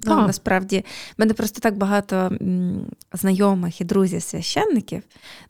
Ну, 0.05 0.27
Насправді, 0.27 0.85
в 0.87 1.13
мене 1.17 1.33
просто 1.33 1.59
так 1.59 1.77
багато 1.77 2.31
знайомих 3.13 3.81
і 3.81 3.83
друзів 3.83 4.21
священників, 4.21 5.03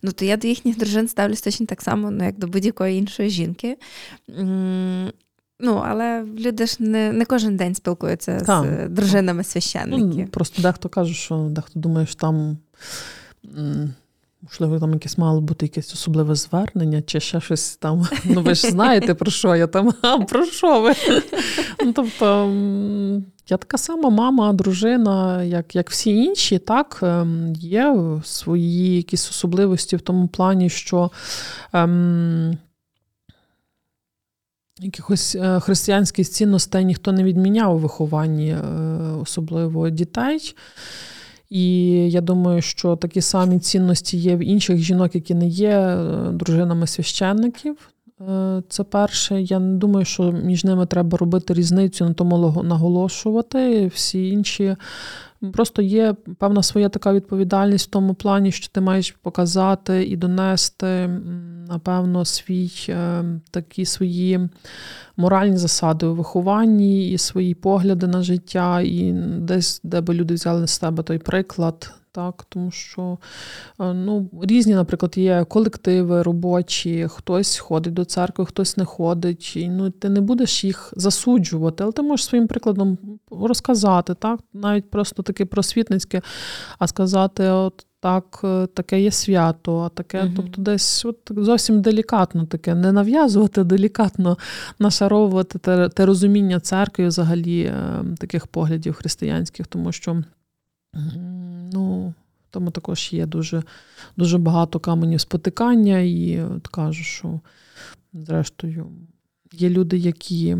ну 0.03 0.11
то 0.11 0.25
я 0.25 0.37
до 0.37 0.47
їхніх 0.47 0.77
дружин 0.77 1.07
ставлюсь 1.07 1.41
точно 1.41 1.65
так 1.65 1.81
само, 1.81 2.11
ну, 2.11 2.25
як 2.25 2.37
до 2.37 2.47
будь-якої 2.47 2.97
іншої 2.97 3.29
жінки. 3.29 3.77
Ну, 5.63 5.83
Але 5.85 6.25
люди 6.39 6.65
ж 6.65 6.75
не 6.79 7.11
не 7.11 7.25
кожен 7.25 7.57
день 7.57 7.75
спілкуються 7.75 8.39
так. 8.39 8.65
з 8.65 8.89
дружинами 8.89 9.43
священників. 9.43 10.25
Ну, 10.25 10.27
Просто 10.27 10.61
дехто 10.61 10.89
каже, 10.89 11.13
що 11.13 11.35
дехто 11.35 11.79
думає, 11.79 12.05
що 12.05 12.15
там. 12.15 12.57
Можливо, 14.43 14.79
там 14.79 14.93
якесь 14.93 15.17
мало 15.17 15.41
бути 15.41 15.65
якесь 15.65 15.93
особливе 15.93 16.35
звернення, 16.35 17.01
чи 17.01 17.19
ще 17.19 17.41
щось 17.41 17.75
там. 17.75 18.07
Ну, 18.25 18.41
ви 18.41 18.55
ж 18.55 18.67
знаєте, 18.67 19.13
про 19.13 19.31
що 19.31 19.55
я 19.55 19.67
там, 19.67 19.93
а 20.01 20.17
про 20.17 20.45
що 20.45 20.81
ви? 20.81 20.93
Ну, 21.85 21.93
Тобто, 21.93 22.51
я 23.49 23.57
така 23.57 23.77
сама 23.77 24.09
мама, 24.09 24.53
дружина, 24.53 25.43
як 25.43 25.75
як 25.75 25.89
всі 25.89 26.15
інші, 26.15 26.59
так, 26.59 26.99
ем, 27.03 27.53
є 27.55 27.95
свої 28.23 28.95
якісь 28.95 29.29
особливості 29.29 29.95
в 29.95 30.01
тому 30.01 30.27
плані, 30.27 30.69
що 30.69 31.11
ем, 31.73 32.57
якихось 34.79 35.35
е, 35.35 35.59
християнських 35.59 36.29
цінностей 36.29 36.85
ніхто 36.85 37.11
не 37.11 37.23
відміняв 37.23 37.75
у 37.75 37.79
вихованні, 37.79 38.49
е, 38.49 38.57
особливо 39.21 39.89
дітей. 39.89 40.55
І 41.51 41.85
я 42.09 42.21
думаю, 42.21 42.61
що 42.61 42.95
такі 42.95 43.21
самі 43.21 43.59
цінності 43.59 44.17
є 44.17 44.35
в 44.35 44.39
інших 44.39 44.77
жінок, 44.77 45.15
які 45.15 45.33
не 45.33 45.47
є 45.47 45.69
е, 45.69 46.31
дружинами 46.31 46.87
священників. 46.87 47.89
Е, 48.29 48.63
це 48.69 48.83
перше. 48.83 49.41
Я 49.41 49.59
не 49.59 49.77
думаю, 49.77 50.05
що 50.05 50.31
між 50.31 50.63
ними 50.63 50.85
треба 50.85 51.17
робити 51.17 51.53
різницю, 51.53 52.05
на 52.05 52.13
тому 52.13 52.63
наголошувати. 52.63 53.87
Всі 53.87 54.29
інші 54.29 54.75
просто 55.53 55.81
є 55.81 56.15
певна 56.37 56.63
своя 56.63 56.89
така 56.89 57.13
відповідальність 57.13 57.87
в 57.87 57.91
тому 57.91 58.13
плані, 58.13 58.51
що 58.51 58.67
ти 58.71 58.81
маєш 58.81 59.11
показати 59.11 60.05
і 60.05 60.15
донести, 60.15 61.07
напевно, 61.67 62.25
свій 62.25 62.71
е, 62.89 63.23
такі 63.51 63.85
свої 63.85 64.49
моральні 65.17 65.57
засади 65.57 66.05
у 66.05 66.15
вихованні 66.15 67.11
і 67.11 67.17
свої 67.17 67.53
погляди 67.53 68.07
на 68.07 68.21
життя, 68.21 68.81
і 68.81 69.11
десь, 69.39 69.81
де 69.83 70.01
би 70.01 70.13
люди 70.13 70.33
взяли 70.33 70.67
з 70.67 70.79
тебе 70.79 71.03
той 71.03 71.17
приклад. 71.17 71.93
Так, 72.13 72.45
тому 72.49 72.71
що 72.71 73.17
е, 73.79 73.93
ну, 73.93 74.29
різні, 74.41 74.75
наприклад, 74.75 75.17
є 75.17 75.45
колективи 75.49 76.23
робочі, 76.23 77.07
хтось 77.09 77.57
ходить 77.57 77.93
до 77.93 78.05
церкви, 78.05 78.45
хтось 78.45 78.77
не 78.77 78.85
ходить. 78.85 79.55
І, 79.55 79.69
ну, 79.69 79.89
Ти 79.89 80.09
не 80.09 80.21
будеш 80.21 80.63
їх 80.63 80.93
засуджувати, 80.95 81.83
але 81.83 81.91
ти 81.93 82.01
можеш 82.01 82.25
своїм 82.25 82.47
прикладом 82.47 82.97
розказати, 83.31 84.13
так, 84.13 84.39
навіть 84.53 84.89
просто 84.89 85.23
таке 85.23 85.45
просвітницьке, 85.45 86.21
а 86.79 86.87
сказати, 86.87 87.49
от 87.49 87.85
так, 87.99 88.41
е, 88.43 88.67
таке 88.67 89.01
є 89.01 89.11
свято, 89.11 89.79
а 89.79 89.89
таке, 89.89 90.23
угу. 90.23 90.33
тобто 90.35 90.61
десь 90.61 91.05
от 91.05 91.17
зовсім 91.29 91.81
делікатно 91.81 92.45
таке, 92.45 92.75
не 92.75 92.91
нав'язувати, 92.91 93.63
делікатно 93.73 94.37
нашаровувати 94.79 95.59
те, 95.59 95.89
те 95.89 96.05
розуміння 96.05 96.59
церкви, 96.59 97.07
взагалі 97.07 97.61
е, 97.61 98.03
таких 98.17 98.47
поглядів 98.47 98.93
християнських, 98.93 99.67
тому 99.67 99.91
що 99.91 100.23
ну, 101.71 102.13
тому 102.49 102.71
також 102.71 103.13
є 103.13 103.25
дуже 103.25 103.63
дуже 104.17 104.37
багато 104.37 104.79
каменів 104.79 105.21
спотикання, 105.21 105.99
і 105.99 106.41
от 106.41 106.67
кажу, 106.67 107.03
що, 107.03 107.39
зрештою, 108.13 108.91
є 109.51 109.69
люди, 109.69 109.97
які 109.97 110.55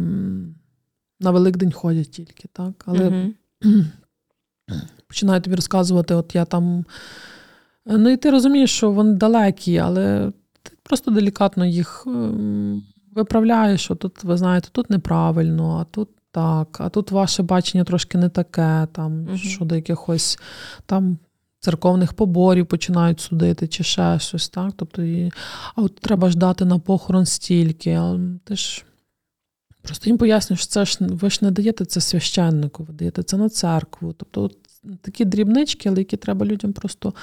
на 1.20 1.32
Великдень 1.32 1.72
ходять 1.72 2.12
тільки, 2.12 2.47
так? 2.53 2.84
Але 2.86 3.34
угу. 3.64 3.84
починають 5.07 5.43
тобі 5.43 5.55
розказувати, 5.55 6.14
от 6.14 6.36
я 6.36 6.45
там. 6.45 6.86
Ну, 7.86 8.09
і 8.09 8.18
ти 8.18 8.32
розумієш, 8.32 8.72
що 8.72 8.91
вони 8.91 9.14
далекі, 9.14 9.78
але 9.78 10.32
ти 10.64 10.72
просто 10.84 11.12
делікатно 11.12 11.66
їх 11.66 12.03
ем, 12.07 12.84
виправляєш, 13.12 13.82
що 13.82 13.95
тут, 13.95 14.24
ви 14.24 14.38
знаєте, 14.38 14.70
тут 14.72 14.89
неправильно, 14.89 15.78
а 15.78 15.84
тут 15.84 16.09
так, 16.32 16.77
а 16.82 16.89
тут 16.89 17.11
ваше 17.11 17.43
бачення 17.43 17.84
трошки 17.84 18.17
не 18.17 18.29
таке, 18.29 18.88
там, 18.91 19.23
угу. 19.27 19.38
щодо 19.38 19.75
якихось 19.75 20.39
там. 20.86 21.17
Церковних 21.63 22.13
поборів 22.13 22.65
починають 22.65 23.19
судити 23.19 23.67
чи 23.67 23.84
ще 23.84 24.19
щось, 24.19 24.49
так? 24.49 24.73
Тобто, 24.75 25.01
і, 25.01 25.32
а 25.75 25.82
от 25.82 25.95
треба 25.95 26.29
ждати 26.29 26.65
на 26.65 26.79
похорон 26.79 27.25
стільки. 27.25 27.91
А 27.93 28.19
ти 28.43 28.55
ж 28.55 28.86
просто 29.82 30.09
їм 30.09 30.17
пояснюєш, 30.17 30.59
що 30.59 30.69
це 30.69 30.86
ж 30.86 30.97
ви 31.01 31.29
ж 31.29 31.39
не 31.41 31.51
даєте 31.51 31.86
це 31.86 32.01
священнику, 32.01 32.84
ви 32.84 32.93
даєте 32.93 33.23
це 33.23 33.38
на 33.38 33.49
церкву. 33.49 34.13
Тобто, 34.13 34.41
от 34.43 34.57
такі 35.01 35.25
дрібнички, 35.25 35.89
але 35.89 35.97
які 35.97 36.17
треба 36.17 36.45
людям 36.45 36.73
просто 36.73 37.13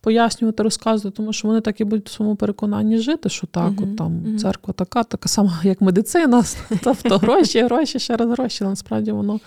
пояснювати, 0.00 0.62
розказувати, 0.62 1.16
тому 1.16 1.32
що 1.32 1.48
вони 1.48 1.60
так 1.60 1.80
і 1.80 1.84
будуть 1.84 2.08
в 2.08 2.12
своєму 2.12 2.36
переконанні 2.36 2.98
жити, 2.98 3.28
що 3.28 3.46
так, 3.46 3.72
uh-huh, 3.72 3.92
от 3.92 3.96
там 3.96 4.38
церква 4.38 4.74
така, 4.74 5.04
така 5.04 5.28
сама, 5.28 5.60
як 5.64 5.80
медицина, 5.80 6.44
тобто 6.82 7.18
гроші, 7.18 7.62
гроші, 7.62 7.98
ще 7.98 8.16
раз 8.16 8.30
гроші. 8.30 8.64
Насправді 8.64 9.12
воно 9.12 9.40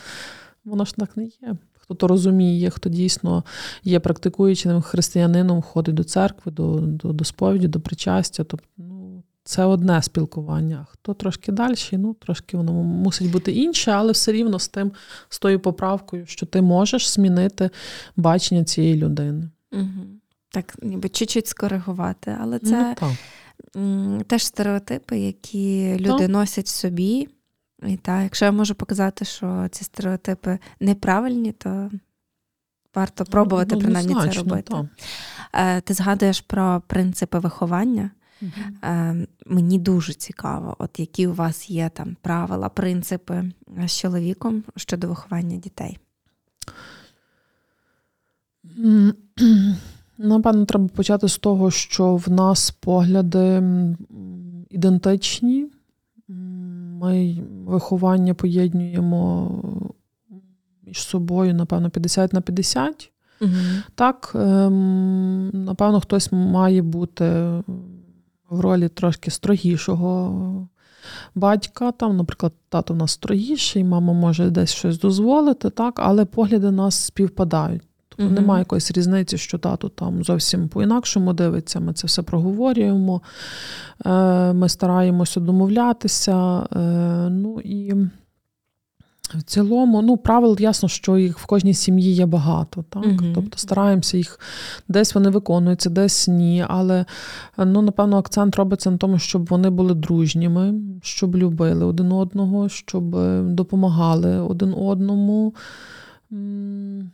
воно 0.65 0.85
ж 0.85 0.95
так 0.95 1.17
не 1.17 1.23
є. 1.23 1.55
Хто 1.73 1.93
то 1.93 2.07
розуміє, 2.07 2.69
хто 2.69 2.89
дійсно 2.89 3.43
є 3.83 3.99
практикуючим 3.99 4.81
християнином, 4.81 5.61
ходить 5.61 5.95
до 5.95 6.03
церкви, 6.03 6.51
до 6.51 6.79
до, 6.79 7.13
до 7.13 7.23
сповіді, 7.23 7.67
до 7.67 7.79
причастя. 7.79 8.43
Тобто, 8.43 8.67
ну, 8.77 9.02
це 9.43 9.65
одне 9.65 10.01
спілкування. 10.01 10.85
Хто 10.89 11.13
трошки 11.13 11.51
далі, 11.51 11.75
ну 11.91 12.13
трошки 12.13 12.57
воно 12.57 12.73
мусить 12.73 13.31
бути 13.31 13.51
інше, 13.51 13.91
але 13.91 14.11
все 14.11 14.31
рівно 14.31 14.59
з 14.59 14.67
тим, 14.67 14.91
з 15.29 15.39
тою 15.39 15.59
поправкою, 15.59 16.25
що 16.25 16.45
ти 16.45 16.61
можеш 16.61 17.09
змінити 17.09 17.69
бачення 18.15 18.63
цієї 18.63 18.95
людини. 18.95 19.49
Угу. 19.71 20.05
Так, 20.49 20.75
ніби 20.81 21.09
чуть-чуть 21.09 21.47
скоригувати, 21.47 22.37
але 22.41 22.59
це 22.59 22.95
ну, 23.01 23.15
м, 23.81 24.21
теж 24.27 24.45
стереотипи, 24.45 25.19
які 25.19 25.95
люди 25.99 26.17
Так. 26.23 26.29
носять 26.29 26.67
собі. 26.67 27.29
І 27.87 27.97
так, 27.97 28.23
якщо 28.23 28.45
я 28.45 28.51
можу 28.51 28.75
показати, 28.75 29.25
що 29.25 29.67
ці 29.71 29.83
стереотипи 29.83 30.59
неправильні, 30.79 31.51
то 31.51 31.91
варто 32.95 33.25
пробувати 33.25 33.75
Ну, 33.75 33.81
принаймні 33.81 34.13
це 34.13 34.31
робити. 34.39 34.73
так. 34.73 34.85
Е, 35.53 35.81
Ти 35.81 35.93
згадуєш 35.93 36.41
про 36.41 36.81
принципи 36.87 37.39
виховання. 37.39 38.11
Е, 38.83 39.27
Мені 39.45 39.79
дуже 39.79 40.13
цікаво, 40.13 40.75
от 40.79 40.99
які 40.99 41.27
у 41.27 41.33
вас 41.33 41.69
є 41.69 41.89
там 41.93 42.15
правила, 42.21 42.69
принципи 42.69 43.51
з 43.85 43.91
чоловіком 43.91 44.63
щодо 44.75 45.07
виховання 45.07 45.57
дітей. 45.57 45.97
Напевно, 50.17 50.65
треба 50.65 50.87
почати 50.87 51.27
з 51.27 51.37
того, 51.37 51.71
що 51.71 52.15
в 52.15 52.29
нас 52.29 52.71
погляди 52.71 53.63
ідентичні. 54.69 55.67
Ми 56.27 57.43
виховання 57.65 58.33
поєднуємо 58.33 59.51
між 60.83 61.03
собою, 61.03 61.53
напевно, 61.53 61.89
50 61.89 62.33
на 62.33 62.41
50. 62.41 63.11
Угу. 63.41 63.51
Так, 63.95 64.31
ем, 64.35 65.49
напевно, 65.53 65.99
хтось 65.99 66.31
має 66.31 66.81
бути 66.81 67.53
в 68.53 68.59
ролі 68.59 68.89
трошки 68.89 69.31
строгішого 69.31 70.67
батька. 71.35 71.91
Там, 71.91 72.17
наприклад, 72.17 72.53
тато 72.69 72.93
в 72.93 72.97
нас 72.97 73.11
строгіший, 73.11 73.83
мама 73.83 74.13
може 74.13 74.49
десь 74.49 74.73
щось 74.73 74.99
дозволити, 74.99 75.69
так, 75.69 75.99
але 75.99 76.25
погляди 76.25 76.71
нас 76.71 76.95
співпадають. 76.95 77.81
Тобто 78.09 78.25
Мгм. 78.25 78.33
немає 78.35 78.61
якоїсь 78.61 78.91
різниці, 78.91 79.37
що 79.37 79.57
тато 79.57 79.89
там 79.89 80.23
зовсім 80.23 80.67
по-інакшому 80.69 81.33
дивиться. 81.33 81.79
Ми 81.79 81.93
це 81.93 82.07
все 82.07 82.21
проговорюємо, 82.21 83.21
е, 84.05 84.53
ми 84.53 84.69
стараємося 84.69 85.39
домовлятися. 85.39 86.67
Е, 86.75 87.29
ну 87.29 87.59
і 87.63 87.93
в 89.29 89.43
цілому, 89.43 90.01
ну, 90.01 90.17
правил 90.17 90.57
ясно, 90.59 90.89
що 90.89 91.17
їх 91.17 91.39
в 91.39 91.45
кожній 91.45 91.73
сім'ї 91.73 92.13
є 92.13 92.25
багато. 92.25 92.83
Так? 92.89 93.05
Мгм. 93.05 93.31
Тобто 93.35 93.57
стараємося 93.57 94.17
їх 94.17 94.39
десь 94.87 95.15
вони 95.15 95.29
виконуються, 95.29 95.89
десь 95.89 96.27
ні. 96.27 96.65
Але 96.67 97.05
ну, 97.57 97.81
напевно, 97.81 98.17
акцент 98.17 98.55
робиться 98.55 98.91
на 98.91 98.97
тому, 98.97 99.19
щоб 99.19 99.49
вони 99.49 99.69
були 99.69 99.93
дружніми, 99.93 100.73
щоб 101.01 101.35
любили 101.35 101.85
один 101.85 102.11
одного, 102.11 102.69
щоб 102.69 103.15
е, 103.15 103.41
допомагали 103.41 104.39
один 104.39 104.73
одному. 104.73 105.53
Ну, 106.29 107.09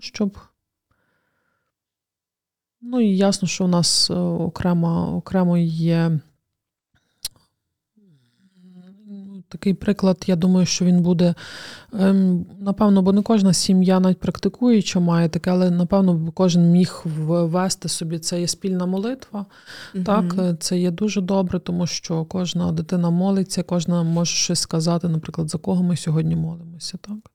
щоб. 0.00 0.38
Ну 2.80 3.00
і 3.00 3.16
ясно, 3.16 3.48
що 3.48 3.64
у 3.64 3.68
нас 3.68 4.10
е, 4.10 4.14
окремо, 4.14 5.16
окремо 5.16 5.58
є. 5.58 6.20
м, 9.08 9.33
Такий 9.48 9.74
приклад, 9.74 10.24
я 10.26 10.36
думаю, 10.36 10.66
що 10.66 10.84
він 10.84 11.02
буде, 11.02 11.34
ем, 11.92 12.46
напевно, 12.60 13.02
бо 13.02 13.12
не 13.12 13.22
кожна 13.22 13.52
сім'я 13.52 14.00
навіть 14.00 14.20
практикуюча 14.20 15.00
має 15.00 15.28
таке, 15.28 15.50
але 15.50 15.70
напевно 15.70 16.32
кожен 16.34 16.70
міг 16.70 17.02
ввести 17.04 17.88
собі 17.88 18.18
це 18.18 18.40
є 18.40 18.48
спільна 18.48 18.86
молитва. 18.86 19.46
Так, 20.04 20.34
е, 20.38 20.56
це 20.60 20.78
є 20.78 20.90
дуже 20.90 21.20
добре, 21.20 21.58
тому 21.58 21.86
що 21.86 22.24
кожна 22.24 22.72
дитина 22.72 23.10
молиться, 23.10 23.62
кожна 23.62 24.02
може 24.02 24.34
щось 24.34 24.60
сказати, 24.60 25.08
наприклад, 25.08 25.50
за 25.50 25.58
кого 25.58 25.82
ми 25.82 25.96
сьогодні 25.96 26.36
молимося. 26.36 26.98
Так? 27.00 27.30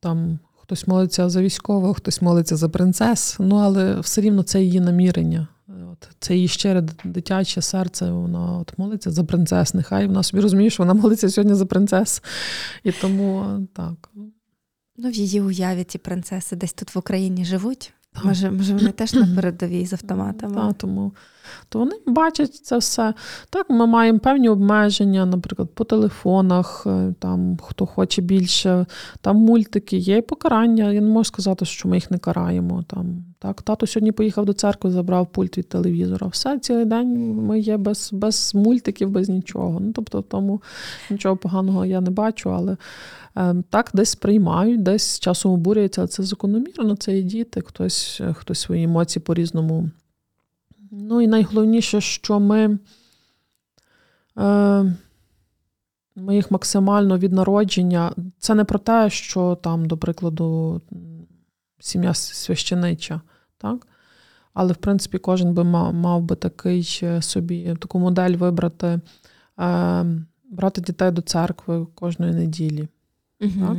Там 0.00 0.38
хтось 0.56 0.86
молиться 0.86 1.28
за 1.28 1.42
військового, 1.42 1.94
хтось 1.94 2.22
молиться 2.22 2.56
за 2.56 2.68
принцес, 2.68 3.36
ну 3.38 3.56
але 3.56 4.00
все 4.00 4.20
рівно 4.20 4.42
це 4.42 4.62
її 4.62 4.80
намірення. 4.80 5.48
От, 5.92 6.08
це 6.18 6.34
її 6.34 6.48
щире 6.48 6.82
дитяче 7.04 7.62
серце, 7.62 8.10
вона 8.10 8.58
от 8.58 8.78
молиться 8.78 9.10
за 9.10 9.24
принцес. 9.24 9.74
Нехай 9.74 10.06
вона 10.06 10.22
собі 10.22 10.42
розуміє, 10.42 10.70
що 10.70 10.82
вона 10.82 10.94
молиться 10.94 11.30
сьогодні 11.30 11.54
за 11.54 11.66
принцес. 11.66 12.22
І 12.84 12.92
тому 12.92 13.58
так. 13.72 14.10
Ну, 14.96 15.10
в 15.10 15.14
її 15.14 15.40
уяві 15.40 15.84
ці 15.84 15.98
принцеси 15.98 16.56
десь 16.56 16.72
тут 16.72 16.94
в 16.94 16.98
Україні 16.98 17.44
живуть. 17.44 17.92
Так. 18.12 18.24
Може, 18.24 18.50
може, 18.50 18.74
вони 18.74 18.92
теж 18.92 19.14
на 19.14 19.26
передовій 19.36 19.86
з 19.86 19.92
автоматами. 19.92 20.54
Так, 20.54 20.78
тому 20.78 21.12
то 21.68 21.78
вони 21.78 21.92
бачать 22.06 22.54
це 22.54 22.78
все. 22.78 23.14
Так, 23.50 23.70
ми 23.70 23.86
маємо 23.86 24.18
певні 24.18 24.48
обмеження, 24.48 25.26
наприклад, 25.26 25.68
по 25.74 25.84
телефонах, 25.84 26.84
е, 26.86 27.14
там 27.18 27.58
хто 27.62 27.86
хоче 27.86 28.22
більше, 28.22 28.86
там 29.20 29.36
мультики, 29.36 29.96
є 29.96 30.16
і 30.16 30.22
покарання. 30.22 30.92
Я 30.92 31.00
не 31.00 31.08
можу 31.08 31.24
сказати, 31.24 31.64
що 31.64 31.88
ми 31.88 31.96
їх 31.96 32.10
не 32.10 32.18
караємо. 32.18 32.84
Там, 32.88 33.24
так, 33.38 33.62
Тато 33.62 33.86
сьогодні 33.86 34.12
поїхав 34.12 34.44
до 34.44 34.52
церкви, 34.52 34.90
забрав 34.90 35.32
пульт 35.32 35.58
від 35.58 35.68
телевізора. 35.68 36.26
Все, 36.26 36.58
цілий 36.58 36.84
день 36.84 37.34
ми 37.34 37.60
є 37.60 37.76
без, 37.76 38.10
без 38.12 38.54
мультиків, 38.54 39.10
без 39.10 39.28
нічого. 39.28 39.80
Ну, 39.80 39.92
тобто, 39.92 40.22
тому 40.22 40.62
нічого 41.10 41.36
поганого 41.36 41.86
я 41.86 42.00
не 42.00 42.10
бачу, 42.10 42.52
але 42.52 42.76
е, 43.36 43.54
так 43.70 43.90
десь 43.94 44.10
сприймають, 44.10 44.82
десь 44.82 45.20
часом 45.20 45.52
обурюються, 45.52 46.00
але 46.00 46.08
це 46.08 46.22
закономірно, 46.22 46.96
це 46.96 47.18
і 47.18 47.22
діти, 47.22 47.60
хтось, 47.66 48.22
хтось 48.34 48.58
свої 48.58 48.84
емоції 48.84 49.22
по-різному. 49.22 49.90
Ну 50.90 51.20
і 51.20 51.26
найголовніше, 51.26 52.00
що 52.00 52.40
ми, 52.40 52.78
е, 54.38 54.96
ми 56.16 56.36
їх 56.36 56.50
максимально 56.50 57.18
від 57.18 57.32
народження. 57.32 58.12
Це 58.38 58.54
не 58.54 58.64
про 58.64 58.78
те, 58.78 59.10
що 59.10 59.58
там, 59.62 59.86
до 59.86 59.96
прикладу, 59.96 60.80
сім'я 61.78 62.14
священича, 62.14 63.20
так? 63.58 63.86
Але, 64.54 64.72
в 64.72 64.76
принципі, 64.76 65.18
кожен 65.18 65.54
би 65.54 65.64
мав, 65.64 65.94
мав 65.94 66.22
би 66.22 66.36
такий 66.36 67.02
собі 67.20 67.76
таку 67.80 67.98
модель 67.98 68.36
вибрати, 68.36 69.00
е, 69.60 70.04
брати 70.50 70.80
дітей 70.80 71.10
до 71.10 71.22
церкви 71.22 71.86
кожної 71.94 72.32
неділі. 72.32 72.88
Угу. 73.40 73.52
Так? 73.60 73.76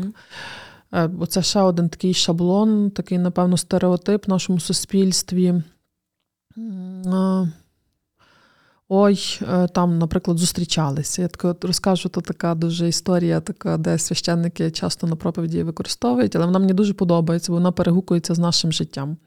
Е, 0.94 1.08
Бо 1.08 1.26
це 1.26 1.42
ще 1.42 1.60
один 1.60 1.90
такий 1.90 2.14
шаблон, 2.14 2.92
такий, 2.92 3.18
напевно, 3.18 3.58
стереотип 3.58 4.28
в 4.28 4.30
нашому 4.30 4.60
суспільстві. 4.60 5.62
Ой, 8.94 9.40
е, 9.42 9.68
там, 9.68 10.00
наприклад, 10.00 10.38
зустрічалися. 10.38 11.22
Я 11.22 11.28
таке 11.28 11.48
от 11.48 11.66
розкажу, 11.66 12.10
то 12.10 12.22
така 12.22 12.56
дуже 12.56 12.88
історія, 12.88 13.42
така, 13.42 13.78
де 13.78 13.98
священники 13.98 14.72
часто 14.72 15.08
на 15.08 15.16
проповіді 15.16 15.64
використовують, 15.64 16.36
але 16.36 16.46
вона 16.46 16.60
мені 16.60 16.74
дуже 16.74 16.94
подобається, 16.94 17.52
бо 17.52 17.58
вона 17.58 17.72
перегукується 17.72 18.36
з 18.36 18.40
нашим 18.40 18.72
життям. 18.72 19.18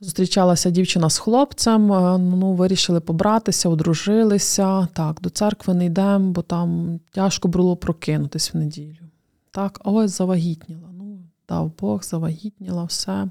Зустрічалася 0.00 0.70
дівчина 0.70 1.10
з 1.10 1.18
хлопцем, 1.18 1.92
е, 1.92 2.18
ну, 2.18 2.52
вирішили 2.52 3.00
побратися, 3.00 3.68
одружилися. 3.68 4.88
Так, 4.92 5.20
до 5.20 5.30
церкви 5.30 5.74
не 5.74 5.84
йдемо, 5.84 6.30
бо 6.30 6.42
там 6.42 7.00
тяжко 7.12 7.48
було 7.48 7.76
прокинутись 7.76 8.54
в 8.54 8.56
неділю. 8.56 9.04
Так, 9.50 9.80
ось 9.84 10.10
завагітніла. 10.10 10.89
Дав 11.50 11.72
Бог, 11.80 12.04
завагітніла, 12.04 12.84
все. 12.84 13.28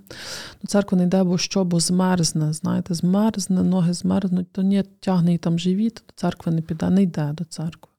До 0.61 0.67
церкви 0.67 0.97
не 0.97 1.03
йде, 1.03 1.23
бо 1.23 1.37
що, 1.37 1.63
бо 1.63 1.79
змерзне. 1.79 2.53
Знаєте, 2.53 2.93
змерзне, 2.93 3.63
ноги 3.63 3.93
змерзнуть, 3.93 4.51
то 4.51 4.61
ні, 4.61 4.83
тягне 4.99 5.31
їй 5.31 5.37
там 5.37 5.59
живіт, 5.59 6.03
до 6.07 6.13
церкви 6.15 6.51
не 6.51 6.61
піде, 6.61 6.89
не 6.89 7.03
йде 7.03 7.33
до 7.33 7.43
церкви. 7.43 7.91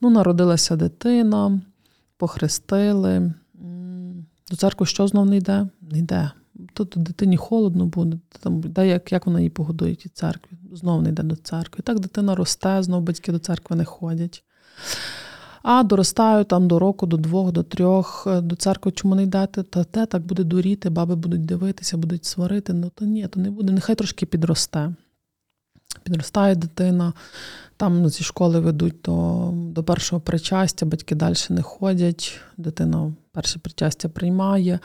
Ну, 0.00 0.10
народилася 0.10 0.76
дитина, 0.76 1.60
похрестили. 2.16 3.32
До 4.50 4.56
церкви 4.56 4.86
що 4.86 5.06
знов 5.06 5.26
не 5.26 5.36
йде? 5.36 5.66
Не 5.80 5.98
йде. 5.98 6.30
Тут 6.74 6.94
дитині 6.96 7.36
холодно 7.36 7.86
буде, 7.86 8.18
там, 8.40 8.60
де 8.60 8.88
як, 8.88 9.12
як 9.12 9.26
вона 9.26 9.40
її 9.40 9.50
погодує 9.50 9.94
тій 9.94 10.08
церкві, 10.08 10.56
знов 10.72 11.02
не 11.02 11.08
йде 11.08 11.22
до 11.22 11.36
церкви. 11.36 11.76
І 11.78 11.82
так 11.82 12.00
дитина 12.00 12.34
росте, 12.34 12.82
знов 12.82 13.02
батьки 13.02 13.32
до 13.32 13.38
церкви 13.38 13.76
не 13.76 13.84
ходять. 13.84 14.44
А 15.62 15.82
доростають 15.82 16.48
там 16.48 16.68
до 16.68 16.78
року, 16.78 17.06
до 17.06 17.16
двох, 17.16 17.52
до 17.52 17.62
трьох, 17.62 18.26
е, 18.26 18.40
до 18.40 18.56
церкви 18.56 18.92
чому 18.92 19.14
не 19.14 19.22
йдете? 19.22 19.62
Та 19.62 19.84
те 19.84 20.06
так 20.06 20.22
буде 20.22 20.44
дуріти, 20.44 20.90
баби 20.90 21.16
будуть 21.16 21.44
дивитися, 21.44 21.96
будуть 21.96 22.24
сварити. 22.24 22.72
Ну 22.72 22.90
то 22.94 23.04
ні, 23.04 23.28
то 23.28 23.40
не 23.40 23.50
буде. 23.50 23.72
Нехай 23.72 23.94
трошки 23.94 24.26
підросте. 24.26 24.94
Підростає 26.02 26.54
дитина, 26.54 27.12
там 27.76 28.08
зі 28.08 28.24
школи 28.24 28.60
ведуть 28.60 28.96
до, 29.04 29.50
до 29.54 29.84
першого 29.84 30.20
причастя, 30.20 30.86
батьки 30.86 31.14
далі 31.14 31.34
не 31.50 31.62
ходять, 31.62 32.40
дитина 32.56 33.12
перше 33.32 33.58
причастя 33.58 34.08
приймає. 34.08 34.78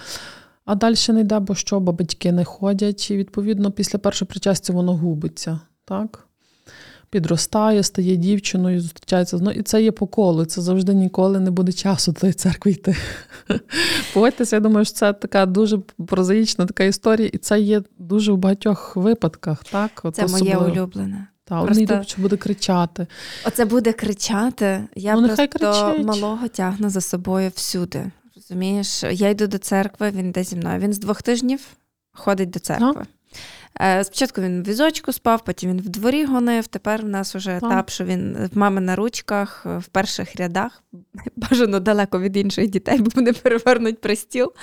А 0.65 0.75
далі 0.75 0.95
не 1.09 1.21
йде, 1.21 1.39
бо 1.39 1.55
що, 1.55 1.79
бо 1.79 1.91
батьки 1.91 2.31
не 2.31 2.45
ходять, 2.45 3.11
і 3.11 3.17
відповідно 3.17 3.71
після 3.71 3.99
першого 3.99 4.29
причастя 4.29 4.73
воно 4.73 4.97
губиться. 4.97 5.59
Так? 5.85 6.27
Підростає, 7.15 7.83
стає 7.83 8.15
дівчиною, 8.15 8.81
зустрічається 8.81 9.37
знову. 9.37 9.57
І 9.59 9.61
це 9.61 9.83
є 9.83 9.91
по 9.91 10.07
колу. 10.07 10.45
Це 10.45 10.61
завжди 10.61 10.93
ніколи 10.93 11.39
не 11.39 11.51
буде 11.51 11.71
часу 11.71 12.11
до 12.21 12.33
церкви 12.33 12.71
йти. 12.71 12.95
Погодьтеся, 14.13 14.55
я 14.55 14.59
думаю, 14.59 14.85
що 14.85 14.93
це 14.93 15.13
така 15.13 15.45
дуже 15.45 15.77
прозаїчна 16.07 16.65
така 16.65 16.83
історія, 16.83 17.29
і 17.33 17.37
це 17.37 17.59
є 17.59 17.81
дуже 17.97 18.31
в 18.31 18.37
багатьох 18.37 18.95
випадках. 18.95 19.63
Так? 19.63 20.01
От 20.03 20.15
це 20.15 20.27
моє 20.27 20.57
улюблене. 20.57 21.27
Так, 21.43 21.65
Просто... 21.65 21.83
йдуть, 21.83 22.09
що 22.09 22.21
буде 22.21 22.37
кричати. 22.37 23.07
Оце 23.47 23.65
буде 23.65 23.93
кричати. 23.93 24.87
Я 24.95 25.15
ну, 25.15 25.27
просто 25.27 26.03
малого 26.03 26.47
тягну 26.47 26.89
за 26.89 27.01
собою 27.01 27.51
всюди. 27.55 28.11
Розумієш, 28.35 29.03
я 29.03 29.29
йду 29.29 29.47
до 29.47 29.57
церкви, 29.57 30.11
він 30.15 30.29
йде 30.29 30.43
зі 30.43 30.55
мною. 30.55 30.79
Він 30.79 30.93
з 30.93 30.99
двох 30.99 31.21
тижнів 31.21 31.59
ходить 32.13 32.49
до 32.49 32.59
церкви. 32.59 33.05
Е, 33.81 34.03
спочатку 34.03 34.41
він 34.41 34.63
в 34.63 34.67
візочку 34.67 35.11
спав, 35.13 35.43
потім 35.43 35.69
він 35.69 35.81
в 35.81 35.89
дворі 35.89 36.25
гонив. 36.25 36.67
Тепер 36.67 37.01
в 37.01 37.09
нас 37.09 37.35
вже 37.35 37.57
етап, 37.57 37.89
що 37.89 38.05
він 38.05 38.49
в 38.53 38.57
мами 38.57 38.81
на 38.81 38.95
ручках, 38.95 39.65
в 39.65 39.87
перших 39.87 40.35
рядах, 40.35 40.83
бажано 41.35 41.79
далеко 41.79 42.19
від 42.19 42.37
інших 42.37 42.67
дітей, 42.67 43.01
бо 43.01 43.11
вони 43.15 43.33
перевернуть 43.33 44.01
пристіл. 44.01 44.53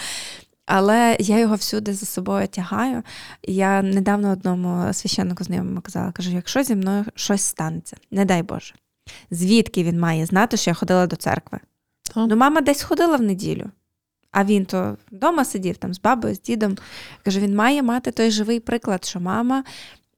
Але 0.67 1.17
я 1.21 1.39
його 1.39 1.55
всюди 1.55 1.95
за 1.95 2.07
собою 2.07 2.49
тягаю. 2.49 3.03
Я 3.43 3.83
недавно 3.83 4.33
одному 4.33 4.93
священнику 4.93 5.45
знайомому 5.45 5.81
казала, 5.81 6.13
кажу: 6.13 6.31
якщо 6.31 6.63
зі 6.63 6.75
мною 6.75 7.05
щось 7.15 7.43
станеться, 7.43 7.97
не 8.11 8.25
дай 8.25 8.43
Боже, 8.43 8.75
звідки 9.31 9.85
він 9.85 10.01
має 10.01 10.27
знати, 10.27 10.57
що 10.57 10.71
я 10.71 10.75
ходила 10.75 11.07
до 11.07 11.17
церкви? 11.17 11.61
Так. 12.15 12.27
Ну, 12.29 12.37
мама 12.37 12.61
десь 12.61 12.83
ходила 12.83 13.17
в 13.17 13.23
неділю, 13.23 13.71
а 14.33 14.45
він 14.45 14.65
то 14.65 14.97
вдома 15.13 15.45
сидів 15.45 15.77
там 15.77 15.95
з 15.95 16.01
бабою, 16.01 16.35
з 16.35 16.41
дідом. 16.41 16.77
Каже, 17.25 17.41
він 17.41 17.57
має 17.57 17.83
мати 17.83 18.11
той 18.11 18.31
живий 18.31 18.61
приклад, 18.61 19.05
що 19.05 19.21
мама 19.21 19.65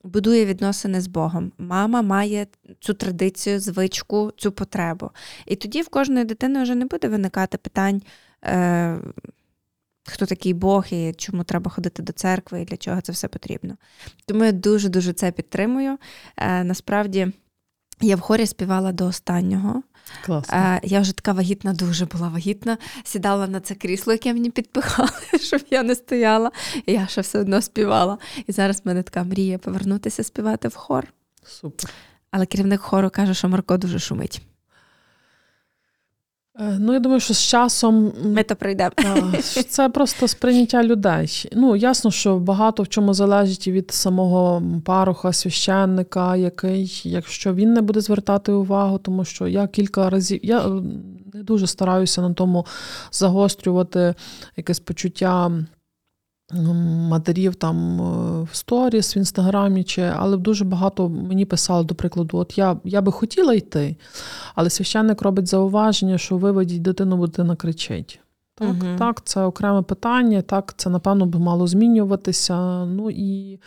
будує 0.04 0.46
відносини 0.46 1.00
з 1.00 1.06
Богом. 1.06 1.52
Мама 1.58 2.02
має 2.02 2.46
цю 2.80 2.94
традицію, 2.94 3.60
звичку, 3.60 4.32
цю 4.36 4.52
потребу. 4.52 5.10
І 5.46 5.56
тоді 5.56 5.82
в 5.82 5.88
кожної 5.88 6.24
дитини 6.24 6.62
вже 6.62 6.74
не 6.74 6.84
буде 6.84 7.08
виникати 7.08 7.58
питань. 7.58 8.02
Е- 8.44 8.98
Хто 10.06 10.26
такий 10.26 10.54
Бог 10.54 10.86
і 10.90 11.12
чому 11.16 11.44
треба 11.44 11.70
ходити 11.70 12.02
до 12.02 12.12
церкви, 12.12 12.62
і 12.62 12.64
для 12.64 12.76
чого 12.76 13.00
це 13.00 13.12
все 13.12 13.28
потрібно. 13.28 13.76
Тому 14.26 14.44
я 14.44 14.52
дуже-дуже 14.52 15.12
це 15.12 15.32
підтримую. 15.32 15.98
Е, 16.36 16.64
Насправді 16.64 17.32
я 18.00 18.16
в 18.16 18.20
хорі 18.20 18.46
співала 18.46 18.92
до 18.92 19.06
останнього. 19.06 19.82
Класно. 20.24 20.56
Е, 20.56 20.80
я 20.82 21.00
вже 21.00 21.12
така 21.12 21.32
вагітна, 21.32 21.72
дуже 21.72 22.06
була 22.06 22.28
вагітна. 22.28 22.78
Сідала 23.04 23.46
на 23.46 23.60
це 23.60 23.74
крісло, 23.74 24.12
яке 24.12 24.32
мені 24.32 24.50
підпихали, 24.50 25.10
щоб 25.40 25.60
я 25.70 25.82
не 25.82 25.94
стояла. 25.94 26.50
І 26.86 26.92
я 26.92 27.06
ще 27.06 27.20
все 27.20 27.38
одно 27.38 27.62
співала. 27.62 28.18
І 28.46 28.52
зараз 28.52 28.76
в 28.76 28.88
мене 28.88 29.02
така 29.02 29.24
мрія 29.24 29.58
повернутися 29.58 30.24
співати 30.24 30.68
в 30.68 30.74
хор. 30.74 31.06
Супер. 31.44 31.90
Але 32.30 32.46
керівник 32.46 32.80
хору 32.80 33.10
каже, 33.10 33.34
що 33.34 33.48
Марко 33.48 33.76
дуже 33.76 33.98
шумить. 33.98 34.42
Е, 36.60 36.76
ну, 36.80 36.92
я 36.92 36.98
думаю, 36.98 37.20
що 37.20 37.34
з 37.34 37.42
часом 37.42 38.12
ми 38.24 38.42
то 38.42 38.56
прийдемо. 38.56 38.92
Це 39.68 39.88
просто 39.88 40.28
сприйняття 40.28 40.84
людей. 40.84 41.48
Ну, 41.52 41.76
ясно, 41.76 42.10
що 42.10 42.38
багато 42.38 42.82
в 42.82 42.88
чому 42.88 43.14
залежить 43.14 43.68
від 43.68 43.90
самого 43.90 44.62
паруха, 44.84 45.32
священника, 45.32 46.36
який, 46.36 47.00
якщо 47.04 47.54
він 47.54 47.72
не 47.72 47.80
буде 47.80 48.00
звертати 48.00 48.52
увагу, 48.52 48.98
тому 48.98 49.24
що 49.24 49.48
я 49.48 49.66
кілька 49.66 50.10
разів 50.10 50.40
я 50.42 50.68
не 51.34 51.42
дуже 51.42 51.66
стараюся 51.66 52.22
на 52.22 52.34
тому 52.34 52.66
загострювати 53.12 54.14
якесь 54.56 54.80
почуття 54.80 55.50
матерів 56.52 57.54
там 57.54 58.00
е, 58.00 58.42
в 58.52 58.56
сторіс 58.56 59.16
в 59.16 59.18
інстаграмі, 59.18 59.84
чи, 59.84 60.02
але 60.02 60.36
дуже 60.36 60.64
багато 60.64 61.08
мені 61.08 61.44
писали, 61.44 61.84
до 61.84 61.94
прикладу, 61.94 62.38
от 62.38 62.58
я 62.58 62.76
я 62.84 63.00
би 63.00 63.12
хотіла 63.12 63.54
йти, 63.54 63.96
але 64.54 64.70
священник 64.70 65.22
робить 65.22 65.46
зауваження, 65.46 66.18
що 66.18 66.36
виведіть 66.36 66.82
дитину, 66.82 67.16
бо 67.16 67.26
дитина 67.26 67.56
кричить. 67.56 68.20
Так, 68.56 68.68
угу. 68.68 68.96
так, 68.98 69.24
це 69.24 69.42
окреме 69.42 69.82
питання, 69.82 70.42
так, 70.42 70.74
це, 70.76 70.90
напевно, 70.90 71.26
би 71.26 71.38
мало 71.38 71.66
змінюватися. 71.66 72.84
Ну 72.84 73.10
і, 73.10 73.52
і 73.52 73.60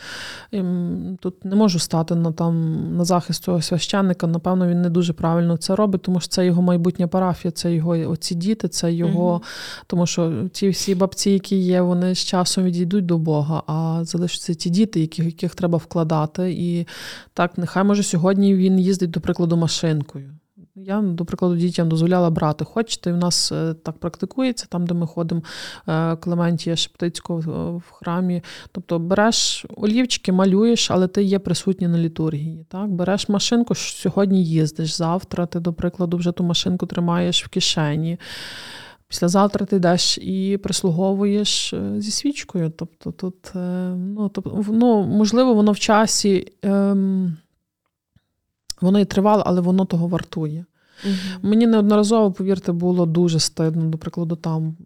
ем, 0.52 1.18
тут 1.20 1.44
не 1.44 1.56
можу 1.56 1.78
стати 1.78 2.14
на 2.14 2.32
там 2.32 2.96
на 2.96 3.04
захист 3.04 3.44
цього 3.44 3.62
священника. 3.62 4.26
Напевно, 4.26 4.68
він 4.68 4.82
не 4.82 4.90
дуже 4.90 5.12
правильно 5.12 5.56
це 5.56 5.76
робить, 5.76 6.02
тому 6.02 6.20
що 6.20 6.28
це 6.28 6.46
його 6.46 6.62
майбутня 6.62 7.08
парафія, 7.08 7.52
це 7.52 7.74
його 7.74 7.90
оці 7.92 8.34
діти, 8.34 8.68
це 8.68 8.92
його. 8.92 9.32
Угу. 9.32 9.42
Тому 9.86 10.06
що 10.06 10.48
ті 10.52 10.68
всі 10.68 10.94
бабці, 10.94 11.30
які 11.30 11.56
є, 11.56 11.80
вони 11.80 12.14
з 12.14 12.18
часом 12.18 12.64
відійдуть 12.64 13.06
до 13.06 13.18
Бога, 13.18 13.62
а 13.66 14.04
залишаться 14.04 14.54
ті 14.54 14.70
діти, 14.70 15.00
яких, 15.00 15.24
яких 15.24 15.54
треба 15.54 15.78
вкладати. 15.78 16.52
І 16.52 16.86
так, 17.34 17.58
нехай 17.58 17.84
може 17.84 18.02
сьогодні 18.02 18.54
він 18.54 18.80
їздить, 18.80 19.10
до 19.10 19.20
прикладу, 19.20 19.56
машинкою. 19.56 20.30
Я, 20.84 21.02
до 21.02 21.24
прикладу, 21.24 21.56
дітям 21.56 21.88
дозволяла 21.88 22.30
брати. 22.30 22.64
Хочете, 22.64 23.12
в 23.12 23.16
нас 23.16 23.52
е, 23.52 23.74
так 23.74 23.98
практикується, 23.98 24.66
там, 24.68 24.86
де 24.86 24.94
ми 24.94 25.06
ходимо 25.06 25.42
е, 25.88 26.16
Клементія 26.16 26.76
Шептицького 26.76 27.76
в 27.76 27.90
храмі. 27.90 28.42
Тобто 28.72 28.98
береш 28.98 29.66
олівчики, 29.76 30.32
малюєш, 30.32 30.90
але 30.90 31.08
ти 31.08 31.22
є 31.22 31.38
присутній 31.38 31.88
на 31.88 31.98
літургії. 31.98 32.64
Так? 32.68 32.90
Береш 32.90 33.28
машинку, 33.28 33.74
сьогодні 33.74 34.44
їздиш. 34.44 34.96
Завтра 34.96 35.46
ти, 35.46 35.60
до 35.60 35.72
прикладу, 35.72 36.16
вже 36.16 36.32
ту 36.32 36.44
машинку 36.44 36.86
тримаєш 36.86 37.44
в 37.44 37.48
кишені. 37.48 38.18
Післязавтра 39.08 39.66
ти 39.66 39.76
йдеш 39.76 40.18
і 40.18 40.58
прислуговуєш 40.62 41.72
е, 41.72 42.00
зі 42.00 42.10
свічкою. 42.10 42.72
Тобто, 42.76 43.12
тут, 43.12 43.50
ну, 43.54 44.30
тобто, 44.34 44.64
ну, 44.68 45.02
можливо, 45.02 45.54
воно 45.54 45.72
в 45.72 45.78
часі. 45.78 46.52
Ем, 46.62 47.36
Воно 48.80 49.00
і 49.00 49.04
тривало, 49.04 49.42
але 49.46 49.60
воно 49.60 49.84
того 49.84 50.06
вартує. 50.08 50.64
Угу. 51.04 51.14
Мені 51.42 51.66
неодноразово, 51.66 52.32
повірте, 52.32 52.72
було 52.72 53.06
дуже 53.06 53.40
стидно, 53.40 53.84
до 53.84 53.98
прикладу, 53.98 54.36
там 54.36 54.76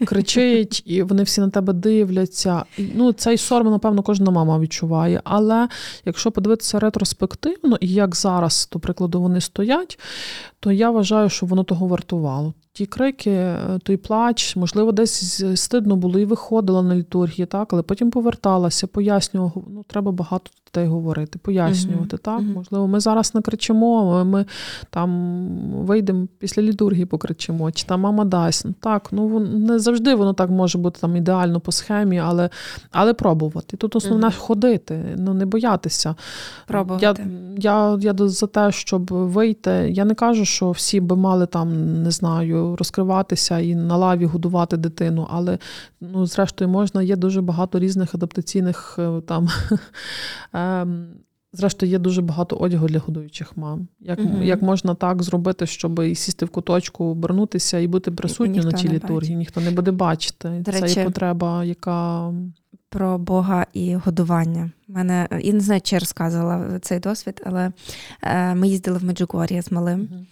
е, 0.00 0.04
кричить, 0.04 0.82
і 0.86 1.02
вони 1.02 1.22
всі 1.22 1.40
на 1.40 1.50
тебе 1.50 1.72
дивляться. 1.72 2.64
І, 2.78 2.86
ну, 2.94 3.12
Цей 3.12 3.38
сором, 3.38 3.70
напевно, 3.70 4.02
кожна 4.02 4.30
мама 4.30 4.58
відчуває. 4.58 5.20
Але 5.24 5.68
якщо 6.04 6.30
подивитися 6.30 6.78
ретроспективно, 6.78 7.76
і 7.80 7.88
як 7.88 8.16
зараз, 8.16 8.68
до 8.72 8.78
прикладу, 8.78 9.20
вони 9.20 9.40
стоять, 9.40 9.98
то 10.60 10.72
я 10.72 10.90
вважаю, 10.90 11.28
що 11.28 11.46
воно 11.46 11.64
того 11.64 11.86
вартувало 11.86 12.54
ті 12.78 12.86
крики, 12.86 13.30
е, 13.30 13.78
той 13.82 13.96
плач, 13.96 14.56
можливо, 14.56 14.92
десь 14.92 15.44
стидно 15.54 15.96
було 15.96 16.18
і 16.18 16.24
виходила 16.24 16.82
на 16.82 16.96
літургії, 16.96 17.46
так, 17.46 17.72
але 17.72 17.82
потім 17.82 18.10
поверталася, 18.10 18.86
пояснювала, 18.86 19.52
ну, 19.74 19.84
треба 19.88 20.12
багато 20.12 20.50
дітей 20.68 20.86
говорити, 20.86 21.38
пояснювати. 21.42 22.16
Uh-huh. 22.16 22.20
так, 22.20 22.40
uh-huh. 22.40 22.54
Можливо, 22.54 22.88
ми 22.88 23.00
зараз 23.00 23.34
не 23.34 23.40
кричимо, 23.40 24.24
ми 24.24 24.46
там 24.90 25.10
вийдемо 25.74 26.26
після 26.38 26.62
літургії, 26.62 27.06
покричимо, 27.06 27.72
чи 27.72 27.86
там 27.86 28.00
мама 28.00 28.24
дасть. 28.24 28.64
Ну, 28.64 28.74
так, 28.80 29.08
ну 29.12 29.40
не 29.40 29.78
завжди 29.78 30.14
воно 30.14 30.32
так 30.32 30.50
може 30.50 30.78
бути 30.78 31.00
там 31.00 31.16
ідеально 31.16 31.60
по 31.60 31.72
схемі, 31.72 32.18
але 32.18 32.50
але 32.90 33.14
пробувати. 33.14 33.76
Тут 33.76 33.96
основне 33.96 34.26
uh-huh. 34.26 34.38
ходити, 34.38 35.14
ну 35.16 35.34
не 35.34 35.46
боятися. 35.46 36.14
Пробувати. 36.66 37.04
Я, 37.58 37.98
я, 38.00 38.14
я 38.18 38.28
за 38.28 38.46
те, 38.46 38.72
щоб 38.72 39.06
вийти. 39.10 39.70
Я 39.90 40.04
не 40.04 40.14
кажу, 40.14 40.44
що 40.44 40.70
всі 40.70 41.00
би 41.00 41.16
мали 41.16 41.46
там, 41.46 42.02
не 42.02 42.10
знаю 42.10 42.67
розкриватися 42.76 43.58
і 43.58 43.74
на 43.74 43.96
лаві 43.96 44.24
годувати 44.24 44.76
дитину. 44.76 45.26
Але 45.30 45.58
ну, 46.00 46.26
зрештою 46.26 46.70
можна, 46.70 47.02
є 47.02 47.16
дуже 47.16 47.42
багато 47.42 47.78
різних 47.78 48.14
адаптаційних 48.14 48.96
е, 48.98 49.20
там. 49.20 49.48
Ем, 50.52 51.06
зрештою, 51.52 51.92
є 51.92 51.98
дуже 51.98 52.22
багато 52.22 52.56
одягу 52.56 52.86
для 52.86 52.98
годуючих 52.98 53.56
мам. 53.56 53.88
Як 54.00 54.18
mm 54.18 54.44
як 54.44 54.62
можна 54.62 54.94
так 54.94 55.22
зробити, 55.22 55.66
щоб 55.66 55.98
і 55.98 56.14
сісти 56.14 56.44
в 56.44 56.48
куточку, 56.48 57.04
обернутися 57.04 57.78
і 57.78 57.86
бути 57.86 58.10
присутнім 58.10 58.64
на 58.64 58.72
цій 58.72 58.88
літургії? 58.88 59.36
Ніхто 59.36 59.60
не 59.60 59.70
буде 59.70 59.90
бачити. 59.90 60.48
До 60.48 60.72
Це 60.72 60.80
речі, 60.80 61.00
є 61.00 61.06
потреба, 61.06 61.64
яка. 61.64 62.32
Про 62.90 63.18
Бога 63.18 63.66
і 63.72 63.94
годування. 63.94 64.70
Мене 64.88 65.28
я 65.40 65.52
не 65.52 65.60
знаю, 65.60 65.80
чи 65.80 65.98
розказувала 65.98 66.78
цей 66.78 67.00
досвід, 67.00 67.42
але 67.46 67.72
е, 68.22 68.54
ми 68.54 68.68
їздили 68.68 68.98
в 68.98 69.04
Меджугор'я 69.04 69.62
з 69.62 69.72
малим. 69.72 70.00
Mm-hmm. 70.00 70.24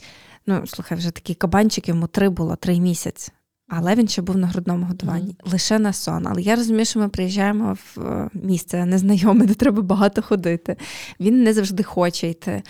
Ну, 0.47 0.67
слухай, 0.67 0.99
вже 0.99 1.11
такий 1.11 1.35
кабанчик, 1.35 1.89
йому 1.89 2.07
три 2.07 2.29
було, 2.29 2.57
три 2.57 2.81
місяці. 2.81 3.33
Але 3.69 3.95
він 3.95 4.09
ще 4.09 4.23
був 4.23 4.37
на 4.37 4.47
грудному 4.47 4.87
годуванні, 4.87 5.31
mm-hmm. 5.33 5.53
лише 5.53 5.79
на 5.79 5.93
сон. 5.93 6.27
Але 6.27 6.43
я 6.43 6.57
розумію, 6.57 6.85
що 6.85 7.01
ми 7.01 7.09
приїжджаємо 7.09 7.75
в 7.75 8.01
е, 8.01 8.31
місце 8.35 8.87
незнайоме, 8.87 9.47
де 9.47 9.55
треба 9.55 9.83
багато 9.83 10.23
ходити. 10.23 10.77
Він 11.21 11.43
не 11.43 11.53
завжди 11.53 11.83
хоче 11.83 12.29
йти. 12.29 12.63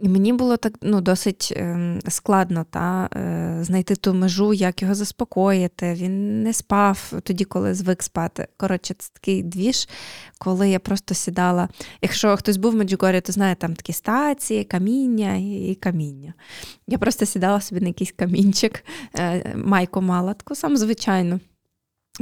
Мені 0.00 0.32
було 0.32 0.56
так 0.56 0.72
ну, 0.82 1.00
досить 1.00 1.52
е, 1.56 2.00
складно 2.08 2.66
та, 2.70 3.08
е, 3.16 3.58
знайти 3.64 3.96
ту 3.96 4.14
межу, 4.14 4.52
як 4.54 4.82
його 4.82 4.94
заспокоїти. 4.94 5.94
Він 5.94 6.42
не 6.42 6.52
спав 6.52 7.12
тоді, 7.22 7.44
коли 7.44 7.74
звик 7.74 8.02
спати. 8.02 8.48
Коротше, 8.56 8.94
це 8.98 9.10
такий 9.12 9.42
двіж, 9.42 9.88
коли 10.38 10.68
я 10.68 10.78
просто 10.78 11.14
сідала. 11.14 11.68
Якщо 12.02 12.36
хтось 12.36 12.56
був 12.56 12.72
в 12.72 12.76
Меджугорі, 12.76 13.20
то 13.20 13.32
знає, 13.32 13.54
там 13.54 13.74
такі 13.74 13.92
стації, 13.92 14.64
каміння 14.64 15.36
і, 15.36 15.74
каміння. 15.80 16.34
Я 16.86 16.98
просто 16.98 17.26
сідала 17.26 17.60
собі 17.60 17.80
на 17.80 17.86
якийсь 17.86 18.12
камінчик, 18.12 18.84
е, 19.18 19.54
майку 19.56 20.02
мала, 20.02 20.34
таку 20.34 20.54
саму 20.54 20.76
звичайну. 20.76 21.40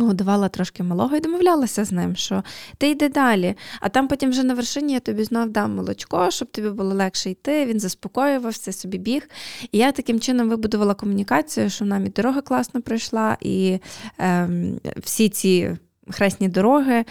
Годувала 0.04 0.48
трошки 0.48 0.82
малого 0.82 1.16
і 1.16 1.20
домовлялася 1.20 1.84
з 1.84 1.92
ним, 1.92 2.16
що 2.16 2.42
ти 2.78 2.90
йди 2.90 3.08
далі. 3.08 3.54
А 3.80 3.88
там 3.88 4.08
потім 4.08 4.30
вже 4.30 4.42
на 4.42 4.54
вершині 4.54 4.92
я 4.92 5.00
тобі 5.00 5.24
знов 5.24 5.50
дам 5.50 5.74
молочко, 5.74 6.30
щоб 6.30 6.50
тобі 6.50 6.70
було 6.70 6.94
легше 6.94 7.30
йти. 7.30 7.66
Він 7.66 7.80
заспокоювався, 7.80 8.72
собі 8.72 8.98
біг. 8.98 9.28
І 9.72 9.78
я 9.78 9.92
таким 9.92 10.20
чином 10.20 10.48
вибудувала 10.48 10.94
комунікацію, 10.94 11.70
що 11.70 11.84
нам 11.84 12.06
і 12.06 12.08
дорога 12.08 12.40
класно 12.40 12.82
пройшла, 12.82 13.36
і 13.40 13.78
ем, 14.18 14.80
всі 14.96 15.28
ці 15.28 15.76
хресні 16.10 16.48
дороги. 16.48 17.04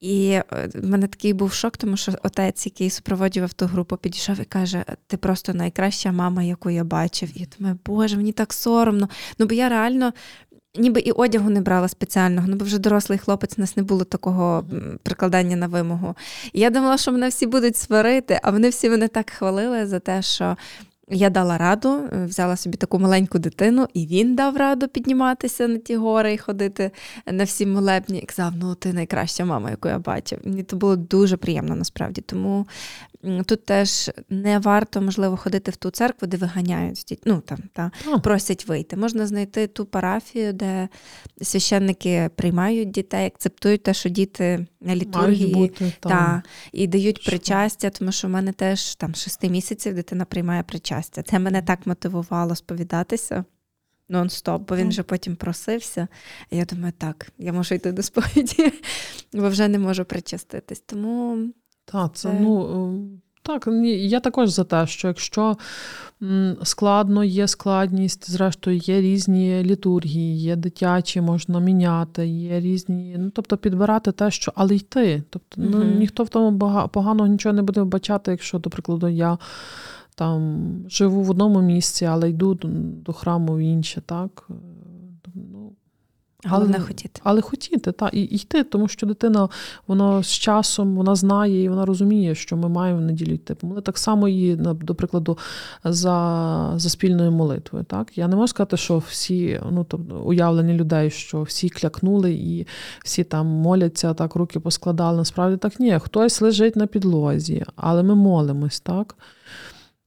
І 0.00 0.30
е, 0.30 0.44
в 0.74 0.86
мене 0.88 1.08
такий 1.08 1.32
був 1.32 1.52
шок, 1.52 1.76
тому 1.76 1.96
що 1.96 2.12
отець, 2.22 2.66
який 2.66 2.90
супроводжував 2.90 3.52
ту 3.52 3.66
групу, 3.66 3.96
підійшов 3.96 4.40
і 4.40 4.44
каже: 4.44 4.84
Ти 5.06 5.16
просто 5.16 5.54
найкраща 5.54 6.12
мама, 6.12 6.42
яку 6.42 6.70
я 6.70 6.84
бачив. 6.84 7.30
І 7.34 7.40
я 7.40 7.46
думаю, 7.58 7.78
Боже, 7.86 8.16
мені 8.16 8.32
так 8.32 8.52
соромно. 8.52 9.08
Ну, 9.38 9.46
бо 9.46 9.54
я 9.54 9.68
реально. 9.68 10.12
Ніби 10.78 11.00
і 11.00 11.10
одягу 11.10 11.50
не 11.50 11.60
брала 11.60 11.88
спеціального, 11.88 12.46
ну 12.48 12.56
бо 12.56 12.64
вже 12.64 12.78
дорослий 12.78 13.18
хлопець, 13.18 13.54
у 13.58 13.60
нас 13.60 13.76
не 13.76 13.82
було 13.82 14.04
такого 14.04 14.64
прикладання 15.02 15.56
на 15.56 15.66
вимогу. 15.66 16.14
І 16.52 16.60
я 16.60 16.70
думала, 16.70 16.98
що 16.98 17.12
мене 17.12 17.28
всі 17.28 17.46
будуть 17.46 17.76
сварити, 17.76 18.40
а 18.42 18.50
вони 18.50 18.68
всі 18.68 18.90
мене 18.90 19.08
так 19.08 19.30
хвалили 19.30 19.86
за 19.86 19.98
те, 19.98 20.22
що 20.22 20.56
я 21.10 21.30
дала 21.30 21.58
раду, 21.58 21.88
е, 22.12 22.26
взяла 22.26 22.56
собі 22.56 22.76
таку 22.76 22.98
маленьку 22.98 23.38
дитину, 23.38 23.86
і 23.94 24.06
він 24.06 24.34
дав 24.34 24.56
раду 24.56 24.88
підніматися 24.88 25.68
на 25.68 25.78
ті 25.78 25.96
гори 25.96 26.34
і 26.34 26.38
ходити 26.38 26.90
на 27.26 27.44
всі 27.44 27.66
молебні. 27.66 28.18
І 28.18 28.26
казав, 28.26 28.52
ну 28.56 28.74
ти 28.74 28.92
найкраща 28.92 29.44
мама, 29.44 29.70
яку 29.70 29.88
я 29.88 29.98
бачив. 29.98 30.38
Мені 30.44 30.62
це 30.62 30.76
було 30.76 30.96
дуже 30.96 31.36
приємно 31.36 31.76
насправді. 31.76 32.20
Тому 32.20 32.66
тут 33.22 33.64
теж 33.64 34.10
не 34.28 34.58
варто, 34.58 35.00
можливо, 35.00 35.36
ходити 35.36 35.70
в 35.70 35.76
ту 35.76 35.90
церкву, 35.90 36.28
де 36.28 36.36
виганяють 36.36 37.20
ну 37.24 37.40
там 37.40 37.58
та 37.72 37.90
просять 38.22 38.68
вийти. 38.68 38.96
Можна 38.96 39.26
знайти 39.26 39.66
ту 39.66 39.86
парафію, 39.86 40.52
де 40.52 40.88
священники 41.42 42.30
приймають 42.36 42.90
дітей, 42.90 43.26
акцептують 43.26 43.82
те, 43.82 43.94
що 43.94 44.08
діти 44.08 44.66
на 44.80 44.96
літургії 44.96 45.54
бути, 45.54 45.92
та, 46.00 46.42
і 46.72 46.86
дають 46.86 47.24
причастя, 47.24 47.90
тому 47.90 48.12
що 48.12 48.28
в 48.28 48.30
мене 48.30 48.52
теж 48.52 48.94
там 48.94 49.14
шести 49.14 49.48
місяців 49.48 49.94
дитина 49.94 50.24
приймає 50.24 50.62
причастя. 50.62 51.22
Це 51.22 51.38
мене 51.38 51.62
так 51.62 51.86
мотивувало 51.86 52.56
сповідатися. 52.56 53.44
Нон-стоп, 54.10 54.58
бо 54.58 54.76
він 54.76 54.88
вже 54.88 55.02
потім 55.02 55.36
просився. 55.36 56.08
Я 56.50 56.64
думаю, 56.64 56.92
так, 56.98 57.32
я 57.38 57.52
можу 57.52 57.74
йти 57.74 57.92
до 57.92 58.02
сповіді, 58.02 58.72
бо 59.32 59.48
вже 59.48 59.68
не 59.68 59.78
можу 59.78 60.04
причаститись. 60.04 60.82
Тому 60.86 61.48
так, 61.92 62.10
це, 62.14 62.38
ну 62.40 62.64
ем, 62.64 63.20
так, 63.42 63.68
я 63.84 64.20
також 64.20 64.50
за 64.50 64.64
те, 64.64 64.86
що 64.86 65.08
якщо 65.08 65.56
складно, 66.62 67.24
є 67.24 67.48
складність, 67.48 68.30
зрештою, 68.30 68.76
є 68.76 69.00
різні 69.00 69.62
літургії, 69.62 70.38
є 70.38 70.56
дитячі, 70.56 71.20
можна 71.20 71.60
міняти, 71.60 72.26
є 72.26 72.60
різні. 72.60 73.16
Ну, 73.18 73.30
тобто 73.30 73.56
підбирати 73.56 74.12
те, 74.12 74.30
що, 74.30 74.52
але 74.54 74.74
йти. 74.74 75.22
Тобто, 75.30 75.60
ну, 75.64 75.84
ніхто 75.84 76.24
в 76.24 76.28
тому 76.28 76.58
поганого 76.88 77.26
нічого 77.26 77.52
не 77.52 77.62
буде 77.62 77.82
вбачати, 77.82 78.30
якщо, 78.30 78.58
до 78.58 78.70
прикладу, 78.70 79.08
я. 79.08 79.38
Там 80.14 80.68
живу 80.88 81.22
в 81.22 81.30
одному 81.30 81.60
місці, 81.60 82.04
але 82.04 82.30
йду 82.30 82.58
до 83.04 83.12
храму 83.12 83.56
в 83.56 83.58
інше, 83.58 84.02
так? 84.06 84.48
Головне 86.44 86.74
але, 86.76 86.86
хотіти. 86.86 87.20
Але 87.24 87.40
хотіти, 87.40 87.92
та, 87.92 88.08
і 88.08 88.20
йти, 88.20 88.64
тому 88.64 88.88
що 88.88 89.06
дитина 89.06 89.48
вона 89.86 90.22
з 90.22 90.28
часом 90.28 90.96
вона 90.96 91.14
знає 91.14 91.62
і 91.62 91.68
вона 91.68 91.86
розуміє, 91.86 92.34
що 92.34 92.56
ми 92.56 92.68
маємо 92.68 92.98
в 92.98 93.02
неділю 93.02 93.34
йти. 93.34 93.56
Ми 93.62 93.80
так 93.80 93.98
само 93.98 94.28
і, 94.28 94.56
до 94.56 94.94
прикладу, 94.94 95.38
за 95.84 96.72
за 96.76 96.88
спільною 96.88 97.32
молитвою. 97.32 97.84
Так? 97.84 98.18
Я 98.18 98.28
не 98.28 98.36
можу 98.36 98.48
сказати, 98.48 98.76
що 98.76 98.98
всі 98.98 99.60
ну, 99.70 99.86
тобто, 99.88 100.14
уявлення 100.14 100.74
людей, 100.74 101.10
що 101.10 101.42
всі 101.42 101.68
клякнули 101.68 102.32
і 102.32 102.66
всі 103.04 103.24
там 103.24 103.46
моляться, 103.46 104.14
так, 104.14 104.34
руки 104.34 104.60
поскладали. 104.60 105.16
Насправді 105.16 105.56
так 105.56 105.80
ні. 105.80 105.98
Хтось 106.02 106.40
лежить 106.40 106.76
на 106.76 106.86
підлозі, 106.86 107.64
але 107.76 108.02
ми 108.02 108.14
молимось, 108.14 108.80
так? 108.80 109.16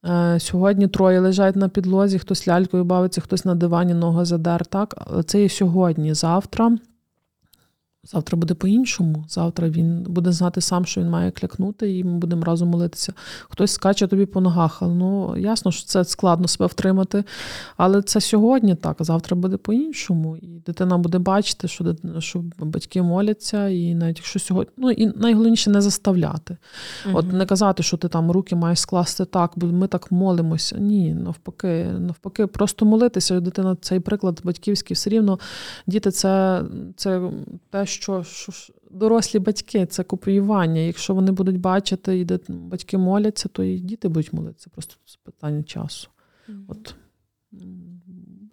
Е, 0.05 0.39
сьогодні 0.39 0.87
троє 0.87 1.19
лежать 1.19 1.55
на 1.55 1.69
підлозі, 1.69 2.19
хтось 2.19 2.47
лялькою 2.47 2.83
бавиться, 2.83 3.21
хтось 3.21 3.45
на 3.45 3.55
дивані 3.55 3.93
нога 3.93 4.25
задер. 4.25 4.65
Так, 4.65 5.07
це 5.25 5.43
і 5.43 5.49
сьогодні. 5.49 6.13
Завтра 6.13 6.77
Завтра 8.05 8.37
буде 8.37 8.53
по-іншому. 8.53 9.25
Завтра 9.29 9.69
він 9.69 10.03
буде 10.03 10.31
знати 10.31 10.61
сам, 10.61 10.85
що 10.85 11.01
він 11.01 11.09
має 11.09 11.31
клякнути, 11.31 11.97
і 11.97 12.03
ми 12.03 12.13
будемо 12.13 12.45
разом 12.45 12.69
молитися. 12.69 13.13
Хтось 13.49 13.71
скаче 13.71 14.07
тобі 14.07 14.25
по 14.25 14.41
ногах. 14.41 14.81
Ну, 14.81 15.37
ясно, 15.37 15.71
що 15.71 15.85
це 15.85 16.05
складно 16.05 16.47
себе 16.47 16.65
втримати. 16.65 17.23
Але 17.77 18.01
це 18.01 18.21
сьогодні 18.21 18.75
так, 18.75 18.95
а 18.99 19.03
завтра 19.03 19.37
буде 19.37 19.57
по-іншому. 19.57 20.37
І 20.37 20.47
дитина 20.47 20.97
буде 20.97 21.19
бачити, 21.19 21.67
що 21.67 21.95
що 22.19 22.43
батьки 22.59 23.01
моляться, 23.01 23.67
і 23.67 23.95
навіть 23.95 24.17
якщо 24.17 24.39
сьогодні. 24.39 24.73
Ну 24.77 24.91
і 24.91 25.07
найголовніше 25.17 25.69
не 25.69 25.81
заставляти. 25.81 26.57
Угу. 27.05 27.17
От 27.17 27.33
не 27.33 27.45
казати, 27.45 27.83
що 27.83 27.97
ти 27.97 28.07
там 28.07 28.31
руки 28.31 28.55
маєш 28.55 28.79
скласти 28.79 29.25
так, 29.25 29.51
бо 29.55 29.67
ми 29.67 29.87
так 29.87 30.11
молимося. 30.11 30.77
Ні, 30.77 31.13
навпаки, 31.13 31.85
навпаки, 31.99 32.47
просто 32.47 32.85
молитися. 32.85 33.39
Дитина 33.39 33.77
цей 33.81 33.99
приклад 33.99 34.41
батьківський 34.43 34.95
все 34.95 35.09
рівно. 35.09 35.39
Діти, 35.87 36.11
це, 36.11 36.61
це 36.95 37.21
те, 37.69 37.85
що, 37.93 38.23
що 38.23 38.73
дорослі 38.91 39.39
батьки 39.39 39.85
це 39.85 40.03
копіювання. 40.03 40.81
Якщо 40.81 41.15
вони 41.15 41.31
будуть 41.31 41.59
бачити, 41.59 42.19
і 42.19 42.27
батьки 42.49 42.97
моляться, 42.97 43.49
то 43.49 43.63
і 43.63 43.79
діти 43.79 44.07
будуть 44.07 44.33
молитися. 44.33 44.69
Просто 44.69 44.95
це 45.05 45.17
питання 45.23 45.63
часу. 45.63 46.09
Mm-hmm. 46.49 46.65
От. 46.67 46.95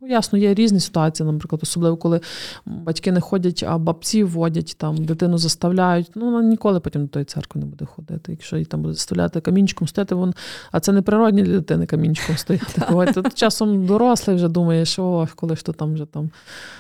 Ну, 0.03 0.09
ясно, 0.09 0.38
є 0.38 0.55
різні 0.55 0.80
ситуації, 0.80 1.26
наприклад, 1.26 1.61
особливо 1.62 1.96
коли 1.96 2.20
батьки 2.66 3.12
не 3.12 3.20
ходять, 3.20 3.64
а 3.68 3.78
бабці 3.78 4.24
вводять, 4.24 4.74
там 4.78 5.05
дитину 5.05 5.38
заставляють. 5.38 6.11
Ну, 6.14 6.24
вона 6.24 6.42
ніколи 6.42 6.80
потім 6.80 7.03
до 7.03 7.09
тої 7.09 7.24
церкви 7.24 7.61
не 7.61 7.66
буде 7.66 7.84
ходити. 7.84 8.32
Якщо 8.32 8.57
її 8.57 8.66
там 8.66 8.82
буде 8.82 8.94
заставляти 8.94 9.40
камінчиком 9.40 9.88
стояти, 9.88 10.14
вон, 10.14 10.34
а 10.72 10.80
це 10.80 10.92
не 10.92 11.03
природні 11.03 11.42
для 11.42 11.53
дитини 11.53 11.86
камінчиком 11.86 12.36
стояти. 12.36 13.12
Тут 13.14 13.34
часом 13.34 13.86
дорослий 13.86 14.36
вже 14.36 14.48
думає, 14.48 14.84
що 14.84 15.28
коли 15.34 15.57
ж 15.57 15.64
то 15.64 15.72
там 15.72 15.94
вже 15.94 16.07
там 16.07 16.30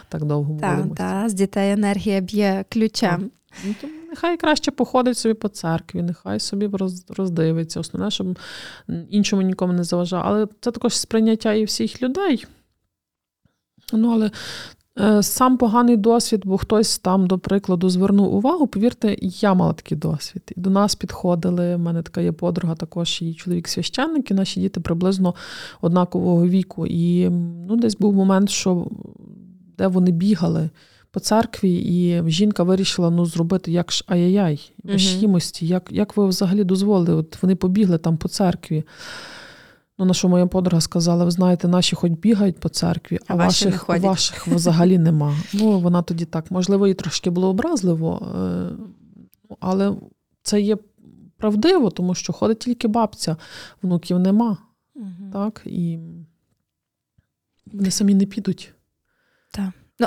так 0.08 0.24
довго 0.24 0.58
Так, 0.60 0.86
так, 0.96 1.28
з 1.28 1.34
дітей 1.34 1.72
енергія 1.72 2.20
б'є 2.20 2.64
ключем. 2.68 3.30
Ну, 3.64 3.74
то 3.80 3.88
Нехай 4.10 4.36
краще 4.36 4.70
походить 4.70 5.18
собі 5.18 5.34
по 5.34 5.48
церкві, 5.48 6.02
нехай 6.02 6.40
собі 6.40 6.70
роздивиться. 7.08 7.80
Основне, 7.80 8.10
щоб 8.10 8.38
іншому 9.10 9.42
нікому 9.42 9.72
не 9.72 9.84
заважав. 9.84 10.22
Але 10.24 10.46
це 10.60 10.70
також 10.70 10.98
сприйняття 10.98 11.52
і 11.52 11.64
всіх 11.64 12.02
людей. 12.02 12.46
Ну, 13.96 14.12
але 14.12 14.30
е, 15.00 15.22
сам 15.22 15.56
поганий 15.56 15.96
досвід, 15.96 16.42
бо 16.44 16.58
хтось 16.58 16.98
там, 16.98 17.26
до 17.26 17.38
прикладу, 17.38 17.88
звернув 17.88 18.34
увагу. 18.34 18.66
Повірте, 18.66 19.16
я 19.20 19.54
мала 19.54 19.72
такий 19.72 19.98
досвід. 19.98 20.42
І 20.56 20.60
до 20.60 20.70
нас 20.70 20.94
підходили. 20.94 21.74
У 21.74 21.78
мене 21.78 22.02
така 22.02 22.20
є 22.20 22.32
подруга, 22.32 22.74
також 22.74 23.22
її 23.22 23.34
чоловік 23.34 23.68
священник, 23.68 24.30
і 24.30 24.34
наші 24.34 24.60
діти 24.60 24.80
приблизно 24.80 25.34
однакового 25.80 26.46
віку. 26.46 26.86
І 26.86 27.28
ну, 27.68 27.76
десь 27.76 27.96
був 27.96 28.14
момент, 28.14 28.50
що 28.50 28.86
де 29.78 29.86
вони 29.86 30.10
бігали. 30.10 30.70
По 31.12 31.20
церкві, 31.20 31.74
і 31.74 32.30
жінка 32.30 32.62
вирішила 32.62 33.10
ну, 33.10 33.26
зробити 33.26 33.72
як 33.72 33.92
ж 33.92 34.04
ай-яй-яй, 34.06 34.72
uh 34.84 35.64
Як 35.64 35.88
як 35.90 36.16
ви 36.16 36.26
взагалі 36.26 36.64
дозволили? 36.64 37.14
От 37.14 37.42
Вони 37.42 37.56
побігли 37.56 37.98
там 37.98 38.16
по 38.16 38.28
церкві. 38.28 38.84
Ну, 40.00 40.06
на 40.06 40.14
що 40.14 40.28
моя 40.28 40.46
подруга 40.46 40.80
сказала: 40.80 41.24
ви 41.24 41.30
знаєте, 41.30 41.68
наші 41.68 41.96
хоч 41.96 42.12
бігають 42.12 42.58
по 42.58 42.68
церкві, 42.68 43.18
а, 43.26 43.32
а 43.32 43.36
ваших 43.36 43.88
ваших 43.88 44.46
взагалі 44.46 44.98
нема. 44.98 45.36
Ну, 45.54 45.78
вона 45.80 46.02
тоді 46.02 46.24
так, 46.24 46.50
можливо, 46.50 46.88
і 46.88 46.94
трошки 46.94 47.30
було 47.30 47.48
образливо, 47.48 48.32
е, 48.36 49.56
але 49.60 49.96
це 50.42 50.60
є 50.60 50.76
правдиво, 51.36 51.90
тому 51.90 52.14
що 52.14 52.32
ходить 52.32 52.58
тільки 52.58 52.88
бабця, 52.88 53.36
внуків 53.82 54.18
нема. 54.18 54.58
Угу. 54.94 55.30
Так, 55.32 55.62
І 55.64 55.98
вони 57.72 57.90
самі 57.90 58.14
не 58.14 58.26
підуть. 58.26 58.74
Так. 59.50 59.70
Ну, 59.98 60.06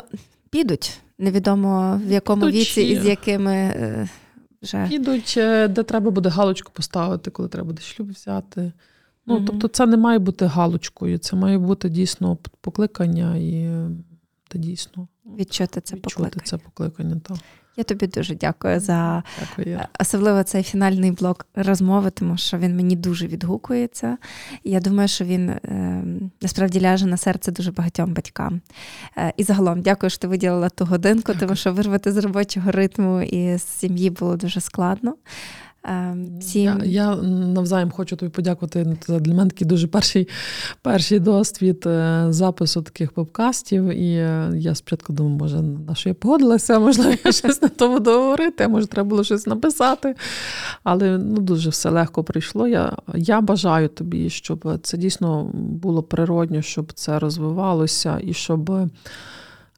підуть. 0.49 0.99
Невідомо 1.17 2.01
в 2.05 2.11
якому 2.11 2.45
підуть, 2.45 2.61
віці 2.61 2.81
і 2.81 2.99
з 2.99 3.05
якими. 3.05 3.53
Е, 3.53 4.09
вже... 4.61 4.87
Підуть, 4.89 5.33
е, 5.37 5.67
де 5.67 5.83
треба 5.83 6.11
буде 6.11 6.29
галочку 6.29 6.71
поставити, 6.73 7.31
коли 7.31 7.49
треба 7.49 7.67
буде 7.67 7.81
шлюб 7.81 8.11
взяти. 8.11 8.71
Ну, 9.25 9.39
mm 9.39 9.45
Тобто, 9.45 9.67
це 9.67 9.85
не 9.85 9.97
має 9.97 10.19
бути 10.19 10.45
галочкою, 10.45 11.17
це 11.17 11.35
має 11.35 11.57
бути 11.57 11.89
дійсно 11.89 12.37
покликання 12.61 13.35
і 13.35 13.69
та 14.47 14.59
дійсно 14.59 15.07
відчути 15.39 15.81
це 15.81 15.95
відчути 15.95 16.15
покликання. 16.15 16.43
це 16.45 16.57
покликання. 16.57 17.19
Так. 17.23 17.37
Я 17.77 17.83
тобі 17.83 18.07
дуже 18.07 18.35
дякую 18.35 18.79
за 18.79 19.23
дякую. 19.39 19.79
особливо 19.99 20.43
цей 20.43 20.63
фінальний 20.63 21.11
блок 21.11 21.45
розмови, 21.55 22.09
тому 22.09 22.37
що 22.37 22.57
він 22.57 22.75
мені 22.75 22.95
дуже 22.95 23.27
відгукується. 23.27 24.17
Я 24.63 24.79
думаю, 24.79 25.07
що 25.07 25.25
він 25.25 25.49
е, 25.49 26.03
насправді 26.41 26.81
ляже 26.81 27.05
на 27.05 27.17
серце 27.17 27.51
дуже 27.51 27.71
багатьом 27.71 28.13
батькам. 28.13 28.61
Е, 29.17 29.33
і 29.37 29.43
загалом 29.43 29.81
дякую, 29.81 30.09
що 30.09 30.19
ти 30.19 30.27
виділила 30.27 30.69
ту 30.69 30.85
годинку, 30.85 31.21
дякую. 31.27 31.39
тому 31.39 31.55
що 31.55 31.73
вирвати 31.73 32.11
з 32.11 32.17
робочого 32.17 32.71
ритму 32.71 33.21
і 33.21 33.57
з 33.57 33.63
сім'ї 33.63 34.09
було 34.09 34.35
дуже 34.35 34.61
складно. 34.61 35.15
Е, 35.85 36.15
Всім 36.39 36.63
Я, 36.63 36.79
я 36.85 37.15
навзаєм 37.15 37.91
хочу 37.91 38.15
тобі 38.15 38.29
подякувати. 38.29 38.97
Для 39.07 39.33
мене 39.33 39.49
такий 39.49 39.67
дуже 39.67 39.87
перший, 39.87 40.27
перший 40.81 41.19
досвід 41.19 41.83
е, 41.85 42.25
запису 42.29 42.81
таких 42.81 43.11
подкастів. 43.11 43.85
І 43.85 44.15
е, 44.15 44.51
я 44.55 44.75
спочатку 44.75 45.13
думаю, 45.13 45.37
може, 45.37 45.61
на 45.61 45.95
що 45.95 46.09
я 46.09 46.15
погодилася, 46.15 46.79
можливо, 46.79 47.13
я 47.25 47.31
щось 47.31 47.61
на 47.61 47.69
то 47.69 47.89
буду 47.89 48.11
говорити, 48.11 48.63
а 48.63 48.67
може, 48.67 48.87
треба 48.87 49.09
було 49.09 49.23
щось 49.23 49.47
написати. 49.47 50.15
Але 50.83 51.17
ну, 51.17 51.37
дуже 51.41 51.69
все 51.69 51.89
легко 51.89 52.23
прийшло. 52.23 52.67
Я, 52.67 52.97
я 53.15 53.41
бажаю 53.41 53.87
тобі, 53.87 54.29
щоб 54.29 54.79
це 54.83 54.97
дійсно 54.97 55.51
було 55.53 56.03
природньо, 56.03 56.61
щоб 56.61 56.93
це 56.93 57.19
розвивалося 57.19 58.19
і 58.23 58.33
щоб. 58.33 58.71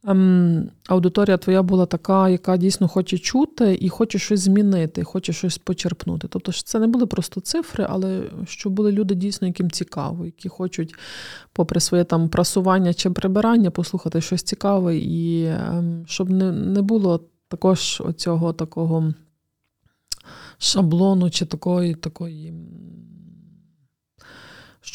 Ем, 0.08 0.70
аудиторія 0.88 1.38
твоя 1.38 1.64
була 1.64 1.86
така, 1.86 2.30
яка 2.30 2.58
дійсно 2.58 2.88
хоче 2.88 3.18
чути 3.18 3.78
і 3.82 3.90
хоче 3.90 4.20
щось 4.20 4.40
змінити, 4.40 5.04
хоче 5.04 5.34
щось 5.34 5.58
почерпнути. 5.58 6.28
Тобто, 6.28 6.52
це 6.52 6.80
не 6.80 6.88
були 6.88 7.06
просто 7.06 7.42
цифри, 7.42 7.86
але 7.90 8.24
що 8.48 8.70
були 8.70 8.92
люди 8.92 9.16
дійсно, 9.16 9.48
яким 9.48 9.72
цікаво, 9.72 10.26
які 10.26 10.50
хочуть, 10.50 10.96
попри 11.54 11.80
своє 11.80 12.04
там 12.04 12.30
прасування 12.30 12.94
чи 12.94 13.10
прибирання, 13.10 13.72
послухати 13.72 14.22
щось 14.22 14.44
цікаве, 14.44 14.98
і 14.98 15.46
ем, 15.46 16.04
щоб 16.08 16.30
не, 16.30 16.52
не 16.52 16.82
було 16.82 17.22
також 17.48 18.02
оцього 18.06 18.54
такого 18.54 19.14
шаблону 20.58 21.30
чи 21.30 21.46
такої, 21.46 21.96
такої. 21.96 22.54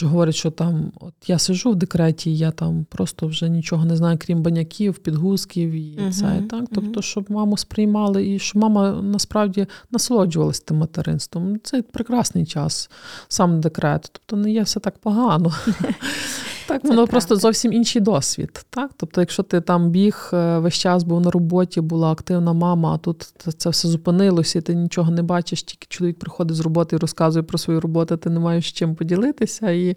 Що 0.00 0.08
говорять, 0.08 0.34
що 0.34 0.50
там, 0.50 0.92
от 1.00 1.14
я 1.26 1.38
сижу 1.38 1.70
в 1.70 1.76
декреті, 1.76 2.36
я 2.36 2.50
там 2.50 2.86
просто 2.88 3.26
вже 3.26 3.48
нічого 3.48 3.84
не 3.84 3.96
знаю, 3.96 4.18
крім 4.20 4.42
баняків, 4.42 4.98
підгузків 4.98 5.70
і 5.70 5.96
Мгм, 6.00 6.12
це 6.12 6.40
і 6.40 6.46
так. 6.46 6.64
Тобто, 6.74 7.02
щоб 7.02 7.30
маму 7.30 7.56
сприймали, 7.56 8.28
і 8.28 8.38
щоб 8.38 8.62
мама 8.62 9.02
насправді 9.02 9.66
насолоджувалась 9.90 10.60
тим 10.60 10.76
материнством. 10.76 11.60
Це 11.62 11.82
прекрасний 11.82 12.46
час, 12.46 12.90
сам 13.28 13.60
декрет. 13.60 14.10
Тобто 14.12 14.36
не 14.36 14.52
є 14.52 14.62
все 14.62 14.80
так 14.80 14.98
погано. 14.98 15.52
Так, 16.70 16.84
воно 16.84 17.06
просто 17.06 17.36
зовсім 17.36 17.72
інший 17.72 18.02
досвід. 18.02 18.66
Так? 18.70 18.90
Тобто, 18.96 19.20
якщо 19.20 19.42
ти 19.42 19.60
там 19.60 19.90
біг 19.90 20.30
е, 20.32 20.58
весь 20.58 20.74
час 20.74 21.02
був 21.04 21.20
на 21.20 21.30
роботі, 21.30 21.80
була 21.80 22.12
активна 22.12 22.52
мама, 22.52 22.94
а 22.94 22.98
тут 22.98 23.22
це- 23.56 23.70
все 23.70 23.88
зупинилося, 23.88 24.58
і 24.58 24.62
ти 24.62 24.74
нічого 24.74 25.10
не 25.10 25.22
бачиш, 25.22 25.62
тільки 25.62 25.86
чоловік 25.88 26.18
приходить 26.18 26.56
з 26.56 26.60
роботи 26.60 26.96
і 26.96 26.98
розказує 26.98 27.42
про 27.42 27.58
свою 27.58 27.80
роботу, 27.80 28.16
ти 28.16 28.30
не 28.30 28.40
маєш 28.40 28.72
чим 28.72 28.94
поділитися. 28.94 29.70
І... 29.70 29.96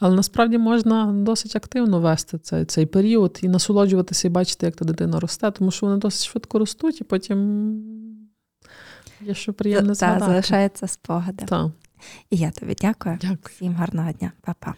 Але 0.00 0.16
насправді 0.16 0.58
можна 0.58 1.06
досить 1.12 1.56
активно 1.56 2.00
вести 2.00 2.38
цей, 2.38 2.64
цей 2.64 2.86
період 2.86 3.38
і 3.42 3.48
насолоджуватися 3.48 4.28
і 4.28 4.30
бачити, 4.30 4.66
як 4.66 4.76
та 4.76 4.84
дитина 4.84 5.20
росте, 5.20 5.50
тому 5.50 5.70
що 5.70 5.86
вони 5.86 5.98
досить 5.98 6.28
швидко 6.28 6.58
ростуть, 6.58 7.00
і 7.00 7.04
потім 7.04 7.80
є 9.20 9.34
що 9.34 9.52
приємне 9.52 9.94
згадати. 9.94 10.24
залишається 10.24 10.86
спогади. 10.86 11.44
Так, 11.48 11.66
І 12.30 12.36
я 12.36 12.50
тобі 12.50 12.76
дякую. 12.80 13.18
дякую. 13.20 13.38
Всім 13.56 13.72
гарного 13.74 14.12
дня, 14.12 14.32
Па-па. 14.40 14.74